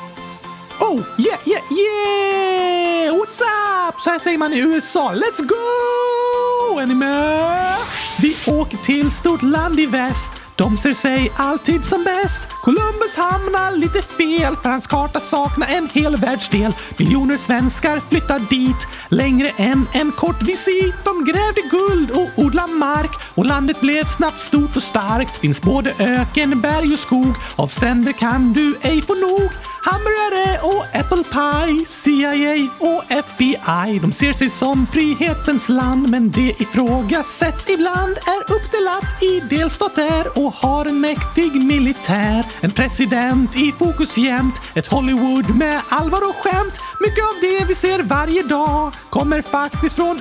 Oh, 0.81 1.03
yeah, 1.18 1.39
yeah, 1.47 1.62
yeah! 1.70 3.14
What's 3.14 3.41
up? 3.41 4.01
Så 4.01 4.11
här 4.11 4.18
säger 4.18 4.39
man 4.39 4.53
i 4.53 4.59
USA. 4.59 5.12
Let's 5.14 5.43
go! 5.43 6.79
Är 6.79 6.87
ni 6.87 6.95
med? 6.95 7.77
Vi 8.20 8.37
åker 8.47 8.77
till 8.77 9.11
stort 9.11 9.43
land 9.43 9.81
i 9.81 9.87
väst. 9.87 10.33
De 10.57 10.77
ser 10.77 10.95
sig 10.95 11.33
alltid 11.37 11.85
som 11.85 12.05
bäst. 12.05 12.43
Columbus 12.62 13.16
hamnar 13.16 13.77
lite 13.77 14.03
fel 14.03 14.57
för 14.57 14.68
hans 14.68 14.87
karta 14.87 15.20
saknar 15.20 15.68
en 15.68 15.89
hel 15.93 16.16
världsdel. 16.16 16.72
Miljoner 16.99 17.37
svenskar 17.37 18.01
flyttar 18.09 18.39
dit 18.39 18.87
längre 19.09 19.51
än 19.57 19.87
en 19.93 20.12
kort 20.12 20.43
visit. 20.43 20.95
De 21.05 21.24
grävde 21.24 21.61
guld 21.70 22.11
och 22.11 22.45
odlade 22.45 22.72
mark 22.72 23.11
och 23.35 23.45
landet 23.45 23.81
blev 23.81 24.05
snabbt 24.05 24.41
stort 24.41 24.77
och 24.77 24.83
starkt. 24.83 25.39
Finns 25.39 25.62
både 25.62 25.95
öken, 25.99 26.61
berg 26.61 26.93
och 26.93 26.99
skog. 26.99 27.35
Av 27.57 27.66
stränder 27.66 28.12
kan 28.12 28.53
du 28.53 28.77
ej 28.83 29.03
få 29.03 29.14
nog. 29.14 29.51
Hamburgare 29.89 30.59
och 30.62 30.84
apple 31.01 31.24
pie, 31.34 31.84
CIA 31.87 32.68
och 32.78 33.03
FBI. 33.11 33.99
De 34.03 34.12
ser 34.12 34.32
sig 34.32 34.51
som 34.51 34.87
frihetens 34.87 35.68
land, 35.68 36.11
men 36.11 36.30
det 36.30 36.61
ifrågasätts 36.61 37.68
ibland. 37.68 38.16
Är 38.16 38.43
uppdelat 38.55 39.22
i 39.22 39.41
delstater 39.41 40.24
och 40.34 40.53
har 40.53 40.87
en 40.87 41.01
mäktig 41.01 41.64
militär. 41.64 42.45
En 42.61 42.70
president 42.70 43.57
i 43.57 43.72
fokus 43.72 44.18
jämt, 44.18 44.61
ett 44.76 44.87
Hollywood 44.87 45.57
med 45.57 45.80
allvar 45.91 46.28
och 46.28 46.37
skämt. 46.37 46.74
Mycket 47.01 47.24
av 47.24 47.34
det 47.41 47.64
vi 47.68 47.74
ser 47.74 48.03
varje 48.03 48.43
dag 48.43 48.93
kommer 49.11 49.43
faktiskt 49.43 49.97
från... 49.97 50.20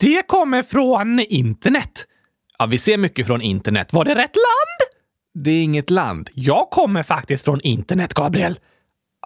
Det 0.00 0.22
kommer 0.26 0.62
från 0.62 1.20
internet. 1.20 2.06
Ja, 2.58 2.66
vi 2.66 2.78
ser 2.78 2.98
mycket 2.98 3.26
från 3.26 3.40
internet. 3.42 3.92
Var 3.92 4.04
det 4.04 4.14
rätt 4.14 4.36
land? 4.36 4.80
Det 5.44 5.50
är 5.50 5.62
inget 5.62 5.90
land. 5.90 6.28
Jag 6.34 6.70
kommer 6.70 7.02
faktiskt 7.02 7.44
från 7.44 7.60
internet, 7.60 8.14
Gabriel. 8.14 8.58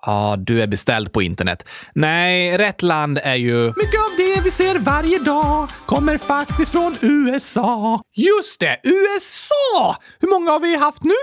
Ja, 0.06 0.36
du 0.38 0.62
är 0.62 0.66
beställd 0.66 1.12
på 1.12 1.22
internet. 1.22 1.66
Nej, 1.94 2.58
rätt 2.58 2.82
land 2.82 3.18
är 3.22 3.34
ju... 3.34 3.66
Mycket 3.66 4.00
av 4.00 4.16
det 4.16 4.40
vi 4.44 4.50
ser 4.50 4.78
varje 4.78 5.18
dag 5.18 5.68
kommer 5.86 6.18
faktiskt 6.18 6.72
från 6.72 6.96
USA. 7.00 8.02
Just 8.14 8.60
det, 8.60 8.80
USA! 8.82 9.96
Hur 10.20 10.28
många 10.28 10.50
har 10.50 10.60
vi 10.60 10.76
haft 10.76 11.04
nu? 11.04 11.14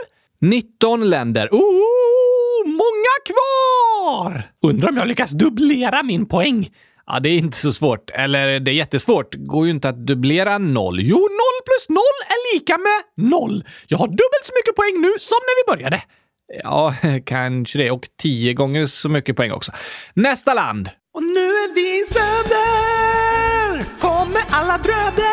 19 0.41 1.09
länder. 1.09 1.49
Oh, 1.51 2.67
många 2.67 3.15
kvar! 3.25 4.43
Undrar 4.69 4.89
om 4.89 4.97
jag 4.97 5.07
lyckas 5.07 5.31
dubblera 5.31 6.03
min 6.03 6.25
poäng. 6.25 6.69
Ja, 7.05 7.19
det 7.19 7.29
är 7.29 7.37
inte 7.37 7.57
så 7.57 7.73
svårt. 7.73 8.09
Eller 8.09 8.59
det 8.59 8.71
är 8.71 8.75
jättesvårt. 8.75 9.35
Går 9.35 9.65
ju 9.65 9.71
inte 9.71 9.89
att 9.89 10.07
dubblera 10.07 10.57
noll. 10.57 10.99
Jo, 11.01 11.17
noll 11.17 11.59
plus 11.65 11.89
noll 11.89 12.19
är 12.27 12.55
lika 12.55 12.77
med 12.77 13.29
noll. 13.29 13.63
Jag 13.87 13.97
har 13.97 14.07
dubbelt 14.07 14.43
så 14.43 14.53
mycket 14.55 14.75
poäng 14.75 15.01
nu 15.01 15.13
som 15.19 15.37
när 15.47 15.63
vi 15.63 15.75
började. 15.75 16.01
Ja, 16.49 16.95
kanske 17.25 17.77
det. 17.77 17.91
Och 17.91 18.07
tio 18.17 18.53
gånger 18.53 18.85
så 18.85 19.09
mycket 19.09 19.35
poäng 19.35 19.51
också. 19.51 19.71
Nästa 20.13 20.53
land! 20.53 20.89
Och 21.13 21.23
nu 21.23 21.39
är 21.39 21.73
vi 21.73 22.01
i 22.01 22.05
söder! 22.05 23.85
Kommer 23.99 24.41
alla 24.49 24.77
bröder 24.77 25.29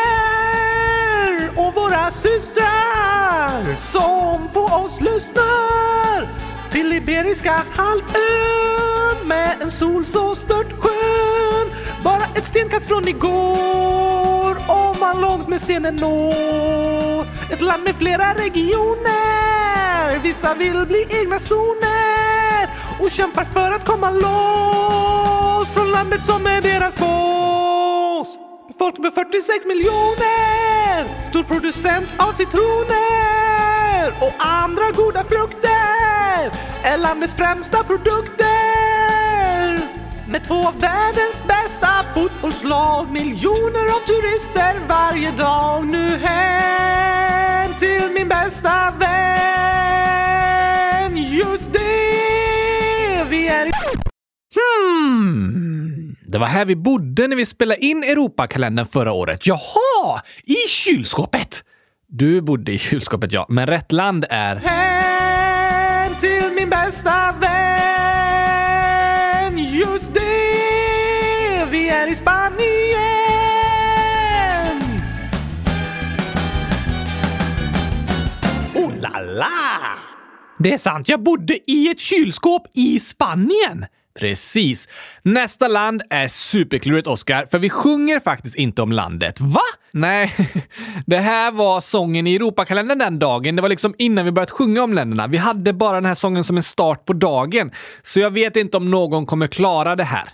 och 1.56 1.74
våra 1.74 2.10
systrar 2.10 3.74
som 3.74 4.48
på 4.52 4.60
oss 4.60 5.00
lyssnar 5.00 6.28
till 6.70 6.92
Iberiska 6.92 7.62
halvön 7.76 9.28
med 9.28 9.62
en 9.62 9.70
sol 9.70 10.04
så 10.04 10.34
stört 10.34 10.72
skön. 10.80 11.70
Bara 12.04 12.24
ett 12.34 12.46
stenkast 12.46 12.88
från 12.88 13.08
igår 13.08 14.56
om 14.68 14.96
man 15.00 15.20
långt 15.20 15.48
med 15.48 15.60
stenen 15.60 15.96
når. 15.96 17.26
Ett 17.52 17.60
land 17.60 17.84
med 17.84 17.94
flera 17.94 18.34
regioner. 18.34 20.18
Vissa 20.22 20.54
vill 20.54 20.86
bli 20.86 21.06
egna 21.10 21.38
zoner 21.38 22.68
och 23.00 23.10
kämpar 23.10 23.44
för 23.44 23.72
att 23.72 23.84
komma 23.84 24.10
loss 24.10 25.70
från 25.70 25.90
landet 25.90 26.24
som 26.24 26.46
är 26.46 26.62
deras 26.62 26.96
boss. 26.96 28.38
Folk 28.78 28.98
med 28.98 29.12
46 29.14 29.66
miljoner, 29.66 31.28
stor 31.30 31.42
producent 31.42 32.14
av 32.18 32.32
citroner 32.32 34.12
och 34.20 34.32
andra 34.38 34.90
goda 34.90 35.24
frukter 35.24 36.52
är 36.84 36.96
landets 36.98 37.34
främsta 37.34 37.84
produkter. 37.84 38.46
Med 40.28 40.44
två 40.44 40.54
av 40.54 40.80
världens 40.80 41.44
bästa 41.46 41.88
fotbollslag. 42.14 43.10
Miljoner 43.10 43.86
av 43.94 44.00
turister 44.06 44.80
varje 44.88 45.30
dag. 45.30 45.86
Nu 45.86 46.16
hem 46.16 47.74
till 47.74 48.10
min 48.14 48.28
bästa 48.28 48.94
vän. 48.98 49.06
Just 51.16 51.72
det, 51.72 53.24
vi 53.28 53.48
är 53.48 53.66
i... 53.66 54.05
Det 56.28 56.38
var 56.38 56.46
här 56.46 56.64
vi 56.64 56.76
bodde 56.76 57.28
när 57.28 57.36
vi 57.36 57.46
spelade 57.46 57.84
in 57.84 58.02
Europakalendern 58.02 58.86
förra 58.86 59.12
året. 59.12 59.46
Jaha! 59.46 60.22
I 60.44 60.56
kylskåpet! 60.68 61.64
Du 62.08 62.40
bodde 62.40 62.72
i 62.72 62.78
kylskåpet, 62.78 63.32
ja. 63.32 63.46
Men 63.48 63.66
rätt 63.66 63.92
land 63.92 64.24
är... 64.30 64.56
Hem 64.56 66.14
till 66.14 66.52
min 66.54 66.70
bästa 66.70 67.34
vän. 67.40 67.48
Just 69.58 70.14
det, 70.14 70.20
vi 71.70 71.88
är 71.88 72.10
i 72.10 72.14
Spanien. 72.14 72.56
Oh 78.74 78.92
la 79.00 79.20
la! 79.20 79.46
Det 80.58 80.72
är 80.72 80.78
sant, 80.78 81.08
jag 81.08 81.22
bodde 81.22 81.70
i 81.70 81.88
ett 81.88 82.00
kylskåp 82.00 82.66
i 82.74 83.00
Spanien. 83.00 83.86
Precis. 84.18 84.88
Nästa 85.22 85.68
land 85.68 86.02
är 86.10 86.28
superklurigt, 86.28 87.06
Oscar, 87.06 87.46
för 87.50 87.58
vi 87.58 87.70
sjunger 87.70 88.20
faktiskt 88.20 88.56
inte 88.56 88.82
om 88.82 88.92
landet. 88.92 89.40
Va? 89.40 89.60
Nej, 89.90 90.34
det 91.06 91.18
här 91.18 91.50
var 91.50 91.80
sången 91.80 92.26
i 92.26 92.34
Europakalendern 92.34 92.98
den 92.98 93.18
dagen. 93.18 93.56
Det 93.56 93.62
var 93.62 93.68
liksom 93.68 93.94
innan 93.98 94.24
vi 94.24 94.32
börjat 94.32 94.50
sjunga 94.50 94.82
om 94.82 94.92
länderna. 94.92 95.26
Vi 95.26 95.36
hade 95.36 95.72
bara 95.72 95.94
den 95.94 96.04
här 96.04 96.14
sången 96.14 96.44
som 96.44 96.56
en 96.56 96.62
start 96.62 97.04
på 97.04 97.12
dagen. 97.12 97.70
Så 98.02 98.20
jag 98.20 98.30
vet 98.30 98.56
inte 98.56 98.76
om 98.76 98.90
någon 98.90 99.26
kommer 99.26 99.46
klara 99.46 99.96
det 99.96 100.04
här. 100.04 100.28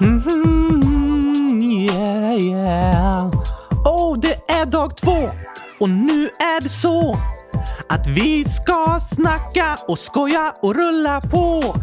Mm, 0.00 1.62
yeah, 1.62 2.38
yeah. 2.38 3.30
Oh, 3.84 4.20
det 4.20 4.34
är 4.48 4.66
dag 4.66 4.96
två 4.96 5.30
och 5.78 5.90
nu 5.90 6.24
är 6.24 6.60
det 6.60 6.68
så 6.68 7.16
att 7.88 8.06
vi 8.06 8.44
ska 8.44 9.00
snacka 9.14 9.78
och 9.88 9.98
skoja 9.98 10.54
och 10.62 10.74
rulla 10.74 11.20
på 11.20 11.76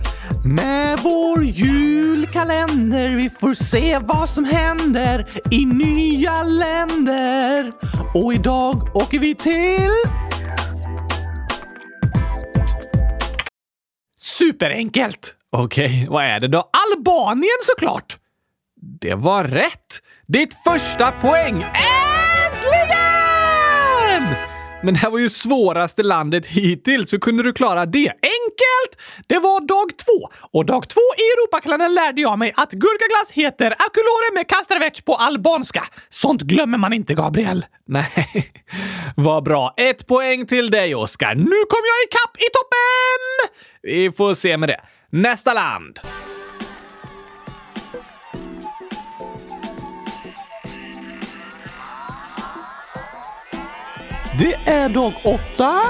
med 0.45 0.99
vår 0.99 1.43
julkalender. 1.43 3.09
Vi 3.09 3.29
får 3.29 3.53
se 3.53 3.99
vad 4.01 4.29
som 4.29 4.45
händer 4.45 5.27
i 5.51 5.65
nya 5.65 6.43
länder. 6.43 7.71
Och 8.13 8.33
idag 8.33 8.95
åker 8.95 9.19
vi 9.19 9.35
till... 9.35 9.91
Superenkelt! 14.19 15.35
Okej, 15.51 16.07
vad 16.09 16.23
är 16.23 16.39
det 16.39 16.47
då? 16.47 16.69
Albanien 16.91 17.57
såklart! 17.61 18.17
Det 19.01 19.15
var 19.15 19.43
rätt! 19.43 20.01
Ditt 20.27 20.53
första 20.63 21.11
poäng! 21.11 21.61
är... 21.61 22.24
Men 24.85 24.93
det 24.93 24.99
här 24.99 25.09
var 25.09 25.19
ju 25.19 25.29
svåraste 25.29 26.03
landet 26.03 26.45
hittills. 26.45 27.13
Hur 27.13 27.17
kunde 27.19 27.43
du 27.43 27.53
klara 27.53 27.85
det? 27.85 28.09
Enkelt! 28.09 29.01
Det 29.27 29.39
var 29.39 29.67
dag 29.67 29.97
två. 29.97 30.29
Och 30.51 30.65
dag 30.65 30.89
två 30.89 31.01
i 31.17 31.21
Europakalendern 31.21 31.93
lärde 31.93 32.21
jag 32.21 32.39
mig 32.39 32.53
att 32.55 32.71
gurkaglass 32.71 33.31
heter 33.31 33.71
akulore 33.71 34.33
med 34.33 34.47
kastravec 34.47 35.01
på 35.01 35.15
albanska. 35.15 35.83
Sånt 36.09 36.41
glömmer 36.41 36.77
man 36.77 36.93
inte, 36.93 37.13
Gabriel. 37.13 37.65
Nej, 37.87 38.53
vad 39.15 39.43
bra. 39.43 39.73
Ett 39.77 40.07
poäng 40.07 40.45
till 40.45 40.71
dig, 40.71 40.95
Oskar. 40.95 41.35
Nu 41.35 41.43
kom 41.69 41.81
jag 41.91 42.03
ikapp 42.07 42.37
i 42.37 42.47
toppen! 42.53 43.59
Vi 43.81 44.11
får 44.11 44.33
se 44.33 44.57
med 44.57 44.69
det. 44.69 44.79
Nästa 45.09 45.53
land. 45.53 45.99
Det 54.39 54.53
är 54.65 54.89
dag 54.89 55.13
åtta. 55.23 55.81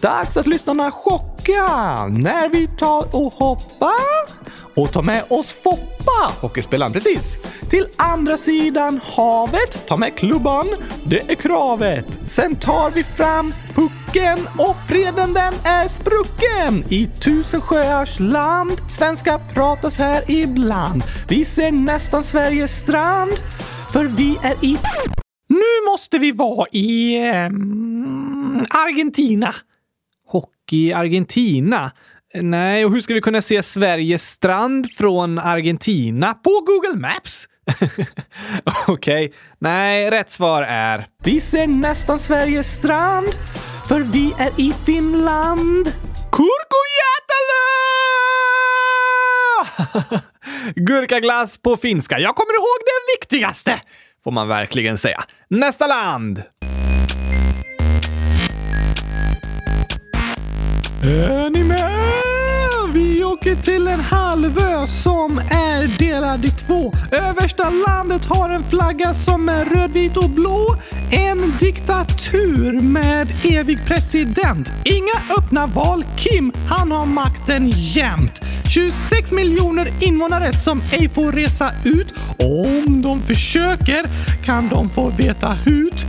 Dags 0.00 0.36
att 0.36 0.46
lyssnarna 0.46 0.90
chocka 0.90 2.06
när 2.06 2.48
vi 2.48 2.68
tar 2.78 3.16
och 3.16 3.32
hoppar 3.32 4.28
och 4.74 4.92
tar 4.92 5.02
med 5.02 5.24
oss 5.28 5.52
Foppa, 5.52 6.32
hockeyspelaren 6.40 6.92
precis, 6.92 7.36
till 7.70 7.88
andra 7.96 8.36
sidan 8.36 9.00
havet. 9.04 9.86
Ta 9.86 9.96
med 9.96 10.16
klubban, 10.16 10.66
det 11.04 11.30
är 11.30 11.34
kravet. 11.34 12.18
Sen 12.26 12.56
tar 12.56 12.90
vi 12.90 13.04
fram 13.04 13.52
pucken 13.74 14.38
och 14.58 14.76
freden 14.88 15.34
den 15.34 15.54
är 15.64 15.88
sprucken. 15.88 16.84
I 16.88 17.06
tusen 17.06 17.60
sjöars 17.60 18.20
land, 18.20 18.80
svenska 18.90 19.40
pratas 19.54 19.98
här 19.98 20.30
ibland. 20.30 21.02
Vi 21.28 21.44
ser 21.44 21.70
nästan 21.70 22.24
Sveriges 22.24 22.78
strand, 22.78 23.32
för 23.92 24.04
vi 24.04 24.38
är 24.42 24.64
i 24.64 24.78
nu 25.78 25.90
måste 25.90 26.18
vi 26.18 26.32
vara 26.32 26.66
i 26.72 27.16
eh, 27.28 27.46
Argentina. 28.70 29.54
Hockey 30.26 30.92
Argentina? 30.92 31.90
Nej, 32.34 32.84
och 32.84 32.92
hur 32.92 33.00
ska 33.00 33.14
vi 33.14 33.20
kunna 33.20 33.42
se 33.42 33.62
Sveriges 33.62 34.30
strand 34.30 34.90
från 34.90 35.38
Argentina? 35.38 36.34
På 36.34 36.50
Google 36.50 36.98
Maps! 37.00 37.48
Okej. 38.86 39.26
Okay. 39.26 39.30
Nej, 39.58 40.10
rätt 40.10 40.30
svar 40.30 40.62
är... 40.62 41.08
Vi 41.24 41.40
ser 41.40 41.66
nästan 41.66 42.18
Sveriges 42.18 42.74
strand, 42.74 43.28
för 43.88 44.00
vi 44.00 44.34
är 44.38 44.60
i 44.60 44.72
Finland. 44.86 45.92
Kurkujätälä! 46.32 47.68
Gurkaglass 50.74 51.58
på 51.58 51.76
finska. 51.76 52.18
Jag 52.18 52.36
kommer 52.36 52.54
ihåg 52.54 52.78
det 52.86 53.12
viktigaste! 53.18 53.80
Får 54.24 54.30
man 54.30 54.48
verkligen 54.48 54.98
säga. 54.98 55.24
Nästa 55.48 55.86
land! 55.86 56.42
Är 61.02 61.50
ni 61.50 61.64
med? 61.64 61.97
Åker 63.38 63.62
till 63.62 63.88
en 63.88 64.00
halvö 64.00 64.86
som 64.86 65.38
är 65.38 65.98
delad 65.98 66.44
i 66.44 66.48
två. 66.48 66.92
Översta 67.12 67.70
landet 67.88 68.26
har 68.26 68.50
en 68.50 68.62
flagga 68.70 69.14
som 69.14 69.48
är 69.48 69.64
röd, 69.64 69.90
vit 69.90 70.16
och 70.16 70.30
blå. 70.30 70.76
En 71.10 71.52
diktatur 71.60 72.80
med 72.80 73.28
evig 73.44 73.78
president. 73.86 74.72
Inga 74.84 75.38
öppna 75.38 75.66
val. 75.66 76.04
Kim, 76.16 76.52
han 76.68 76.92
har 76.92 77.06
makten 77.06 77.70
jämt. 77.74 78.40
26 78.74 79.32
miljoner 79.32 79.92
invånare 80.00 80.52
som 80.52 80.82
ej 80.92 81.08
får 81.08 81.32
resa 81.32 81.70
ut. 81.84 82.14
Om 82.38 83.02
de 83.02 83.22
försöker 83.22 84.06
kan 84.44 84.68
de 84.68 84.90
få 84.90 85.10
veta 85.10 85.48
hut. 85.48 86.06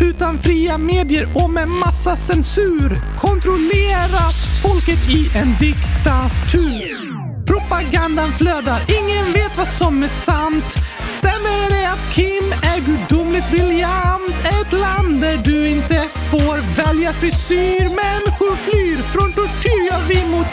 Utan 0.00 0.38
fria 0.38 0.78
medier 0.78 1.28
och 1.34 1.50
med 1.50 1.68
massa 1.68 2.16
censur 2.16 3.00
kontrolleras 3.20 4.62
folket 4.62 5.08
i 5.08 5.38
en 5.38 5.48
diktatur. 5.60 7.14
Propagandan 7.46 8.32
flödar, 8.32 8.80
ingen 8.98 9.32
vet 9.32 9.56
vad 9.56 9.68
som 9.68 10.02
är 10.02 10.08
sant. 10.08 10.74
Stämmer 11.06 11.70
det 11.70 11.86
att 11.90 12.14
Kim 12.14 12.52
är 12.62 12.80
gudomligt 12.80 13.50
briljant? 13.50 14.34
Ett 14.44 14.72
land 14.72 15.20
där 15.20 15.36
du 15.44 15.68
inte 15.68 16.08
får 16.30 16.76
välja 16.84 17.12
frisyr. 17.12 17.80
Människor 17.80 18.56
flyr 18.56 18.96
från 18.96 19.32
tortyr, 19.32 19.88
ja 19.90 19.98
vi 20.08 20.26
mot... 20.30 20.46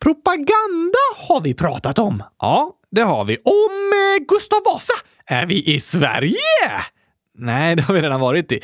Propaganda 0.00 0.98
har 1.16 1.40
vi 1.40 1.54
pratat 1.54 1.98
om. 1.98 2.22
Ja, 2.38 2.70
det 2.90 3.02
har 3.02 3.24
vi. 3.24 3.36
Om 3.36 3.92
eh, 3.92 4.24
Gustav 4.28 4.58
Vasa 4.64 4.94
är 5.26 5.46
vi 5.46 5.74
i 5.74 5.80
Sverige! 5.80 6.36
Nej, 7.38 7.76
det 7.76 7.82
har 7.82 7.94
vi 7.94 8.02
redan 8.02 8.20
varit 8.20 8.52
i. 8.52 8.60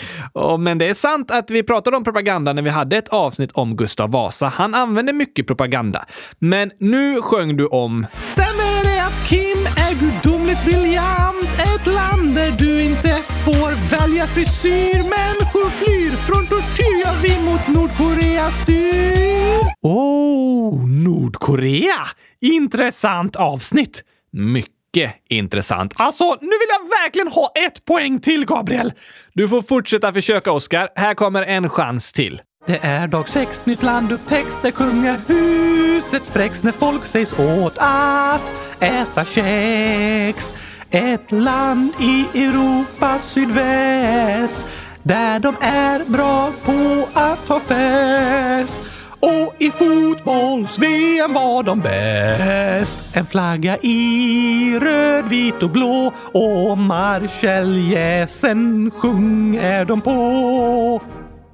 Men 0.59 0.79
det 0.79 0.89
är 0.89 0.95
sant 0.95 1.31
att 1.31 1.51
vi 1.51 1.63
pratade 1.63 1.97
om 1.97 2.05
propaganda 2.05 2.53
när 2.53 2.63
vi 2.63 2.71
hade 2.71 2.97
ett 2.97 3.09
avsnitt 3.09 3.53
om 3.53 3.77
Gustav 3.77 4.11
Vasa. 4.11 4.47
Han 4.47 4.75
använde 4.75 5.13
mycket 5.13 5.47
propaganda. 5.47 6.05
Men 6.39 6.71
nu 6.79 7.23
sjöng 7.23 7.57
du 7.57 7.67
om... 7.67 8.07
Stämmer 8.19 8.85
det 8.85 9.05
att 9.05 9.29
Kim 9.29 9.67
är 9.77 9.95
gudomligt 9.95 10.65
briljant? 10.65 11.49
Ett 11.59 11.87
land 11.87 12.35
där 12.35 12.51
du 12.59 12.83
inte 12.83 13.23
får 13.45 13.99
välja 13.99 14.27
frisyr. 14.27 14.95
Människor 14.95 15.71
flyr 15.71 16.11
från 16.11 16.47
tortyr, 16.47 17.03
ja 17.05 17.13
vi 17.23 17.51
mot 17.51 17.69
Nordkorea 17.69 18.51
styr. 18.51 19.59
Oh, 19.83 20.89
Nordkorea! 20.89 22.07
Intressant 22.41 23.37
avsnitt. 23.37 24.03
Mycket 24.33 24.73
mycket 24.89 25.15
intressant. 25.29 25.93
Alltså, 25.97 26.25
nu 26.25 26.49
vill 26.49 26.69
jag 26.69 27.03
verkligen 27.03 27.29
ha 27.29 27.53
ett 27.67 27.85
poäng 27.85 28.21
till, 28.21 28.47
Gabriel! 28.47 28.93
Du 29.33 29.49
får 29.49 29.63
fortsätta 29.63 30.13
försöka, 30.13 30.53
Oskar. 30.53 30.89
Här 30.95 31.15
kommer 31.15 31.43
en 31.43 31.69
chans 31.69 32.13
till. 32.13 32.43
Det 32.67 32.79
är 32.83 33.07
dag 33.07 33.29
sex, 33.29 33.61
nytt 33.67 33.83
land 33.83 34.13
upptäcks 34.13 34.63
där 34.63 34.71
kungahuset 34.71 36.25
spräcks 36.25 36.63
när 36.63 36.73
folk 36.73 37.05
sägs 37.05 37.39
åt 37.39 37.75
att 37.79 38.53
äta 38.81 39.25
kex. 39.25 40.55
Ett 40.91 41.33
land 41.33 41.93
i 42.01 42.39
Europa 42.39 43.19
sydväst 43.19 44.63
där 45.03 45.39
de 45.39 45.57
är 45.61 46.05
bra 46.05 46.53
på 46.65 47.09
att 47.15 47.49
ha 47.49 47.61
fest. 47.61 48.88
Och 49.21 49.55
i 49.59 49.71
fotbolls-VM 49.71 51.33
var 51.33 51.63
de 51.63 51.81
bäst. 51.81 53.17
En 53.17 53.27
flagga 53.27 53.77
i 53.77 54.79
röd, 54.81 55.29
vit 55.29 55.63
och 55.63 55.71
blå 55.71 56.13
och 56.33 56.79
marscheljäsen 56.79 58.91
sjunger 58.97 59.85
de 59.85 60.01
på. 60.01 61.01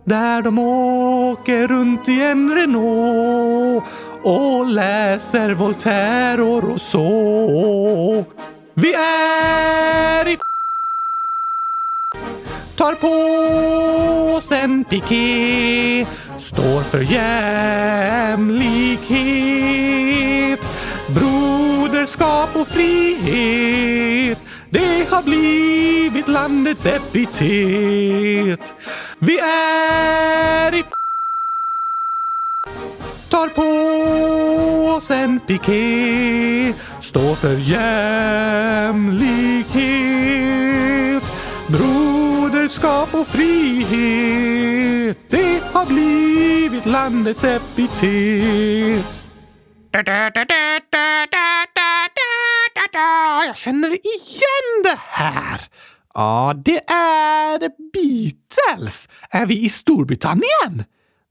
Där 0.04 0.42
de 0.42 0.58
åker 0.58 1.68
runt 1.68 2.08
i 2.08 2.22
en 2.22 2.54
Renault 2.54 3.84
och 4.22 4.66
läser 4.66 5.54
Voltaire 5.54 6.42
och 6.42 6.62
Rousseau. 6.62 8.24
Vi 8.74 8.94
är 8.94 10.28
i 10.28 10.36
tar 12.77 12.95
på 12.95 14.41
sen 14.41 14.85
piké 14.85 16.07
står 16.39 16.83
för 16.83 17.01
jämlikhet. 17.01 18.68
Broderskap 21.09 22.57
och 22.57 22.68
frihet 22.68 24.39
det 24.70 25.11
har 25.11 25.22
blivit 25.22 26.29
landets 26.29 26.87
epitet. 26.87 28.75
Vi 29.18 29.39
är 29.39 30.75
i 30.75 30.85
tar 33.29 33.49
på 33.49 33.62
oss 34.97 35.11
en 35.11 35.41
piké 35.41 36.72
står 37.01 37.35
för 37.35 37.55
jämlikhet 37.55 39.35
broderskap 41.77 43.14
och 43.14 43.27
frihet 43.27 45.18
det 45.29 45.62
har 45.72 45.87
blivit 45.87 46.87
landets 46.87 47.45
epitet 47.45 49.25
jag 53.55 53.57
känner 53.57 53.89
igen 53.89 54.83
det 54.85 54.99
här. 54.99 55.61
Ja, 56.14 56.55
det 56.64 56.91
är 56.91 57.59
Beatles. 57.93 59.09
Är 59.31 59.47
vi 59.47 59.64
i 59.64 59.68
Storbritannien? 59.68 60.85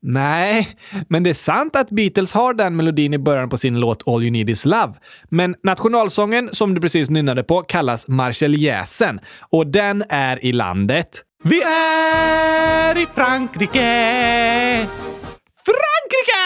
Nej, 0.05 0.67
men 1.09 1.23
det 1.23 1.29
är 1.29 1.33
sant 1.33 1.75
att 1.75 1.89
Beatles 1.89 2.33
har 2.33 2.53
den 2.53 2.75
melodin 2.75 3.13
i 3.13 3.17
början 3.17 3.49
på 3.49 3.57
sin 3.57 3.79
låt 3.79 4.07
All 4.07 4.23
You 4.23 4.31
Need 4.31 4.49
Is 4.49 4.65
Love. 4.65 4.93
Men 5.29 5.55
nationalsången 5.63 6.49
som 6.51 6.73
du 6.73 6.81
precis 6.81 7.09
nynnade 7.09 7.43
på 7.43 7.61
kallas 7.61 8.07
Marseljäsen 8.07 9.19
och 9.39 9.67
den 9.67 10.03
är 10.09 10.45
i 10.45 10.51
landet. 10.51 11.23
Vi 11.43 11.61
är 11.61 12.97
i 12.97 13.07
Frankrike! 13.15 14.87
Frankrike! 15.65 16.43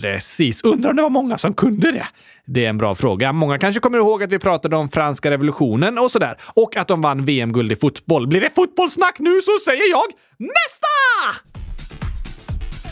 Precis. 0.00 0.64
Undrar 0.64 0.90
om 0.90 0.96
det 0.96 1.02
var 1.02 1.10
många 1.10 1.38
som 1.38 1.54
kunde 1.54 1.92
det. 1.92 2.06
Det 2.46 2.64
är 2.64 2.68
en 2.68 2.78
bra 2.78 2.94
fråga. 2.94 3.32
Många 3.32 3.58
kanske 3.58 3.80
kommer 3.80 3.98
ihåg 3.98 4.22
att 4.22 4.32
vi 4.32 4.38
pratade 4.38 4.76
om 4.76 4.88
franska 4.88 5.30
revolutionen 5.30 5.98
och 5.98 6.10
sådär. 6.10 6.40
Och 6.54 6.76
att 6.76 6.88
de 6.88 7.00
vann 7.00 7.24
VM-guld 7.24 7.72
i 7.72 7.76
fotboll. 7.76 8.26
Blir 8.26 8.40
det 8.40 8.50
fotbollssnack 8.54 9.18
nu 9.18 9.40
så 9.42 9.58
säger 9.64 9.90
jag 9.90 10.06
nästa! 10.38 10.96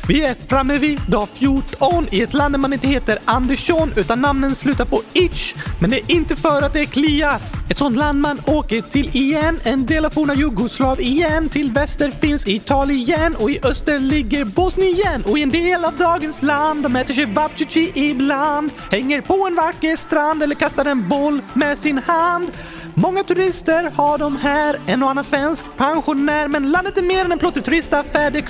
Vi 0.08 0.24
är 0.24 0.34
framme 0.48 0.78
vid 0.78 1.00
dag 1.08 1.28
14 1.32 2.06
i 2.10 2.22
ett 2.22 2.34
land 2.34 2.54
där 2.54 2.58
man 2.58 2.72
inte 2.72 2.86
heter 2.86 3.18
Andersson 3.24 3.92
utan 3.96 4.20
namnen 4.20 4.54
slutar 4.54 4.84
på 4.84 5.02
itch. 5.12 5.54
Men 5.80 5.90
det 5.90 5.96
är 5.96 6.10
inte 6.10 6.36
för 6.36 6.62
att 6.62 6.72
det 6.72 6.86
kliar. 6.86 7.40
Ett 7.70 7.78
sånt 7.78 7.96
land 7.96 8.20
man 8.20 8.40
åker 8.46 8.82
till 8.82 9.16
igen. 9.16 9.60
En 9.64 9.86
del 9.86 10.04
av 10.04 10.10
forna 10.10 10.34
jugoslav 10.34 11.00
igen. 11.00 11.48
Till 11.48 11.72
väster 11.72 12.10
finns 12.10 12.48
Italien 12.48 13.36
och 13.36 13.50
i 13.50 13.60
öster 13.62 13.98
ligger 13.98 14.44
Bosnien. 14.44 15.22
Och 15.24 15.38
i 15.38 15.42
en 15.42 15.50
del 15.50 15.84
av 15.84 15.96
dagens 15.96 16.42
land 16.42 16.82
de 16.82 16.96
äter 16.96 17.14
kebabchichi 17.14 17.92
ibland. 17.94 18.70
Hänger 18.90 19.20
på 19.20 19.46
en 19.46 19.54
vacker 19.54 19.96
strand 19.96 20.42
eller 20.42 20.54
kastar 20.54 20.84
en 20.84 21.08
boll 21.08 21.42
med 21.54 21.78
sin 21.78 21.98
hand. 21.98 22.52
Många 22.94 23.22
turister 23.22 23.90
har 23.94 24.18
de 24.18 24.36
här. 24.36 24.80
En 24.86 25.02
och 25.02 25.10
annan 25.10 25.24
svensk 25.24 25.64
pensionär. 25.76 26.48
Men 26.48 26.70
landet 26.70 26.98
är 26.98 27.02
mer 27.02 27.24
än 27.24 27.32
en 27.32 27.38
plottig 27.38 27.64
turistaffär. 27.64 28.30
Det 28.30 28.44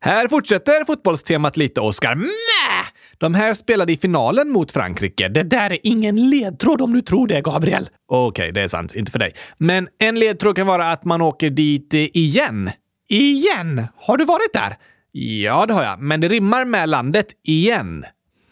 här 0.00 0.28
fortsätter 0.28 0.84
fotbollstemat 0.84 1.56
lite, 1.56 1.80
Oskar. 1.80 2.14
Mä! 2.14 2.84
De 3.18 3.34
här 3.34 3.54
spelade 3.54 3.92
i 3.92 3.96
finalen 3.96 4.50
mot 4.50 4.72
Frankrike. 4.72 5.28
Det 5.28 5.42
där 5.42 5.72
är 5.72 5.78
ingen 5.82 6.30
ledtråd 6.30 6.82
om 6.82 6.92
du 6.92 7.02
tror 7.02 7.26
det, 7.26 7.40
Gabriel. 7.40 7.88
Okej, 8.08 8.28
okay, 8.28 8.50
det 8.50 8.62
är 8.62 8.68
sant. 8.68 8.94
Inte 8.94 9.12
för 9.12 9.18
dig. 9.18 9.32
Men 9.58 9.88
en 9.98 10.20
ledtråd 10.20 10.56
kan 10.56 10.66
vara 10.66 10.92
att 10.92 11.04
man 11.04 11.22
åker 11.22 11.50
dit 11.50 11.94
eh, 11.94 12.00
igen. 12.00 12.70
Igen? 13.08 13.86
Har 13.96 14.16
du 14.16 14.24
varit 14.24 14.52
där? 14.52 14.76
Ja, 15.12 15.66
det 15.66 15.74
har 15.74 15.84
jag. 15.84 16.00
Men 16.00 16.20
det 16.20 16.28
rimmar 16.28 16.64
med 16.64 16.88
landet 16.88 17.26
igen. 17.44 18.04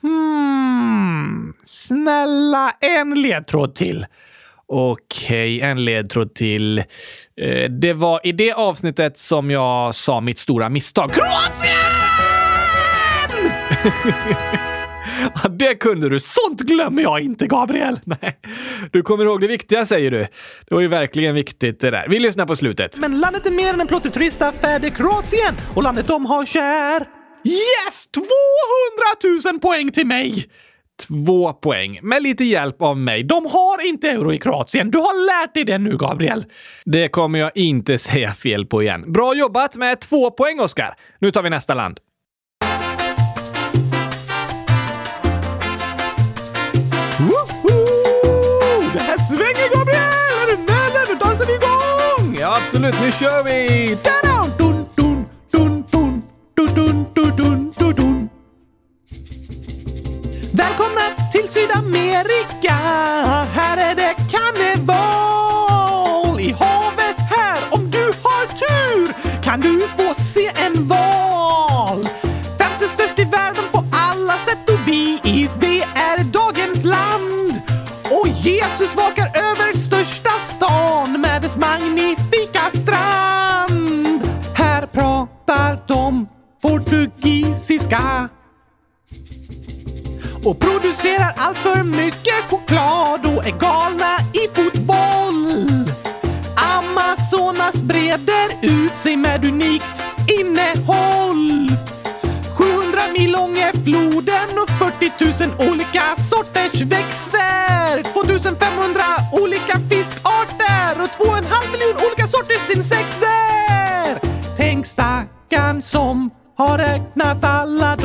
Hmm. 0.02 1.54
Snälla, 1.64 2.70
en 2.80 3.22
ledtråd 3.22 3.74
till. 3.74 4.06
Okej, 4.68 5.56
okay, 5.56 5.70
en 5.70 5.84
ledtråd 5.84 6.34
till. 6.34 6.78
Eh, 6.78 7.70
det 7.70 7.92
var 7.92 8.26
i 8.26 8.32
det 8.32 8.52
avsnittet 8.52 9.18
som 9.18 9.50
jag 9.50 9.94
sa 9.94 10.20
mitt 10.20 10.38
stora 10.38 10.68
misstag. 10.68 11.12
Kroatien! 11.12 11.76
det 15.58 15.74
kunde 15.74 16.08
du. 16.08 16.20
Sånt 16.20 16.60
glömmer 16.60 17.02
jag 17.02 17.20
inte, 17.20 17.46
Gabriel. 17.46 18.00
Nej, 18.04 18.38
du 18.92 19.02
kommer 19.02 19.24
ihåg 19.24 19.40
det 19.40 19.46
viktiga, 19.46 19.86
säger 19.86 20.10
du. 20.10 20.18
Det 20.68 20.74
var 20.74 20.80
ju 20.80 20.88
verkligen 20.88 21.34
viktigt 21.34 21.80
det 21.80 21.90
där. 21.90 22.06
Vi 22.08 22.18
lyssnar 22.18 22.46
på 22.46 22.56
slutet. 22.56 22.98
Men 22.98 23.20
landet 23.20 23.46
är 23.46 23.50
mer 23.50 23.74
än 23.74 23.80
en 23.80 23.86
plottig 23.86 24.12
turistaffär. 24.12 24.78
Det 24.78 24.86
är 24.86 24.90
Kroatien 24.90 25.54
och 25.74 25.82
landet 25.82 26.06
de 26.06 26.26
har 26.26 26.46
kär. 26.46 27.08
Yes! 27.44 28.06
200 28.06 29.50
000 29.52 29.60
poäng 29.60 29.90
till 29.92 30.06
mig! 30.06 30.48
Två 31.02 31.52
poäng, 31.52 31.98
med 32.02 32.22
lite 32.22 32.44
hjälp 32.44 32.82
av 32.82 32.96
mig. 32.96 33.22
De 33.24 33.46
har 33.46 33.86
inte 33.88 34.08
euro 34.08 34.32
i 34.32 34.38
Kroatien. 34.38 34.90
Du 34.90 34.98
har 34.98 35.42
lärt 35.42 35.54
dig 35.54 35.64
det 35.64 35.78
nu, 35.78 35.96
Gabriel. 35.96 36.44
Det 36.84 37.08
kommer 37.08 37.38
jag 37.38 37.50
inte 37.54 37.98
säga 38.08 38.32
fel 38.32 38.66
på 38.66 38.82
igen. 38.82 39.12
Bra 39.12 39.34
jobbat 39.34 39.76
med 39.76 40.00
två 40.00 40.30
poäng, 40.30 40.60
Oskar. 40.60 40.94
Nu 41.18 41.30
tar 41.30 41.42
vi 41.42 41.50
nästa 41.50 41.74
land. 41.74 42.00
Woho! 47.18 47.84
Det 48.92 49.00
här 49.00 49.18
svänger, 49.18 49.76
Gabriel! 49.76 50.02
Är 50.42 50.46
du 50.50 50.56
med? 50.56 51.08
Nu 51.08 51.14
dansar 51.14 51.44
vi 51.46 51.54
igång! 51.54 52.36
Ja, 52.40 52.56
absolut. 52.56 52.94
Nu 53.00 53.12
kör 53.12 53.44
vi! 53.44 53.88
Dun, 54.04 54.50
dun, 54.58 54.86
dun, 54.96 55.24
dun, 55.50 55.84
dun, 55.90 56.24
dun, 56.54 57.06
dun, 57.14 57.36
dun, 57.36 57.72
dun, 57.78 57.94
dun. 57.94 58.15
Välkomna 60.56 61.00
till 61.32 61.48
Sydamerika! 61.48 62.74
Här 63.52 63.76
är 63.76 63.94
det 63.94 64.14
karneval! 64.30 66.40
I 66.40 66.52
havet 66.52 67.16
här, 67.30 67.58
om 67.70 67.90
du 67.90 68.12
har 68.22 68.46
tur, 68.46 69.12
kan 69.42 69.60
du 69.60 69.88
få 69.88 70.14
se 70.14 70.52
en 70.54 70.88
val! 70.88 72.08
Femte 72.58 72.88
störst 72.88 73.18
i 73.18 73.24
världen 73.24 73.64
på 73.72 73.84
alla 73.92 74.32
sätt 74.32 74.70
och 74.70 74.88
vis, 74.88 75.54
det 75.60 75.82
är 75.82 76.24
dagens 76.24 76.84
land! 76.84 77.60
Och 78.10 78.28
Jesus 78.28 78.96
vakar 78.96 79.30
över 79.34 79.76
största 79.76 80.30
stan 80.30 81.20
med 81.20 81.42
dess 81.42 81.56
magnifika 81.56 82.70
strand. 82.72 84.28
Här 84.54 84.86
pratar 84.86 85.82
de 85.88 86.28
portugisiska 86.62 88.28
och 90.46 90.58
producerar 90.58 91.34
allt 91.36 91.58
för 91.58 91.82
mycket 91.82 92.50
choklad 92.50 93.26
och 93.26 93.46
är 93.46 93.58
galna 93.58 94.18
i 94.32 94.48
fotboll. 94.54 95.64
Amazonas 96.56 97.82
breder 97.82 98.48
ut 98.62 98.96
sig 98.96 99.16
med 99.16 99.44
unikt 99.44 100.02
innehåll. 100.40 101.70
700 102.56 103.00
mil 103.12 103.30
lång 103.30 103.58
är 103.58 103.72
floden 103.72 104.58
och 104.62 104.70
40 104.70 105.44
000 105.44 105.70
olika 105.70 106.02
sorters 106.16 106.82
växter. 106.82 108.02
2500 108.12 109.02
olika 109.32 109.78
fiskarter 109.90 111.02
och 111.02 111.26
2,5 111.26 111.72
miljon 111.72 111.96
olika 112.06 112.26
sorters 112.26 112.70
insekter. 112.70 114.20
Tänk 114.56 114.86
stackarn 114.86 115.82
som 115.82 116.30
har 116.56 116.78
räknat 116.78 117.44
alla 117.44 117.96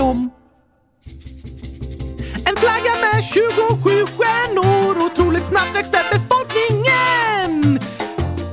med 3.22 3.28
27 3.28 4.06
stjärnor. 4.06 5.06
Otroligt 5.06 5.46
snabbt 5.46 5.76
växte 5.76 6.00
befolkningen. 6.12 7.80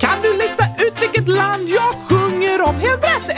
Kan 0.00 0.22
du 0.22 0.32
lista 0.32 0.64
ut 0.86 1.02
vilket 1.02 1.28
land 1.28 1.68
jag 1.68 1.94
sjunger 2.08 2.62
om? 2.62 2.74
Helt 2.74 3.04
rätt! 3.04 3.36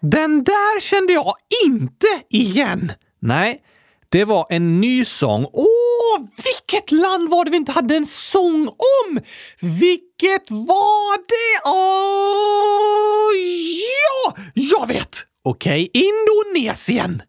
Den 0.00 0.44
där 0.44 0.80
kände 0.80 1.12
jag 1.12 1.34
inte 1.64 2.06
igen. 2.30 2.92
Nej, 3.20 3.62
det 4.08 4.24
var 4.24 4.46
en 4.50 4.80
ny 4.80 5.04
sång. 5.04 5.46
Åh, 5.52 6.26
vilket 6.44 6.92
land 6.92 7.30
var 7.30 7.44
det 7.44 7.50
vi 7.50 7.56
inte 7.56 7.72
hade 7.72 7.96
en 7.96 8.06
sång 8.06 8.68
om? 8.68 9.20
Vilket 9.60 10.50
var 10.50 11.16
det? 11.16 11.60
Åh, 11.64 13.34
ja, 13.80 14.36
jag 14.54 14.86
vet! 14.86 15.24
Okej, 15.44 15.90
Indonesien. 15.92 17.22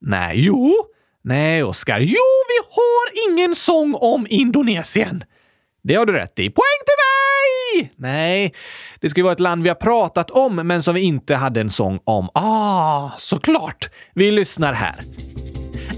Nej, 0.00 0.44
jo. 0.46 0.86
Nej, 1.28 1.62
Oskar. 1.62 1.98
Jo, 2.00 2.24
vi 2.48 2.58
har 2.70 3.30
ingen 3.30 3.54
sång 3.54 3.94
om 3.94 4.26
Indonesien. 4.30 5.24
Det 5.82 5.94
har 5.94 6.06
du 6.06 6.12
rätt 6.12 6.38
i. 6.38 6.50
Poäng 6.50 6.80
till 6.84 6.96
mig! 7.02 7.92
Nej, 7.96 8.54
det 9.00 9.10
ska 9.10 9.20
ju 9.20 9.22
vara 9.22 9.32
ett 9.32 9.40
land 9.40 9.62
vi 9.62 9.68
har 9.68 9.76
pratat 9.76 10.30
om, 10.30 10.54
men 10.56 10.82
som 10.82 10.94
vi 10.94 11.00
inte 11.00 11.34
hade 11.34 11.60
en 11.60 11.70
sång 11.70 12.00
om. 12.04 12.28
Ah, 12.34 13.10
såklart. 13.18 13.90
Vi 14.14 14.30
lyssnar 14.30 14.72
här. 14.72 14.94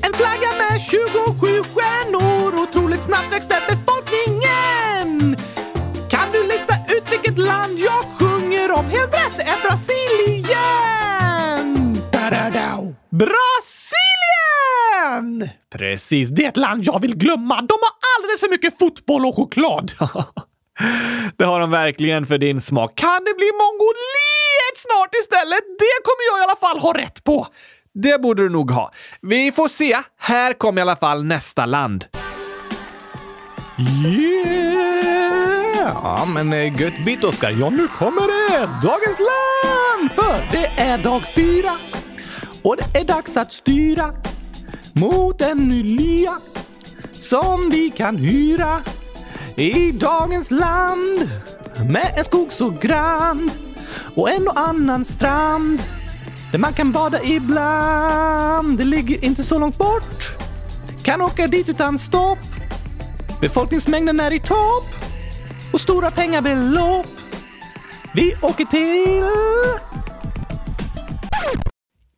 En 0.03 0.13
flagga 0.15 0.51
med 0.59 0.81
27 0.81 1.01
stjärnor, 1.47 2.63
otroligt 2.63 3.03
snabbt 3.03 3.33
växte 3.33 3.57
befolkningen. 3.69 5.37
Kan 6.11 6.33
du 6.33 6.43
lista 6.43 6.75
ut 6.97 7.13
vilket 7.13 7.39
land 7.39 7.79
jag 7.79 8.05
sjunger 8.19 8.73
om? 8.73 8.85
Helt 8.85 9.15
rätt, 9.15 9.37
det 9.37 9.43
är 9.43 9.69
Brasilien! 9.69 10.98
Brasilien! 13.19 13.39
Precis, 15.73 16.31
det 16.31 16.45
är 16.45 16.49
ett 16.49 16.57
land 16.57 16.85
jag 16.85 17.01
vill 17.01 17.17
glömma. 17.17 17.55
De 17.55 17.73
har 17.81 17.91
alldeles 18.17 18.41
för 18.41 18.51
mycket 18.51 18.79
fotboll 18.79 19.27
och 19.27 19.37
choklad. 19.37 19.93
det 21.39 21.45
har 21.45 21.61
de 21.61 21.71
verkligen 21.71 22.27
för 22.27 22.39
din 22.39 22.61
smak. 22.61 22.95
Kan 22.95 23.25
det 23.25 23.35
bli 23.35 23.51
Mongoliet 23.53 24.77
snart 24.77 25.15
istället? 25.15 25.65
Det 25.79 26.03
kommer 26.05 26.33
jag 26.33 26.39
i 26.41 26.43
alla 26.43 26.57
fall 26.57 26.79
ha 26.79 26.93
rätt 26.99 27.25
på. 27.25 27.47
Det 27.95 28.23
borde 28.23 28.43
du 28.43 28.49
nog 28.49 28.71
ha. 28.71 28.93
Vi 29.23 29.53
får 29.53 29.69
se. 29.69 29.97
Här 30.19 30.53
kommer 30.53 30.81
i 30.81 30.83
alla 30.83 30.97
fall 30.97 31.25
nästa 31.25 31.67
land. 31.67 32.07
Yeah! 34.07 35.09
Ja, 36.03 36.25
men 36.35 36.53
eh, 36.53 36.83
gött 36.83 37.05
bit, 37.05 37.25
Oskar. 37.25 37.51
Ja, 37.51 37.71
nu 37.71 37.89
kommer 37.89 38.23
det! 38.23 38.59
Dagens 38.83 39.19
land! 39.19 40.13
För 40.15 40.47
det 40.51 40.67
är 40.67 40.99
dag 40.99 41.23
fyra 41.35 41.71
och 42.63 42.77
det 42.77 42.99
är 42.99 43.05
dags 43.05 43.37
att 43.37 43.53
styra 43.53 44.15
mot 44.93 45.41
en 45.41 45.59
ny 45.59 45.83
lya 45.83 46.39
som 47.13 47.71
vi 47.71 47.91
kan 47.91 48.17
hyra 48.17 48.83
i 49.57 49.93
dagens 49.93 50.51
land 50.51 51.31
med 51.89 52.15
en 52.17 52.25
skog 52.25 52.53
så 52.53 52.71
grann 52.71 53.51
och 54.15 54.31
en 54.31 54.49
och 54.49 54.59
annan 54.59 55.05
strand 55.05 55.83
där 56.53 56.59
man 56.59 56.73
kan 56.73 56.93
bada 56.93 57.23
ibland. 57.23 58.79
Det 58.79 58.85
ligger 58.85 59.25
inte 59.25 59.43
så 59.43 59.59
långt 59.59 59.79
bort. 59.79 60.37
Kan 61.03 61.21
åka 61.21 61.47
dit 61.47 61.69
utan 61.69 61.99
stopp. 61.99 62.39
Befolkningsmängden 63.41 64.21
är 64.21 64.31
i 64.31 64.41
topp 64.41 64.87
och 65.73 65.81
stora 65.81 66.11
pengabelopp. 66.11 67.07
Vi 68.15 68.35
åker 68.43 68.65
till... 68.65 69.25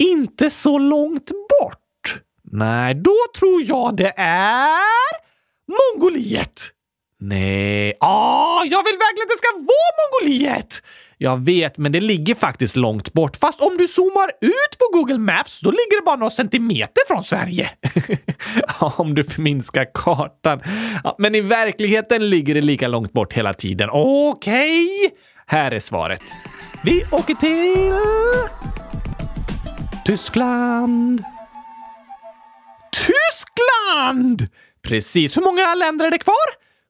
Inte 0.01 0.51
så 0.51 0.79
långt 0.79 1.27
bort. 1.27 2.21
Nej, 2.53 2.95
då 2.95 3.17
tror 3.39 3.63
jag 3.63 3.97
det 3.97 4.13
är 4.17 4.81
Mongoliet. 5.69 6.71
Nej, 7.23 7.95
ah, 8.01 8.65
jag 8.65 8.85
vill 8.85 8.97
verkligen 8.97 9.25
att 9.25 9.31
det 9.31 9.37
ska 9.37 9.53
vara 9.57 9.93
Mongoliet! 10.01 10.83
Jag 11.19 11.45
vet, 11.45 11.79
men 11.79 11.93
det 11.93 12.01
ligger 12.01 12.35
faktiskt 12.35 12.77
långt 12.77 13.13
bort. 13.13 13.37
Fast 13.37 13.61
om 13.61 13.77
du 13.77 13.89
zoomar 13.89 14.31
ut 14.41 14.79
på 14.79 14.99
Google 14.99 15.19
Maps, 15.19 15.61
då 15.61 15.71
ligger 15.71 16.01
det 16.01 16.05
bara 16.05 16.17
några 16.17 16.31
centimeter 16.31 17.03
från 17.07 17.25
Sverige. 17.25 17.71
ja, 18.81 18.95
om 18.97 19.15
du 19.15 19.25
förminskar 19.25 19.87
kartan. 19.95 20.61
Ja, 21.05 21.17
men 21.19 21.35
i 21.35 21.41
verkligheten 21.41 22.31
ligger 22.31 22.55
det 22.55 22.61
lika 22.61 22.89
långt 22.89 23.13
bort 23.13 23.33
hela 23.33 23.55
tiden. 23.55 23.91
Okej! 23.93 24.85
Okay. 24.85 25.17
Här 25.47 25.71
är 25.71 25.79
svaret. 25.79 26.23
Vi 26.85 27.03
åker 27.13 27.35
till... 27.35 27.93
Tyskland. 30.11 31.25
Tyskland! 32.93 34.49
Precis. 34.83 35.37
Hur 35.37 35.43
många 35.43 35.75
länder 35.75 36.07
är 36.07 36.11
det 36.11 36.19
kvar? 36.19 36.35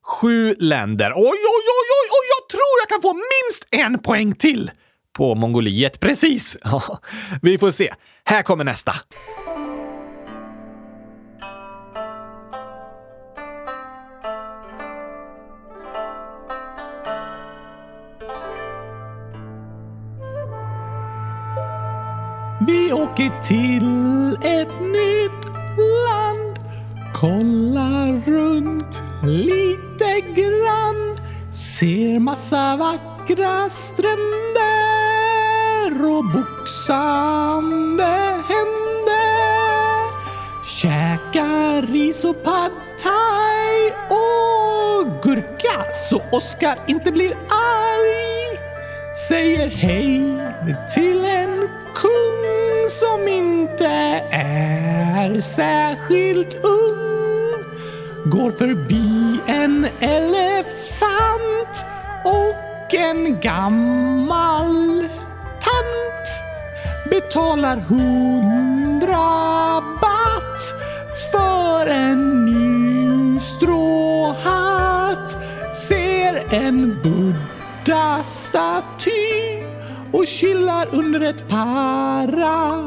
Sju 0.04 0.54
länder. 0.58 1.12
Oj, 1.16 1.22
oj, 1.24 1.34
oj, 1.36 1.88
oj, 1.90 2.08
oj! 2.10 2.26
Jag 2.28 2.48
tror 2.48 2.80
jag 2.80 2.88
kan 2.88 3.02
få 3.02 3.14
minst 3.14 3.68
en 3.70 3.98
poäng 3.98 4.34
till! 4.34 4.70
På 5.16 5.34
Mongoliet, 5.34 6.00
precis. 6.00 6.56
vi 7.42 7.58
får 7.58 7.70
se. 7.70 7.94
Här 8.24 8.42
kommer 8.42 8.64
nästa. 8.64 8.92
Vi 22.70 22.92
åker 22.92 23.42
till 23.42 24.32
ett 24.42 24.80
nytt 24.80 25.46
land, 26.06 26.58
kollar 27.14 28.30
runt 28.30 29.02
lite 29.22 30.20
grann. 30.34 31.18
Ser 31.54 32.18
massa 32.18 32.76
vackra 32.76 33.70
stränder 33.70 34.24
och 36.04 36.24
boxande 36.24 38.04
händer. 38.48 39.20
Käkar 40.80 41.82
ris 41.82 42.24
och 42.24 42.44
pad 42.44 42.70
thai 43.02 43.92
och 44.10 45.06
gurka 45.22 45.84
så 46.08 46.22
Oskar 46.32 46.78
inte 46.86 47.12
blir 47.12 47.32
arg. 47.50 48.58
Säger 49.28 49.68
hej 49.68 50.20
till 50.94 51.24
en 51.24 51.68
kung 51.94 52.90
som 52.90 53.28
inte 53.28 53.86
är 54.30 55.40
särskilt 55.40 56.54
ung 56.54 57.64
går 58.24 58.50
förbi 58.50 59.40
en 59.46 59.86
elefant 60.00 61.84
och 62.24 62.94
en 62.94 63.40
gammal 63.40 65.08
tant 65.60 66.40
betalar 67.10 67.76
hundra 67.76 69.20
baht 70.00 70.74
för 71.32 71.86
en 71.86 72.46
ny 72.46 73.40
stråhatt 73.40 75.36
ser 75.74 76.54
en 76.54 76.98
buddha-staty 77.02 79.59
och 80.12 80.26
chillar 80.26 80.94
under 80.94 81.20
ett 81.20 81.48
paraply 81.48 82.80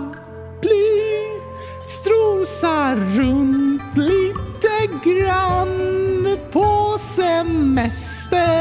strosar 1.87 2.95
runt 2.95 3.97
lite 3.97 4.87
grann 5.09 6.37
på 6.51 6.97
semester. 6.99 8.59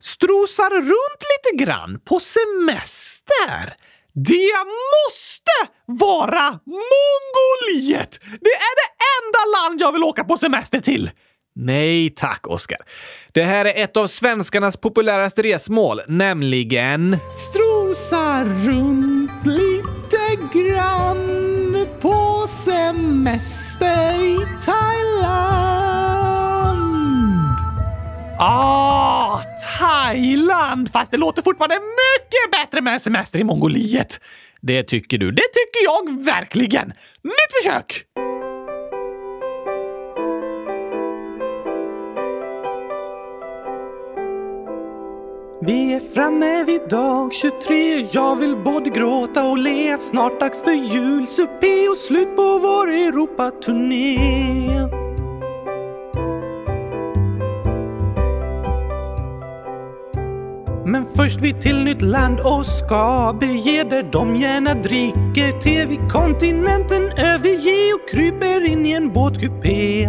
Strosar 0.00 0.70
runt 0.70 1.22
lite 1.32 1.64
grann 1.64 2.00
på 2.04 2.20
semester. 2.20 3.76
Det 4.14 4.52
måste 4.94 5.52
vara 5.86 6.60
Mongoliet! 6.66 8.18
Det 8.20 8.54
är 8.68 8.74
det 8.76 8.90
enda 9.18 9.58
land 9.58 9.80
jag 9.80 9.92
vill 9.92 10.04
åka 10.04 10.24
på 10.24 10.38
semester 10.38 10.80
till! 10.80 11.10
Nej 11.54 12.10
tack, 12.10 12.46
Oskar. 12.46 12.78
Det 13.32 13.42
här 13.42 13.64
är 13.64 13.84
ett 13.84 13.96
av 13.96 14.06
svenskarnas 14.06 14.76
populäraste 14.76 15.42
resmål, 15.42 16.00
nämligen... 16.08 17.16
Strosar 17.36 18.44
runt 18.44 19.46
lite 19.46 20.58
grann 20.58 21.86
på 22.00 22.46
semester 22.48 24.22
i 24.22 24.36
Thailand. 24.64 25.22
Ah, 28.38 29.40
Thailand! 29.78 30.92
Fast 30.92 31.10
det 31.10 31.16
låter 31.16 31.42
fortfarande 31.42 31.74
mycket 31.74 32.50
bättre 32.50 32.80
med 32.80 32.92
en 32.92 33.00
semester 33.00 33.38
i 33.40 33.44
Mongoliet. 33.44 34.20
Det 34.60 34.82
tycker 34.82 35.18
du. 35.18 35.30
Det 35.30 35.42
tycker 35.42 35.84
jag 35.84 36.24
verkligen. 36.24 36.88
Nytt 37.22 37.62
försök! 37.62 38.06
Vi 45.64 45.94
är 45.94 46.00
framme 46.14 46.64
vid 46.64 46.88
dag 46.88 47.32
23 47.32 48.06
Jag 48.10 48.36
vill 48.36 48.56
både 48.56 48.90
gråta 48.90 49.44
och 49.44 49.58
le. 49.58 49.98
Snart 49.98 50.40
dags 50.40 50.62
för 50.62 50.72
julsuppé 50.72 51.88
och 51.88 51.96
slut 51.96 52.36
på 52.36 52.58
vår 52.58 52.90
Europaturné. 52.90 54.18
Men 60.84 61.06
först 61.14 61.40
vi 61.40 61.52
till 61.52 61.84
nytt 61.84 62.02
land 62.02 62.40
och 62.40 62.66
ska 62.66 63.36
bege 63.40 63.84
där 63.84 64.08
de 64.12 64.36
gärna 64.36 64.74
dricker 64.74 65.60
te. 65.60 65.86
Vid 65.86 66.12
kontinenten 66.12 67.02
överge 67.02 67.94
och 67.94 68.08
kryper 68.08 68.64
in 68.64 68.86
i 68.86 68.92
en 68.92 69.12
båtkupé. 69.12 70.08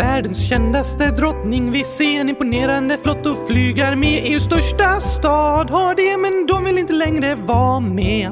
Världens 0.00 0.48
kändaste 0.48 1.10
drottning 1.10 1.70
vill 1.70 1.84
se 1.84 2.16
en 2.16 2.28
imponerande 2.28 2.98
flott 2.98 3.26
och 3.26 3.46
flygar 3.46 3.96
med 3.96 4.22
EUs 4.24 4.44
största 4.44 5.00
stad. 5.00 5.70
Har 5.70 5.94
det, 5.94 6.16
men 6.16 6.46
de 6.46 6.64
vill 6.64 6.78
inte 6.78 6.92
längre 6.92 7.34
vara 7.34 7.80
med. 7.80 8.30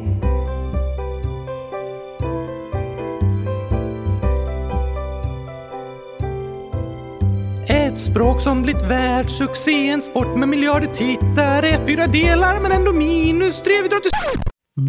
Ett 7.69 7.99
språk 7.99 8.41
som 8.41 8.63
blivit 8.63 8.83
världssuccé, 8.83 9.89
en 9.89 10.03
sport 10.03 10.37
med 10.37 10.49
miljarder 10.49 10.89
tittare. 10.95 11.87
Fyra 11.87 12.07
delar 12.07 12.61
men 12.61 12.73
ändå 12.73 12.93
minus 12.93 13.63
tre. 13.63 13.83
Vi 13.83 13.89
drar 13.89 14.01
till... 14.01 14.11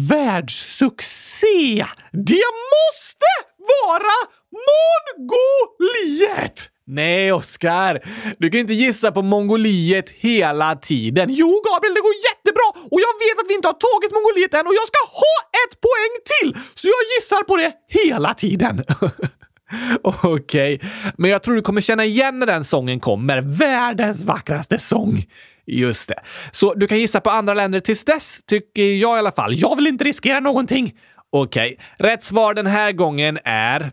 Världssuccé! 0.08 1.84
Det 2.12 2.44
måste 2.72 3.26
vara 3.58 4.39
Mongoliet! 4.68 6.68
Nej, 6.86 7.32
Oskar. 7.32 8.00
Du 8.38 8.50
kan 8.50 8.60
inte 8.60 8.74
gissa 8.74 9.12
på 9.12 9.22
Mongoliet 9.22 10.10
hela 10.10 10.76
tiden. 10.76 11.28
Jo, 11.30 11.62
Gabriel, 11.64 11.94
det 11.94 12.00
går 12.00 12.14
jättebra! 12.30 12.88
Och 12.90 13.00
jag 13.00 13.14
vet 13.22 13.40
att 13.40 13.48
vi 13.48 13.54
inte 13.54 13.68
har 13.68 13.72
tagit 13.72 14.12
Mongoliet 14.12 14.54
än 14.54 14.66
och 14.66 14.74
jag 14.74 14.86
ska 14.86 14.98
ha 15.24 15.36
ett 15.62 15.80
poäng 15.80 16.14
till! 16.30 16.62
Så 16.74 16.86
jag 16.86 17.02
gissar 17.16 17.42
på 17.42 17.56
det 17.56 17.72
hela 17.88 18.34
tiden. 18.34 18.84
Okej, 20.02 20.74
okay. 20.74 20.90
men 21.18 21.30
jag 21.30 21.42
tror 21.42 21.54
du 21.54 21.62
kommer 21.62 21.80
känna 21.80 22.04
igen 22.04 22.38
när 22.38 22.46
den 22.46 22.64
sången 22.64 23.00
kommer. 23.00 23.40
Världens 23.40 24.24
vackraste 24.24 24.78
sång! 24.78 25.24
Just 25.66 26.08
det. 26.08 26.20
Så 26.52 26.74
du 26.74 26.86
kan 26.86 27.00
gissa 27.00 27.20
på 27.20 27.30
andra 27.30 27.54
länder 27.54 27.80
tills 27.80 28.04
dess, 28.04 28.40
tycker 28.46 28.82
jag 28.82 29.16
i 29.16 29.18
alla 29.18 29.32
fall. 29.32 29.54
Jag 29.54 29.76
vill 29.76 29.86
inte 29.86 30.04
riskera 30.04 30.40
någonting. 30.40 30.94
Okej, 31.30 31.78
okay. 31.98 32.10
rätt 32.10 32.22
svar 32.22 32.54
den 32.54 32.66
här 32.66 32.92
gången 32.92 33.38
är... 33.44 33.92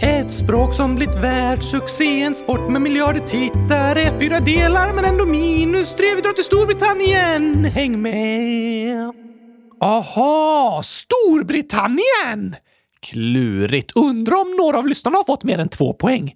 Ett 0.00 0.32
språk 0.32 0.74
som 0.74 0.94
blivit 0.94 1.16
världssuccé, 1.16 2.22
en 2.22 2.34
sport 2.34 2.68
med 2.68 2.82
miljarder 2.82 3.20
tittare. 3.20 4.18
Fyra 4.18 4.40
delar 4.40 4.92
men 4.92 5.04
ändå 5.04 5.26
minus 5.26 5.94
tre. 5.94 6.14
Vi 6.14 6.20
drar 6.20 6.32
till 6.32 6.44
Storbritannien. 6.44 7.64
Häng 7.64 8.02
med! 8.02 9.12
Aha, 9.80 10.82
Storbritannien! 10.84 12.56
Klurigt. 13.00 13.92
Undrar 13.96 14.36
om 14.36 14.56
några 14.58 14.78
av 14.78 14.86
lyssnarna 14.86 15.16
har 15.16 15.24
fått 15.24 15.44
mer 15.44 15.58
än 15.58 15.68
två 15.68 15.92
poäng? 15.92 16.34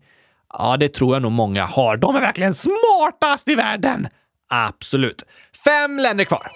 Ja, 0.52 0.76
det 0.76 0.88
tror 0.88 1.14
jag 1.14 1.22
nog 1.22 1.32
många 1.32 1.64
har. 1.64 1.96
De 1.96 2.16
är 2.16 2.20
verkligen 2.20 2.54
smartast 2.54 3.48
i 3.48 3.54
världen! 3.54 4.08
Absolut. 4.48 5.24
Fem 5.64 5.98
länder 5.98 6.24
kvar. 6.24 6.50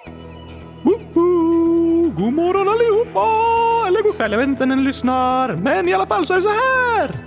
Woho! 0.84 2.10
God 2.16 2.32
morgon 2.32 2.68
allihopa! 2.68 3.63
Eller 4.04 4.12
god 4.12 4.16
kväll, 4.16 4.32
jag 4.32 4.38
vet 4.38 4.48
inte 4.48 4.66
när 4.66 4.76
ni 4.76 4.82
lyssnar. 4.82 5.56
Men 5.56 5.88
i 5.88 5.94
alla 5.94 6.06
fall 6.06 6.26
så 6.26 6.32
är 6.32 6.36
det 6.36 6.42
så 6.42 6.48
här 6.48 7.23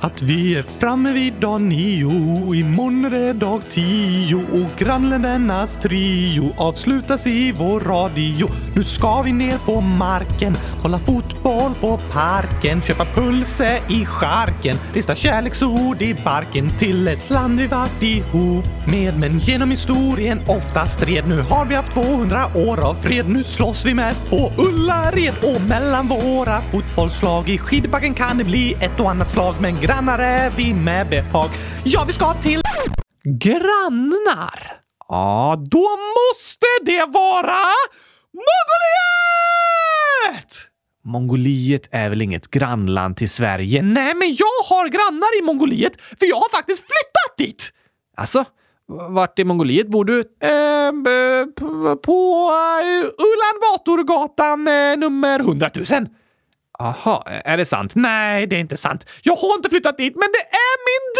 att 0.00 0.22
vi 0.22 0.54
är 0.54 0.62
framme 0.62 1.12
vid 1.12 1.34
dag 1.34 1.60
nio, 1.60 2.54
imorgon 2.54 3.04
är 3.04 3.10
det 3.10 3.32
dag 3.32 3.62
tio 3.70 4.34
och 4.34 4.78
grannländernas 4.78 5.76
trio 5.76 6.54
avslutas 6.56 7.26
i 7.26 7.52
vår 7.52 7.80
radio. 7.80 8.48
Nu 8.74 8.84
ska 8.84 9.22
vi 9.22 9.32
ner 9.32 9.58
på 9.58 9.80
marken, 9.80 10.56
kolla 10.82 10.98
fotboll 10.98 11.74
på 11.80 12.00
parken, 12.12 12.82
köpa 12.82 13.04
pulse 13.04 13.80
i 13.88 14.04
charken, 14.06 14.76
rista 14.94 15.14
kärleksord 15.14 16.02
i 16.02 16.14
barken 16.24 16.68
till 16.78 17.08
ett 17.08 17.30
land 17.30 17.60
vi 17.60 17.66
varit 17.66 18.02
ihop 18.02 18.64
med, 18.86 19.18
men 19.18 19.38
genom 19.38 19.70
historien 19.70 20.40
ofta 20.46 20.86
stred. 20.86 21.28
Nu 21.28 21.40
har 21.40 21.64
vi 21.64 21.74
haft 21.74 21.92
200 21.92 22.46
år 22.54 22.84
av 22.84 22.94
fred, 22.94 23.28
nu 23.28 23.44
slåss 23.44 23.86
vi 23.86 23.94
mest 23.94 24.30
på 24.30 24.52
Ullared 24.58 25.34
och 25.42 25.68
mellan 25.68 26.06
våra 26.06 26.60
fotbollslag 26.60 27.48
i 27.48 27.58
skidbacken 27.58 28.14
kan 28.14 28.38
det 28.38 28.44
bli 28.44 28.74
ett 28.80 29.00
och 29.00 29.10
annat 29.10 29.28
slag, 29.28 29.54
men 29.60 29.80
grannar 29.86 30.18
är 30.18 30.50
vi 30.50 30.74
med 30.74 31.08
behag. 31.08 31.48
Ja, 31.84 32.04
vi 32.06 32.12
ska 32.12 32.34
till 32.34 32.60
grannar. 33.24 34.80
Ja, 35.08 35.64
då 35.70 35.88
måste 35.88 36.66
det 36.82 37.04
vara 37.04 37.58
Mongoliet! 38.32 39.46
Mongoliet 41.04 41.88
är 41.90 42.10
väl 42.10 42.22
inget 42.22 42.50
grannland 42.50 43.16
till 43.16 43.30
Sverige? 43.30 43.82
Nej, 43.82 44.14
men 44.14 44.34
jag 44.34 44.64
har 44.68 44.88
grannar 44.88 45.38
i 45.38 45.42
Mongoliet, 45.42 45.92
för 46.18 46.26
jag 46.26 46.36
har 46.36 46.48
faktiskt 46.48 46.82
flyttat 46.82 47.36
dit! 47.38 47.72
Alltså, 48.16 48.44
vart 49.10 49.38
i 49.38 49.44
Mongoliet 49.44 49.88
bor 49.88 50.04
du? 50.04 50.18
Eh, 50.20 50.92
på 51.96 52.50
uh, 52.50 53.04
Ulan 53.04 53.60
Batorgatan 53.60 54.68
uh, 54.68 54.96
nummer 54.98 55.40
100 55.40 55.70
000. 55.74 56.06
Aha, 56.78 57.22
är 57.26 57.56
det 57.56 57.64
sant? 57.64 57.94
Nej, 57.94 58.46
det 58.46 58.56
är 58.56 58.60
inte 58.60 58.76
sant. 58.76 59.06
Jag 59.22 59.36
har 59.36 59.54
inte 59.54 59.68
flyttat 59.68 59.96
dit, 59.96 60.14
men 60.16 60.28
det 60.32 60.56
är 60.56 60.76
min 60.86 61.12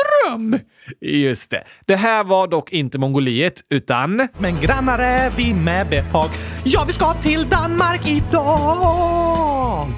dröm! 0.53 0.61
Just 1.01 1.51
det. 1.51 1.65
Det 1.87 1.97
här 1.97 2.25
var 2.25 2.49
dock 2.49 2.73
inte 2.73 2.99
Mongoliet, 2.99 3.65
utan... 3.71 4.29
Men 4.39 4.61
grannar 4.61 4.99
är 4.99 5.31
vi 5.31 5.55
med 5.55 5.89
behag. 5.89 6.29
Ja, 6.65 6.85
vi 6.87 6.93
ska 6.93 7.15
till 7.15 7.49
Danmark 7.49 8.07
idag! 8.07 9.89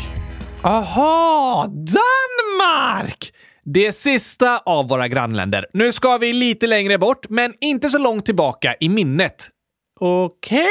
Aha, 0.62 1.66
Danmark! 1.68 3.32
Det 3.64 3.92
sista 3.92 4.58
av 4.58 4.88
våra 4.88 5.08
grannländer. 5.08 5.66
Nu 5.72 5.92
ska 5.92 6.18
vi 6.18 6.32
lite 6.32 6.66
längre 6.66 6.98
bort, 6.98 7.28
men 7.28 7.54
inte 7.60 7.90
så 7.90 7.98
långt 7.98 8.24
tillbaka 8.26 8.74
i 8.80 8.88
minnet. 8.88 9.48
Okej? 10.00 10.58
Okay. 10.58 10.68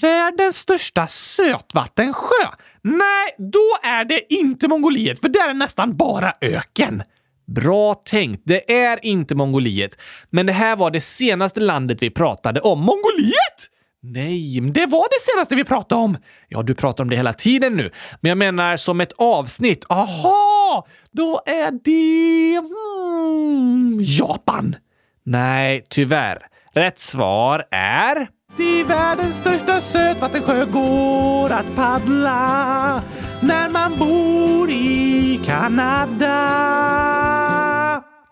Världens 0.01 0.57
största 0.57 1.07
sötvattensjö? 1.07 2.47
Nej, 2.81 3.35
då 3.37 3.89
är 3.89 4.05
det 4.05 4.33
inte 4.33 4.67
Mongoliet, 4.67 5.19
för 5.19 5.29
där 5.29 5.49
är 5.49 5.53
nästan 5.53 5.97
bara 5.97 6.33
öken. 6.41 7.03
Bra 7.47 7.93
tänkt. 7.93 8.41
Det 8.45 8.73
är 8.73 9.05
inte 9.05 9.35
Mongoliet. 9.35 9.97
Men 10.29 10.45
det 10.45 10.53
här 10.53 10.75
var 10.75 10.91
det 10.91 11.01
senaste 11.01 11.59
landet 11.59 11.97
vi 12.01 12.09
pratade 12.09 12.61
om. 12.61 12.79
Mongoliet? 12.79 13.69
Nej, 14.01 14.61
det 14.61 14.85
var 14.85 15.05
det 15.09 15.33
senaste 15.33 15.55
vi 15.55 15.63
pratade 15.63 16.01
om. 16.01 16.17
Ja, 16.47 16.63
du 16.63 16.75
pratar 16.75 17.03
om 17.03 17.09
det 17.09 17.15
hela 17.15 17.33
tiden 17.33 17.75
nu. 17.75 17.91
Men 18.21 18.29
jag 18.29 18.37
menar 18.37 18.77
som 18.77 19.01
ett 19.01 19.13
avsnitt. 19.17 19.85
Aha! 19.89 20.87
Då 21.11 21.41
är 21.45 21.71
det... 21.71 22.59
Hmm, 22.59 23.97
Japan. 24.01 24.75
Nej, 25.23 25.85
tyvärr. 25.89 26.47
Rätt 26.77 26.99
svar 26.99 27.63
är... 27.71 28.27
I 28.57 28.83
världens 28.83 29.37
största 29.37 29.81
sötvattensjö 29.81 30.65
går 30.65 31.51
att 31.51 31.75
paddla 31.75 33.03
när 33.41 33.69
man 33.69 33.97
bor 33.99 34.71
i 34.71 35.39
Kanada. 35.45 36.35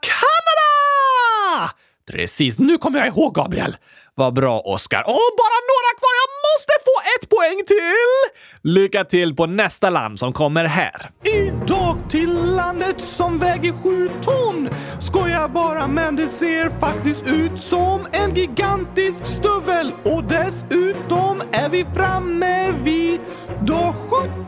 Kanada! 0.01 1.73
Precis, 2.11 2.59
nu 2.59 2.77
kommer 2.77 2.99
jag 2.99 3.07
ihåg 3.07 3.33
Gabriel. 3.35 3.75
Vad 4.15 4.33
bra 4.33 4.59
Oskar. 4.59 5.03
Åh, 5.07 5.13
bara 5.13 5.59
några 5.71 5.91
kvar! 5.99 6.13
Jag 6.23 6.31
måste 6.49 6.73
få 6.85 6.95
ett 7.15 7.29
poäng 7.29 7.65
till! 7.67 8.41
Lycka 8.73 9.05
till 9.05 9.35
på 9.35 9.45
nästa 9.45 9.89
land 9.89 10.19
som 10.19 10.33
kommer 10.33 10.65
här. 10.65 11.11
Idag 11.23 11.97
till 12.09 12.33
landet 12.55 13.01
som 13.01 13.39
väger 13.39 13.73
sju 13.83 14.09
ton. 14.21 14.69
Skojar 14.99 15.47
bara, 15.47 15.87
men 15.87 16.15
det 16.15 16.27
ser 16.27 16.69
faktiskt 16.69 17.27
ut 17.27 17.61
som 17.61 18.07
en 18.11 18.35
gigantisk 18.35 19.25
stövel. 19.25 19.93
Och 20.03 20.23
dessutom 20.23 21.41
är 21.51 21.69
vi 21.69 21.85
framme 21.85 22.71
vid 22.71 23.19
dag 23.61 23.95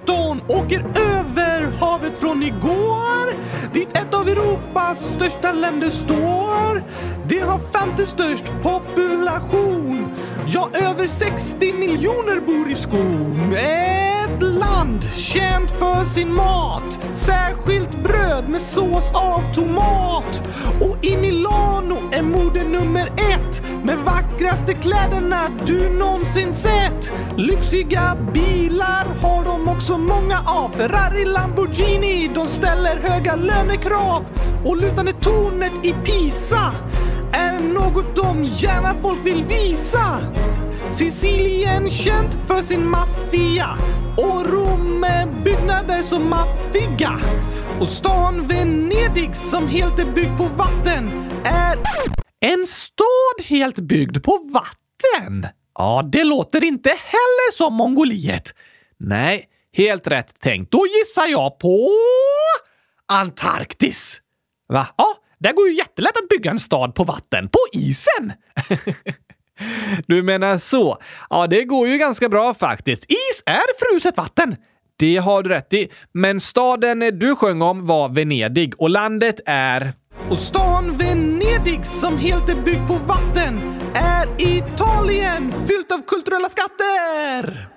17. 0.06 0.42
Åker 0.48 0.80
över 1.00 1.62
havet 1.80 2.18
från 2.18 2.44
igår. 2.44 3.34
Dit 3.74 3.98
ett 3.98 4.14
av 4.14 4.30
Europas 4.30 5.12
största 5.14 5.52
länder 5.52 5.90
står. 5.90 6.84
Det 7.28 7.40
har 7.40 7.60
femte 7.60 8.06
störst 8.06 8.54
population. 8.64 9.55
Ja, 10.48 10.70
över 10.74 11.08
60 11.08 11.74
miljoner 11.74 12.40
bor 12.40 12.72
i 12.72 12.76
skon. 12.76 13.54
Ett 13.54 14.42
land 14.42 15.04
känt 15.14 15.72
för 15.72 16.06
sin 16.06 16.34
mat. 16.34 17.00
Särskilt 17.14 18.04
bröd 18.04 18.50
med 18.50 18.62
sås 18.62 19.12
av 19.14 19.54
tomat. 19.54 20.42
Och 20.82 21.06
i 21.06 21.18
Milano 21.18 21.98
är 22.12 22.22
mode 22.22 22.64
nummer 22.64 23.08
ett. 23.08 23.64
Med 23.84 23.98
vackraste 23.98 24.74
kläderna 24.74 25.50
du 25.66 25.90
någonsin 25.90 26.54
sett. 26.54 27.12
Lyxiga 27.38 28.18
bilar 28.34 29.08
har 29.22 29.46
de 29.46 29.68
också 29.68 29.98
många 29.98 30.40
av. 30.46 30.70
Ferrari, 30.70 31.26
Lamborghini, 31.26 32.32
de 32.36 32.48
ställer 32.48 32.96
höga 32.96 33.36
lönekrav. 33.36 34.26
Och 34.66 34.78
lutande 34.78 35.14
tornet 35.14 35.86
i 35.86 35.94
Pisa 35.94 36.74
är 37.32 37.60
något 37.60 38.16
de 38.16 38.44
gärna 38.44 38.96
folk 39.02 39.26
vill 39.26 39.45
visa. 39.48 40.34
Sicilien 40.94 41.90
känt 41.90 42.34
för 42.48 42.62
sin 42.62 42.90
maffia 42.90 43.78
och 44.18 44.46
Rom 44.46 45.00
med 45.00 45.44
byggnader 45.44 46.02
så 46.02 46.20
maffiga. 46.20 47.20
Och 47.80 47.90
stan 47.90 48.48
Venedig 48.48 49.36
som 49.36 49.68
helt 49.68 50.00
är 50.00 50.06
byggd 50.06 50.38
på 50.38 50.44
vatten 50.44 51.30
är 51.44 51.78
en 52.40 52.68
stad 52.68 53.46
helt 53.46 53.80
byggd 53.80 54.24
på 54.24 54.38
vatten. 54.38 55.48
Ja, 55.78 56.10
det 56.12 56.24
låter 56.24 56.64
inte 56.64 56.90
heller 56.90 57.52
som 57.52 57.74
Mongoliet. 57.74 58.54
Nej, 58.98 59.46
helt 59.74 60.08
rätt 60.08 60.40
tänkt. 60.40 60.72
Då 60.72 60.86
gissar 60.88 61.28
jag 61.28 61.60
på 61.60 61.90
Antarktis. 63.08 64.22
Va? 64.68 64.88
Ja, 64.98 65.08
där 65.40 65.54
går 65.54 65.68
ju 65.68 65.76
jättelätt 65.76 66.18
att 66.18 66.30
bygga 66.30 66.52
en 66.52 66.60
stad 66.60 66.96
på 66.96 67.04
vatten. 67.04 67.50
På 67.50 67.60
isen! 67.80 68.34
Du 70.08 70.24
menar 70.24 70.58
så? 70.58 70.98
Ja, 71.30 71.48
det 71.48 71.64
går 71.64 71.88
ju 71.88 71.98
ganska 71.98 72.30
bra 72.30 72.54
faktiskt. 72.54 73.04
Is 73.04 73.44
är 73.46 73.92
fruset 73.92 74.18
vatten! 74.18 74.56
Det 74.98 75.18
har 75.18 75.44
du 75.44 75.50
rätt 75.50 75.74
i. 75.74 75.92
Men 76.12 76.40
staden 76.40 77.00
du 77.00 77.36
sjöng 77.36 77.62
om 77.62 77.86
var 77.86 78.10
Venedig 78.10 78.74
och 78.78 78.90
landet 78.90 79.40
är... 79.46 79.94
Och 80.30 80.38
stan 80.38 80.98
Venedig 80.98 81.86
som 81.86 82.18
helt 82.18 82.50
är 82.50 82.56
byggd 82.56 82.88
på 82.88 82.94
vatten 82.94 83.80
är 83.94 84.28
Italien 84.38 85.54
fyllt 85.68 85.92
av 85.92 86.02
kulturella 86.08 86.50
skatter! 86.50 87.68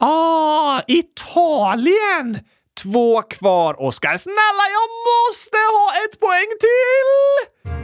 Ah, 0.00 0.80
Italien! 0.86 2.38
Två 2.82 3.22
kvar, 3.22 3.82
Oskar. 3.82 4.16
Snälla, 4.16 4.64
jag 4.76 4.88
måste 5.08 5.56
ha 5.56 5.90
ett 6.04 6.20
poäng 6.20 6.50
till! 6.60 7.83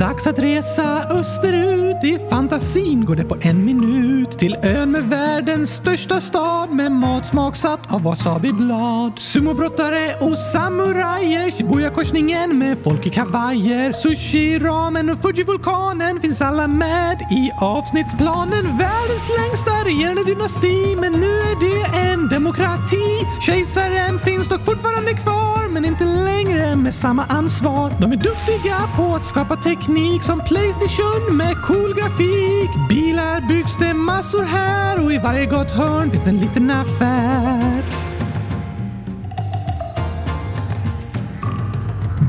Dags 0.00 0.26
att 0.26 0.38
resa 0.38 1.04
österut. 1.10 2.04
I 2.04 2.18
fantasin 2.30 3.04
går 3.04 3.16
det 3.16 3.24
på 3.24 3.36
en 3.40 3.64
minut 3.64 4.30
till 4.30 4.56
ön 4.62 4.90
med 4.90 5.04
världens 5.04 5.70
största 5.70 6.20
stad 6.20 6.70
med 6.70 6.92
mat 6.92 7.26
smaksatt 7.26 7.92
av 7.92 8.02
wasabiblad. 8.02 9.12
Sumobrottare 9.18 10.14
och 10.20 10.38
samurajer. 10.38 11.50
Shibuya-korsningen 11.50 12.58
med 12.58 12.78
folk 12.78 13.06
i 13.06 13.10
kavajer. 13.10 13.92
Sushi, 13.92 14.58
ramen 14.58 15.10
och 15.10 15.18
Fuji-vulkanen 15.18 16.20
finns 16.20 16.42
alla 16.42 16.66
med 16.66 17.18
i 17.20 17.50
avsnittsplanen. 17.60 18.64
Världens 18.78 19.28
längsta 19.38 19.70
regerande 19.84 20.24
dynasti, 20.24 20.96
men 21.00 21.12
nu 21.12 21.30
är 21.30 21.56
det 21.60 21.98
en 22.10 22.28
demokrati. 22.28 23.26
Kejsaren 23.46 24.18
finns 24.18 24.48
dock 24.48 24.64
fortfarande 24.64 25.12
kvar, 25.12 25.59
men 25.70 25.84
inte 25.84 26.04
längre 26.04 26.76
med 26.76 26.94
samma 26.94 27.24
ansvar. 27.24 27.92
De 28.00 28.12
är 28.12 28.16
duktiga 28.16 28.76
på 28.96 29.14
att 29.14 29.24
skapa 29.24 29.56
teknik 29.56 30.22
som 30.22 30.40
Playstation 30.40 31.36
med 31.36 31.56
cool 31.66 31.94
grafik. 31.94 32.70
Bilar 32.88 33.48
byggs 33.48 33.76
det 33.76 33.94
massor 33.94 34.42
här 34.42 35.04
och 35.04 35.12
i 35.12 35.18
varje 35.18 35.46
gott 35.46 35.70
hörn 35.70 36.10
finns 36.10 36.26
en 36.26 36.40
liten 36.40 36.70
affär. 36.70 37.84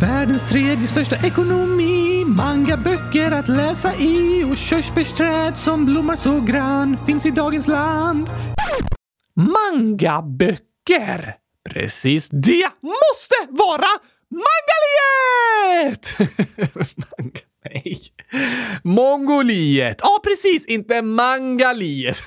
Världens 0.01 0.49
tredje 0.49 0.87
största 0.87 1.15
ekonomi. 1.15 2.25
Mangaböcker 2.25 3.31
att 3.31 3.47
läsa 3.47 3.95
i 3.95 4.43
och 4.51 4.57
körsbärsträd 4.57 5.57
som 5.57 5.85
blommar 5.85 6.15
så 6.15 6.39
grann 6.39 6.97
finns 7.05 7.25
i 7.25 7.31
dagens 7.31 7.67
land. 7.67 8.29
Mangaböcker! 9.35 11.40
Precis, 11.73 12.29
det 12.29 12.69
måste 12.81 13.35
vara 13.49 13.87
Mangaliet! 14.31 16.15
Nej. 17.65 17.97
Mongoliet! 18.83 19.99
Ja, 20.03 20.19
precis, 20.23 20.65
inte 20.65 21.01
Mangaliet. 21.01 22.23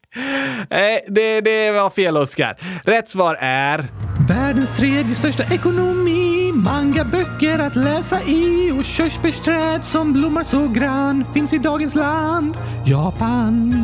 Nej, 0.70 1.04
det, 1.08 1.40
det 1.40 1.70
var 1.70 1.90
fel, 1.90 2.16
Oskar. 2.16 2.56
Rätt 2.84 3.08
svar 3.08 3.38
är... 3.40 3.86
Världens 4.28 4.76
tredje 4.76 5.14
största 5.14 5.54
ekonomi. 5.54 6.52
Mangaböcker 6.54 7.58
att 7.58 7.76
läsa 7.76 8.22
i 8.22 8.72
och 8.78 8.84
körsbärsträd 8.84 9.84
som 9.84 10.12
blommar 10.12 10.42
så 10.42 10.68
grann 10.68 11.24
finns 11.34 11.52
i 11.52 11.58
dagens 11.58 11.94
land. 11.94 12.56
Japan. 12.86 13.74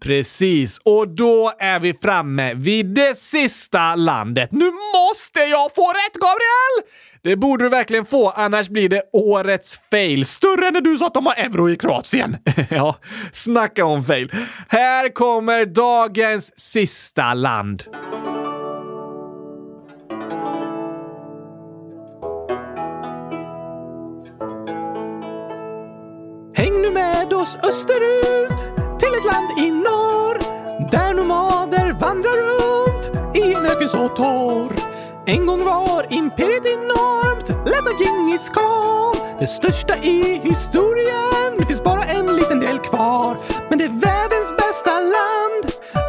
Precis, 0.00 0.78
och 0.84 1.08
då 1.08 1.52
är 1.58 1.78
vi 1.78 1.94
framme 1.94 2.54
vid 2.54 2.86
det 2.86 3.18
sista 3.18 3.94
landet. 3.94 4.52
Nu 4.52 4.64
måste 4.64 5.40
jag 5.40 5.74
få 5.74 5.92
rätt, 5.92 6.14
Gabriel! 6.14 6.92
Det 7.22 7.36
borde 7.36 7.64
du 7.64 7.68
verkligen 7.68 8.04
få, 8.04 8.30
annars 8.30 8.68
blir 8.68 8.88
det 8.88 9.02
årets 9.12 9.78
fail. 9.90 10.26
Större 10.26 10.66
än 10.66 10.72
när 10.72 10.80
du 10.80 10.98
sa 10.98 11.06
att 11.06 11.14
de 11.14 11.26
har 11.26 11.34
euro 11.34 11.70
i 11.70 11.76
Kroatien. 11.76 12.36
ja, 12.70 12.96
snacka 13.32 13.84
om 13.84 14.04
fail. 14.04 14.32
Här 14.68 15.14
kommer 15.14 15.64
dagens 15.64 16.60
sista 16.60 17.34
land. 17.34 17.84
Häng 26.54 26.82
nu 26.82 26.90
med 26.90 27.32
oss 27.32 27.58
österut 27.62 28.45
till 29.26 29.64
i 29.64 29.70
norr 29.70 30.38
där 30.90 31.14
nomader 31.14 31.92
vandrar 31.92 32.36
runt 32.50 33.36
i 33.36 33.54
en 33.54 33.66
öken 33.66 33.88
så 33.88 34.08
torr. 34.08 34.72
En 35.26 35.46
gång 35.46 35.64
var 35.64 36.06
imperiet 36.10 36.66
enormt, 36.66 37.48
lett 37.48 37.86
av 37.86 38.00
Djingis 38.00 38.48
khan. 38.48 39.16
Det 39.40 39.46
största 39.46 39.96
i 39.96 40.40
historien, 40.44 41.56
det 41.58 41.66
finns 41.66 41.84
bara 41.84 42.04
en 42.04 42.36
liten 42.36 42.60
del 42.60 42.78
kvar. 42.78 43.36
Men 43.68 43.78
det 43.78 43.84
är 43.84 44.00
världens 44.00 44.56
bästa 44.56 45.00
land, 45.00 45.64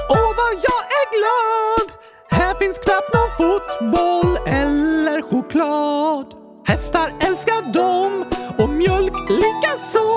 och 0.10 0.30
vad 0.40 0.54
jag 0.68 0.82
är 1.00 1.08
glad. 1.18 1.88
Här 2.30 2.56
finns 2.56 2.78
knappt 2.78 3.14
någon 3.14 3.32
fotboll 3.38 4.38
eller 4.48 5.22
choklad. 5.22 6.37
Hästar 6.68 7.12
älskar 7.20 7.74
dem 7.74 8.26
och 8.58 8.70
mjölk 8.70 9.30
likaså. 9.30 10.08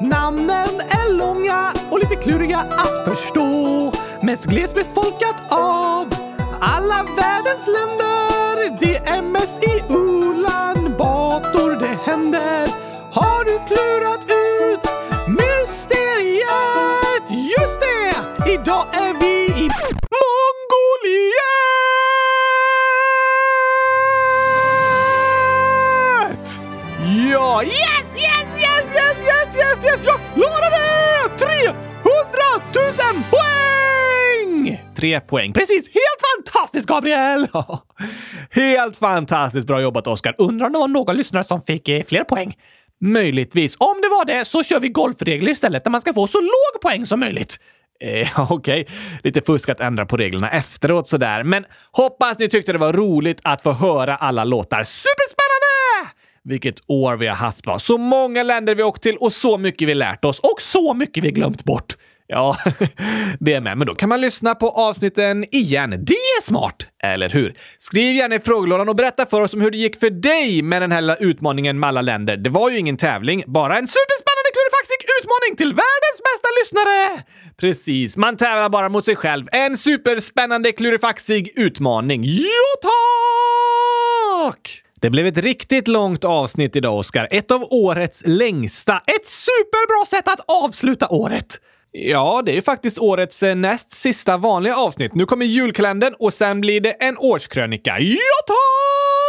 Namnen 0.00 0.80
är 0.88 1.12
långa 1.12 1.72
och 1.90 1.98
lite 1.98 2.16
kluriga 2.16 2.58
att 2.58 3.04
förstå. 3.04 3.92
Mest 4.22 4.44
glesbefolkat 4.44 5.36
av 5.48 6.14
alla 6.60 7.02
världens 7.16 7.66
länder. 7.66 8.78
Det 8.80 8.96
är 8.96 9.22
mest 9.22 9.62
i 9.62 9.92
Ulan 9.92 10.94
Bator 10.98 11.80
det 11.80 12.10
händer. 12.10 12.68
Har 13.12 13.44
du 13.44 13.58
klurat 13.66 14.24
ut 14.24 14.43
tre 35.04 35.20
poäng. 35.20 35.52
Precis! 35.52 35.88
Helt 35.88 36.20
fantastiskt, 36.36 36.86
Gabriel! 36.86 37.48
Helt 38.50 38.96
fantastiskt 38.96 39.66
bra 39.66 39.80
jobbat, 39.80 40.06
Oskar. 40.06 40.34
Undrar 40.38 40.66
om 40.66 40.72
det 40.72 40.78
var 40.78 40.88
någon 40.88 41.16
lyssnare 41.16 41.44
som 41.44 41.62
fick 41.62 41.88
eh, 41.88 42.04
fler 42.04 42.24
poäng? 42.24 42.56
Möjligtvis. 43.00 43.76
Om 43.78 44.00
det 44.02 44.08
var 44.08 44.24
det 44.24 44.44
så 44.44 44.62
kör 44.62 44.80
vi 44.80 44.88
golfregler 44.88 45.50
istället 45.50 45.84
där 45.84 45.90
man 45.90 46.00
ska 46.00 46.12
få 46.12 46.26
så 46.26 46.40
låg 46.40 46.82
poäng 46.82 47.06
som 47.06 47.20
möjligt. 47.20 47.58
Eh, 48.00 48.40
Okej, 48.50 48.80
okay. 48.80 48.96
lite 49.22 49.40
fusk 49.40 49.68
att 49.68 49.80
ändra 49.80 50.06
på 50.06 50.16
reglerna 50.16 50.50
efteråt 50.50 51.08
sådär. 51.08 51.42
Men 51.42 51.64
hoppas 51.92 52.38
ni 52.38 52.48
tyckte 52.48 52.72
det 52.72 52.78
var 52.78 52.92
roligt 52.92 53.40
att 53.44 53.62
få 53.62 53.72
höra 53.72 54.16
alla 54.16 54.44
låtar. 54.44 54.84
Superspännande! 54.84 56.14
Vilket 56.44 56.74
år 56.86 57.16
vi 57.16 57.26
har 57.26 57.34
haft 57.34 57.66
va? 57.66 57.78
Så 57.78 57.98
många 57.98 58.42
länder 58.42 58.74
vi 58.74 58.82
åkt 58.82 59.02
till 59.02 59.16
och 59.16 59.32
så 59.32 59.58
mycket 59.58 59.88
vi 59.88 59.94
lärt 59.94 60.24
oss 60.24 60.38
och 60.38 60.60
så 60.60 60.94
mycket 60.94 61.24
vi 61.24 61.30
glömt 61.30 61.64
bort. 61.64 61.94
Ja, 62.26 62.56
det 63.40 63.52
är 63.52 63.60
med. 63.60 63.78
Men 63.78 63.86
då 63.86 63.94
kan 63.94 64.08
man 64.08 64.20
lyssna 64.20 64.54
på 64.54 64.68
avsnitten 64.68 65.44
igen. 65.50 65.90
Det 65.90 66.14
är 66.14 66.42
smart! 66.42 66.86
Eller 67.02 67.28
hur? 67.28 67.54
Skriv 67.78 68.16
gärna 68.16 68.34
i 68.34 68.40
frågelådan 68.40 68.88
och 68.88 68.96
berätta 68.96 69.26
för 69.26 69.40
oss 69.40 69.54
om 69.54 69.60
hur 69.60 69.70
det 69.70 69.76
gick 69.76 70.00
för 70.00 70.10
dig 70.10 70.62
med 70.62 70.82
den 70.82 70.92
här 70.92 71.16
utmaningen 71.20 71.80
med 71.80 71.88
alla 71.88 72.02
länder. 72.02 72.36
Det 72.36 72.50
var 72.50 72.70
ju 72.70 72.78
ingen 72.78 72.96
tävling, 72.96 73.44
bara 73.46 73.78
en 73.78 73.86
superspännande 73.86 74.50
klurifaxig 74.52 75.00
utmaning 75.20 75.56
till 75.56 75.68
världens 75.68 76.20
bästa 76.28 76.48
lyssnare! 76.60 77.22
Precis, 77.56 78.16
man 78.16 78.36
tävlar 78.36 78.68
bara 78.68 78.88
mot 78.88 79.04
sig 79.04 79.16
själv. 79.16 79.48
En 79.52 79.76
superspännande 79.76 80.72
klurifaxig 80.72 81.52
utmaning. 81.56 82.24
Jo 82.24 82.88
tack! 84.42 84.80
Det 85.00 85.10
blev 85.10 85.26
ett 85.26 85.38
riktigt 85.38 85.88
långt 85.88 86.24
avsnitt 86.24 86.76
idag, 86.76 86.98
Oskar. 86.98 87.28
Ett 87.30 87.50
av 87.50 87.64
årets 87.70 88.22
längsta. 88.26 89.02
Ett 89.06 89.26
superbra 89.26 90.06
sätt 90.06 90.28
att 90.28 90.40
avsluta 90.48 91.08
året! 91.08 91.58
Ja, 91.96 92.42
det 92.46 92.56
är 92.56 92.60
faktiskt 92.62 92.98
årets 92.98 93.42
eh, 93.42 93.54
näst 93.54 93.92
sista 93.92 94.36
vanliga 94.36 94.76
avsnitt. 94.76 95.14
Nu 95.14 95.26
kommer 95.26 95.46
julkalendern 95.46 96.14
och 96.18 96.32
sen 96.32 96.60
blir 96.60 96.80
det 96.80 96.90
en 96.90 97.18
årskrönika. 97.18 97.96
Ja, 98.00 98.16
tack! 98.46 99.23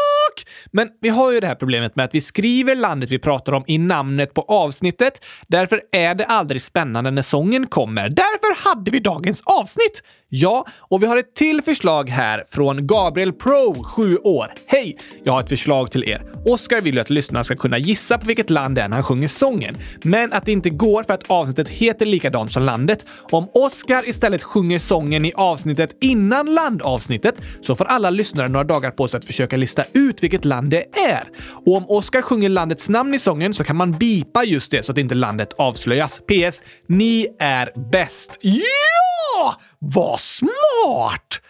Men 0.72 0.90
vi 1.02 1.10
har 1.10 1.32
ju 1.32 1.40
det 1.40 1.48
här 1.48 1.56
problemet 1.56 1.96
med 1.96 2.06
att 2.06 2.16
vi 2.16 2.22
skriver 2.22 2.76
landet 2.76 3.12
vi 3.12 3.20
pratar 3.20 3.54
om 3.54 3.64
i 3.68 3.78
namnet 3.78 4.34
på 4.34 4.42
avsnittet. 4.42 5.26
Därför 5.48 5.82
är 5.92 6.16
det 6.16 6.26
aldrig 6.26 6.62
spännande 6.62 7.12
när 7.12 7.22
sången 7.22 7.68
kommer. 7.68 8.10
Därför 8.10 8.70
hade 8.70 8.92
vi 8.92 9.00
dagens 9.00 9.42
avsnitt. 9.46 10.02
Ja, 10.30 10.66
och 10.80 11.04
vi 11.04 11.08
har 11.08 11.18
ett 11.18 11.36
till 11.36 11.62
förslag 11.62 12.10
här 12.10 12.44
från 12.50 12.88
Gabriel 12.88 13.34
Pro, 13.34 13.84
7 13.84 14.18
år. 14.18 14.48
Hej! 14.66 14.98
Jag 15.24 15.34
har 15.34 15.40
ett 15.40 15.50
förslag 15.50 15.92
till 15.92 16.04
er. 16.04 16.22
Oskar 16.46 16.82
vill 16.82 16.96
ju 16.96 17.02
att 17.02 17.10
lyssnarna 17.10 17.44
ska 17.44 17.56
kunna 17.56 17.78
gissa 17.78 18.18
på 18.18 18.26
vilket 18.26 18.50
land 18.50 18.76
det 18.76 18.82
är 18.82 18.88
när 18.88 18.96
han 18.96 19.04
sjunger 19.04 19.28
sången, 19.28 19.78
men 20.04 20.34
att 20.34 20.46
det 20.46 20.52
inte 20.52 20.70
går 20.70 21.04
för 21.04 21.14
att 21.14 21.24
avsnittet 21.28 21.70
heter 21.70 22.06
likadant 22.06 22.54
som 22.54 22.64
landet. 22.64 23.06
Om 23.32 23.50
Oskar 23.54 24.10
istället 24.10 24.44
sjunger 24.44 24.80
sången 24.80 25.26
i 25.26 25.34
avsnittet 25.36 25.98
innan 26.02 26.54
landavsnittet 26.54 27.42
så 27.62 27.76
får 27.76 27.86
alla 27.86 28.10
lyssnare 28.10 28.48
några 28.48 28.64
dagar 28.64 28.92
på 28.92 29.08
sig 29.08 29.18
att 29.18 29.26
försöka 29.26 29.58
lista 29.58 29.84
ut 29.94 30.24
vilket 30.24 30.46
land 30.46 30.55
det 30.62 30.98
är. 30.98 31.24
Och 31.66 31.76
om 31.76 31.90
Oscar 31.90 32.22
sjunger 32.22 32.50
landets 32.50 32.90
namn 32.90 33.14
i 33.14 33.20
sången 33.20 33.54
så 33.54 33.64
kan 33.64 33.76
man 33.76 33.92
bipa 33.92 34.44
just 34.44 34.72
det 34.72 34.84
så 34.84 34.92
att 34.92 34.98
inte 34.98 35.16
landet 35.16 35.54
avslöjas. 35.58 36.20
PS. 36.20 36.62
Ni 36.88 37.28
är 37.40 37.90
bäst. 37.92 38.40
Ja! 38.42 39.56
Vad 39.80 40.20
smart! 40.20 41.42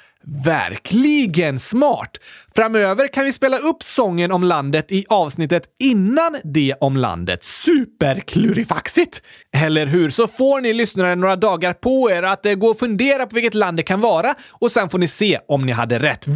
Verkligen 0.43 1.59
smart! 1.59 2.17
Framöver 2.55 3.07
kan 3.07 3.25
vi 3.25 3.33
spela 3.33 3.57
upp 3.57 3.83
sången 3.83 4.31
om 4.31 4.43
landet 4.43 4.91
i 4.91 5.05
avsnittet 5.09 5.63
innan 5.79 6.37
det 6.43 6.75
om 6.79 6.97
landet. 6.97 7.43
Superklurifaxigt! 7.43 9.21
Eller 9.57 9.85
hur? 9.85 10.09
Så 10.09 10.27
får 10.27 10.61
ni 10.61 10.73
lyssnare 10.73 11.15
några 11.15 11.35
dagar 11.35 11.73
på 11.73 12.11
er 12.11 12.23
att 12.23 12.45
eh, 12.45 12.53
gå 12.53 12.67
och 12.67 12.79
fundera 12.79 13.25
på 13.25 13.35
vilket 13.35 13.53
land 13.53 13.77
det 13.77 13.83
kan 13.83 14.01
vara 14.01 14.35
och 14.51 14.71
sen 14.71 14.89
får 14.89 14.97
ni 14.97 15.07
se 15.07 15.39
om 15.47 15.65
ni 15.65 15.71
hade 15.71 15.99
rätt. 15.99 16.27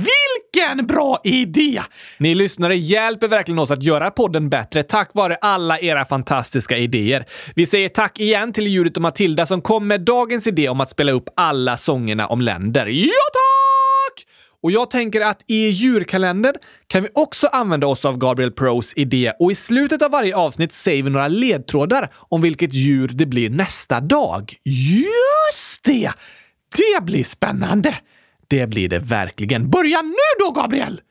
Vilken 0.54 0.88
bra 0.88 1.22
idé! 1.24 1.82
Ni 2.18 2.36
lyssnare 2.36 2.76
hjälper 2.76 3.28
verkligen 3.28 3.60
oss 3.60 3.72
att 3.72 3.84
göra 3.84 4.12
podden 4.12 4.50
bättre 4.50 4.84
tack 4.84 5.10
vare 5.14 5.36
alla 5.36 5.80
era 5.80 6.06
fantastiska 6.06 6.78
idéer. 6.78 7.26
Vi 7.56 7.66
säger 7.66 7.90
tack 7.90 8.20
igen 8.20 8.54
till 8.54 8.68
Judith 8.68 8.98
och 8.98 9.02
Matilda 9.02 9.46
som 9.46 9.62
kom 9.62 9.88
med 9.88 10.02
dagens 10.02 10.48
idé 10.48 10.70
om 10.70 10.82
att 10.82 10.90
spela 10.90 11.12
upp 11.12 11.30
alla 11.36 11.78
sångerna 11.78 12.28
om 12.28 12.42
länder. 12.42 12.86
Ja, 12.86 13.12
tack! 13.34 14.26
Och 14.64 14.72
jag 14.72 14.90
tänker 14.90 15.22
att 15.22 15.44
i 15.48 15.70
djurkalendern 15.70 16.56
kan 16.88 17.04
vi 17.04 17.10
också 17.14 17.48
använda 17.48 17.88
oss 17.88 18.06
av 18.06 18.18
Gabriel 18.18 18.52
Pros 18.52 18.94
idé 18.96 19.34
och 19.40 19.52
i 19.52 19.56
slutet 19.56 20.02
av 20.02 20.12
varje 20.12 20.36
avsnitt 20.36 20.74
säger 20.74 21.04
vi 21.04 21.10
några 21.10 21.28
ledtrådar 21.28 22.12
om 22.16 22.42
vilket 22.42 22.74
djur 22.74 23.08
det 23.08 23.26
blir 23.26 23.50
nästa 23.50 24.00
dag. 24.00 24.54
Just 24.64 25.84
det! 25.84 26.12
Det 26.78 27.04
blir 27.04 27.24
spännande! 27.24 27.96
Det 28.50 28.68
blir 28.68 28.90
det 28.90 29.00
verkligen. 29.00 29.70
Börja 29.70 30.02
nu 30.02 30.30
då, 30.40 30.52
Gabriel! 30.52 31.02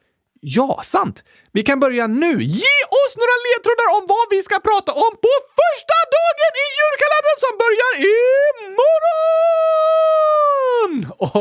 Ja, 0.41 0.81
sant. 0.85 1.25
Vi 1.53 1.63
kan 1.63 1.81
börja 1.81 2.07
nu. 2.07 2.43
Ge 2.43 2.79
oss 3.01 3.17
några 3.17 3.37
ledtrådar 3.47 3.89
om 3.97 4.07
vad 4.09 4.27
vi 4.31 4.43
ska 4.43 4.59
prata 4.59 4.93
om 4.93 5.13
på 5.25 5.33
första 5.61 5.99
dagen 6.17 6.53
i 6.65 6.67
julkalendern 6.79 7.39
som 7.45 7.53
börjar 7.65 7.93
imorgon! 8.15 8.99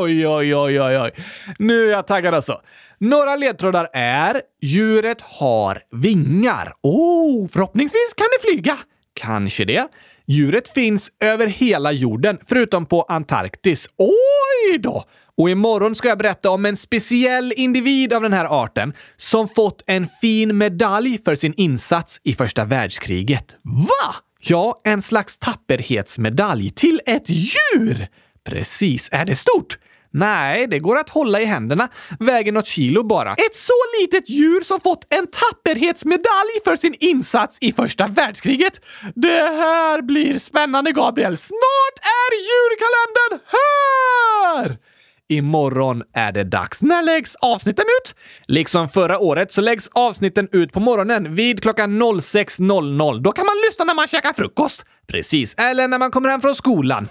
Oj, 0.04 0.28
oj, 0.28 0.56
oj, 0.56 0.82
oj, 0.82 1.00
oj. 1.00 1.12
Nu 1.60 1.88
är 1.88 1.92
jag 1.92 2.08
taggad 2.08 2.34
alltså. 2.34 2.62
Några 2.98 3.36
ledtrådar 3.36 3.90
är 3.94 4.42
djuret 4.62 5.22
har 5.22 5.82
vingar. 5.92 6.74
Oh, 6.82 7.48
förhoppningsvis 7.48 8.14
kan 8.16 8.28
det 8.32 8.40
flyga. 8.50 8.78
Kanske 9.18 9.66
det. 9.66 9.88
Djuret 10.26 10.68
finns 10.68 11.12
över 11.20 11.48
hela 11.48 11.92
jorden, 11.92 12.38
förutom 12.46 12.86
på 12.86 13.02
Antarktis. 13.02 13.90
Oj 13.98 14.78
då! 14.80 15.04
Och 15.38 15.50
imorgon 15.50 15.96
ska 15.96 16.08
jag 16.08 16.18
berätta 16.18 16.50
om 16.50 16.66
en 16.66 16.78
speciell 16.78 17.54
individ 17.56 18.14
av 18.14 18.22
den 18.22 18.34
här 18.34 18.64
arten 18.64 18.94
som 19.18 19.48
fått 19.48 19.84
en 19.88 20.08
fin 20.22 20.58
medalj 20.58 21.20
för 21.26 21.36
sin 21.36 21.54
insats 21.54 22.22
i 22.24 22.34
första 22.34 22.66
världskriget. 22.66 23.56
Va? 23.64 24.16
Ja, 24.42 24.82
en 24.84 25.02
slags 25.02 25.38
tapperhetsmedalj 25.38 26.70
till 26.70 27.02
ett 27.06 27.30
djur! 27.30 28.08
Precis. 28.46 29.10
Är 29.12 29.26
det 29.26 29.36
stort? 29.36 29.78
Nej, 30.18 30.68
det 30.68 30.80
går 30.80 30.98
att 30.98 31.10
hålla 31.10 31.42
i 31.42 31.46
händerna. 31.46 31.90
Väger 32.20 32.52
något 32.52 32.68
kilo 32.68 33.04
bara. 33.04 33.32
Ett 33.32 33.56
så 33.56 33.74
litet 34.02 34.30
djur 34.30 34.62
som 34.62 34.80
fått 34.80 35.14
en 35.14 35.28
tapperhetsmedalj 35.28 36.54
för 36.64 36.76
sin 36.76 36.96
insats 37.00 37.58
i 37.62 37.72
första 37.72 38.08
världskriget. 38.08 38.82
Det 39.16 39.42
här 39.42 40.02
blir 40.02 40.38
spännande, 40.38 40.92
Gabriel. 40.92 41.38
Snart 41.38 41.98
är 42.02 42.30
djurkalendern 42.48 43.40
här! 43.48 44.78
Imorgon 45.30 46.04
är 46.14 46.32
det 46.32 46.44
dags. 46.44 46.82
När 46.82 47.04
läggs 47.04 47.36
avsnitten 47.36 47.86
ut? 48.02 48.16
Liksom 48.46 48.90
förra 48.90 49.20
året 49.20 49.52
så 49.52 49.62
läggs 49.62 49.90
avsnitten 49.94 50.48
ut 50.52 50.72
på 50.72 50.80
morgonen 50.80 51.36
vid 51.36 51.62
klockan 51.62 52.02
06.00. 52.04 53.22
Då 53.22 53.32
kan 53.32 53.46
man 53.46 53.56
lyssna 53.68 53.86
när 53.86 53.94
man 53.94 54.08
käkar 54.08 54.34
frukost. 54.34 54.86
Precis, 55.08 55.56
eller 55.58 55.88
när 55.88 55.98
man 55.98 56.12
kommer 56.12 56.30
hem 56.30 56.42
från 56.42 56.56
skolan. 56.56 57.08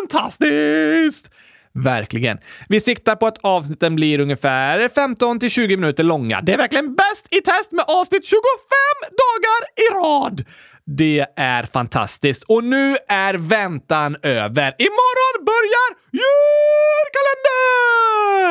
Fantastiskt! 0.00 1.30
Verkligen. 1.74 2.38
Vi 2.68 2.80
siktar 2.80 3.16
på 3.16 3.26
att 3.26 3.38
avsnitten 3.40 3.96
blir 3.96 4.20
ungefär 4.20 4.88
15 4.88 5.38
till 5.38 5.50
20 5.50 5.76
minuter 5.76 6.04
långa. 6.04 6.40
Det 6.40 6.52
är 6.52 6.56
verkligen 6.56 6.94
bäst 6.94 7.26
i 7.30 7.40
test 7.40 7.72
med 7.72 7.84
avsnitt 7.88 8.24
25 8.24 8.40
dagar 9.10 9.60
i 9.76 9.82
rad! 9.94 10.44
Det 10.84 11.26
är 11.36 11.62
fantastiskt. 11.62 12.44
Och 12.48 12.64
nu 12.64 12.96
är 13.08 13.34
väntan 13.34 14.16
över. 14.22 14.74
Imorgon 14.78 15.44
börjar 15.44 15.96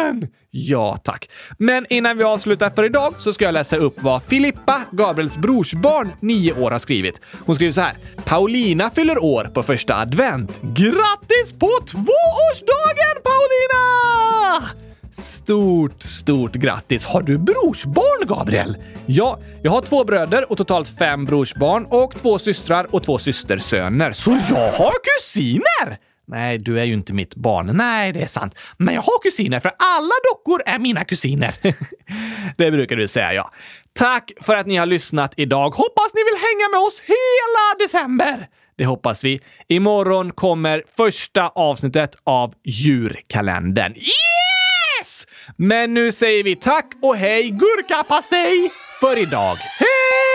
julkalendern! 0.10 0.39
Ja, 0.52 0.98
tack. 1.04 1.30
Men 1.58 1.86
innan 1.90 2.18
vi 2.18 2.24
avslutar 2.24 2.70
för 2.70 2.84
idag 2.84 3.16
så 3.18 3.34
ska 3.34 3.46
jag 3.46 3.54
läsa 3.54 3.78
upp 3.78 4.02
vad 4.02 4.24
Filippa, 4.24 4.82
Gabriels 4.92 5.38
brorsbarn, 5.38 6.12
nio 6.20 6.54
år, 6.54 6.72
har 6.72 6.80
skrivit. 6.80 7.22
Hon 7.46 7.56
skriver 7.56 7.72
så 7.72 7.82
här. 7.82 7.98
Paulina 8.26 8.90
fyller 8.90 9.24
år 9.24 9.44
på 9.54 9.64
första 9.64 9.96
advent. 9.96 10.62
Grattis 10.62 11.54
på 11.60 11.70
tvåårsdagen 11.86 13.16
Paulina! 13.24 14.70
Stort, 15.12 16.02
stort 16.02 16.54
grattis! 16.54 17.06
Har 17.06 17.22
du 17.22 17.38
brorsbarn, 17.38 18.28
Gabriel? 18.28 18.78
Ja, 19.06 19.40
jag 19.62 19.72
har 19.72 19.82
två 19.82 20.04
bröder 20.04 20.52
och 20.52 20.58
totalt 20.58 20.98
fem 21.00 21.26
brorsbarn 21.26 21.86
och 21.90 22.16
två 22.18 22.40
systrar 22.40 22.96
och 22.96 23.04
två 23.04 23.18
systersöner. 23.18 24.12
Så 24.12 24.32
jag 24.50 24.72
har 24.72 24.94
kusiner! 25.04 26.09
Nej, 26.30 26.58
du 26.58 26.80
är 26.80 26.84
ju 26.84 26.94
inte 26.94 27.14
mitt 27.14 27.36
barn. 27.36 27.72
Nej, 27.74 28.12
det 28.12 28.22
är 28.22 28.28
sant. 28.28 28.56
Men 28.78 28.96
jag 28.96 29.02
har 29.02 29.22
kusiner, 29.24 29.60
för 29.60 29.72
alla 29.80 30.14
dockor 30.32 30.62
är 30.66 30.80
mina 30.80 31.06
kusiner. 31.06 31.56
det 32.58 32.72
brukar 32.72 32.96
du 32.96 33.08
säga, 33.08 33.34
ja. 33.34 33.52
Tack 33.94 34.32
för 34.42 34.56
att 34.56 34.68
ni 34.68 34.76
har 34.76 34.86
lyssnat 34.86 35.34
idag. 35.38 35.70
Hoppas 35.70 36.14
ni 36.14 36.22
vill 36.24 36.42
hänga 36.42 36.70
med 36.72 36.88
oss 36.88 37.02
hela 37.02 37.84
december! 37.86 38.48
Det 38.78 38.86
hoppas 38.86 39.24
vi. 39.24 39.42
Imorgon 39.68 40.32
kommer 40.32 40.84
första 40.98 41.48
avsnittet 41.48 42.16
av 42.24 42.54
djurkalendern. 42.64 43.94
Yes! 43.96 45.28
Men 45.56 45.94
nu 45.94 46.12
säger 46.12 46.44
vi 46.44 46.56
tack 46.56 46.92
och 47.02 47.16
hej 47.16 47.50
gurkapastej 47.50 48.72
för 49.00 49.18
idag. 49.18 49.56
Hej! 49.56 50.29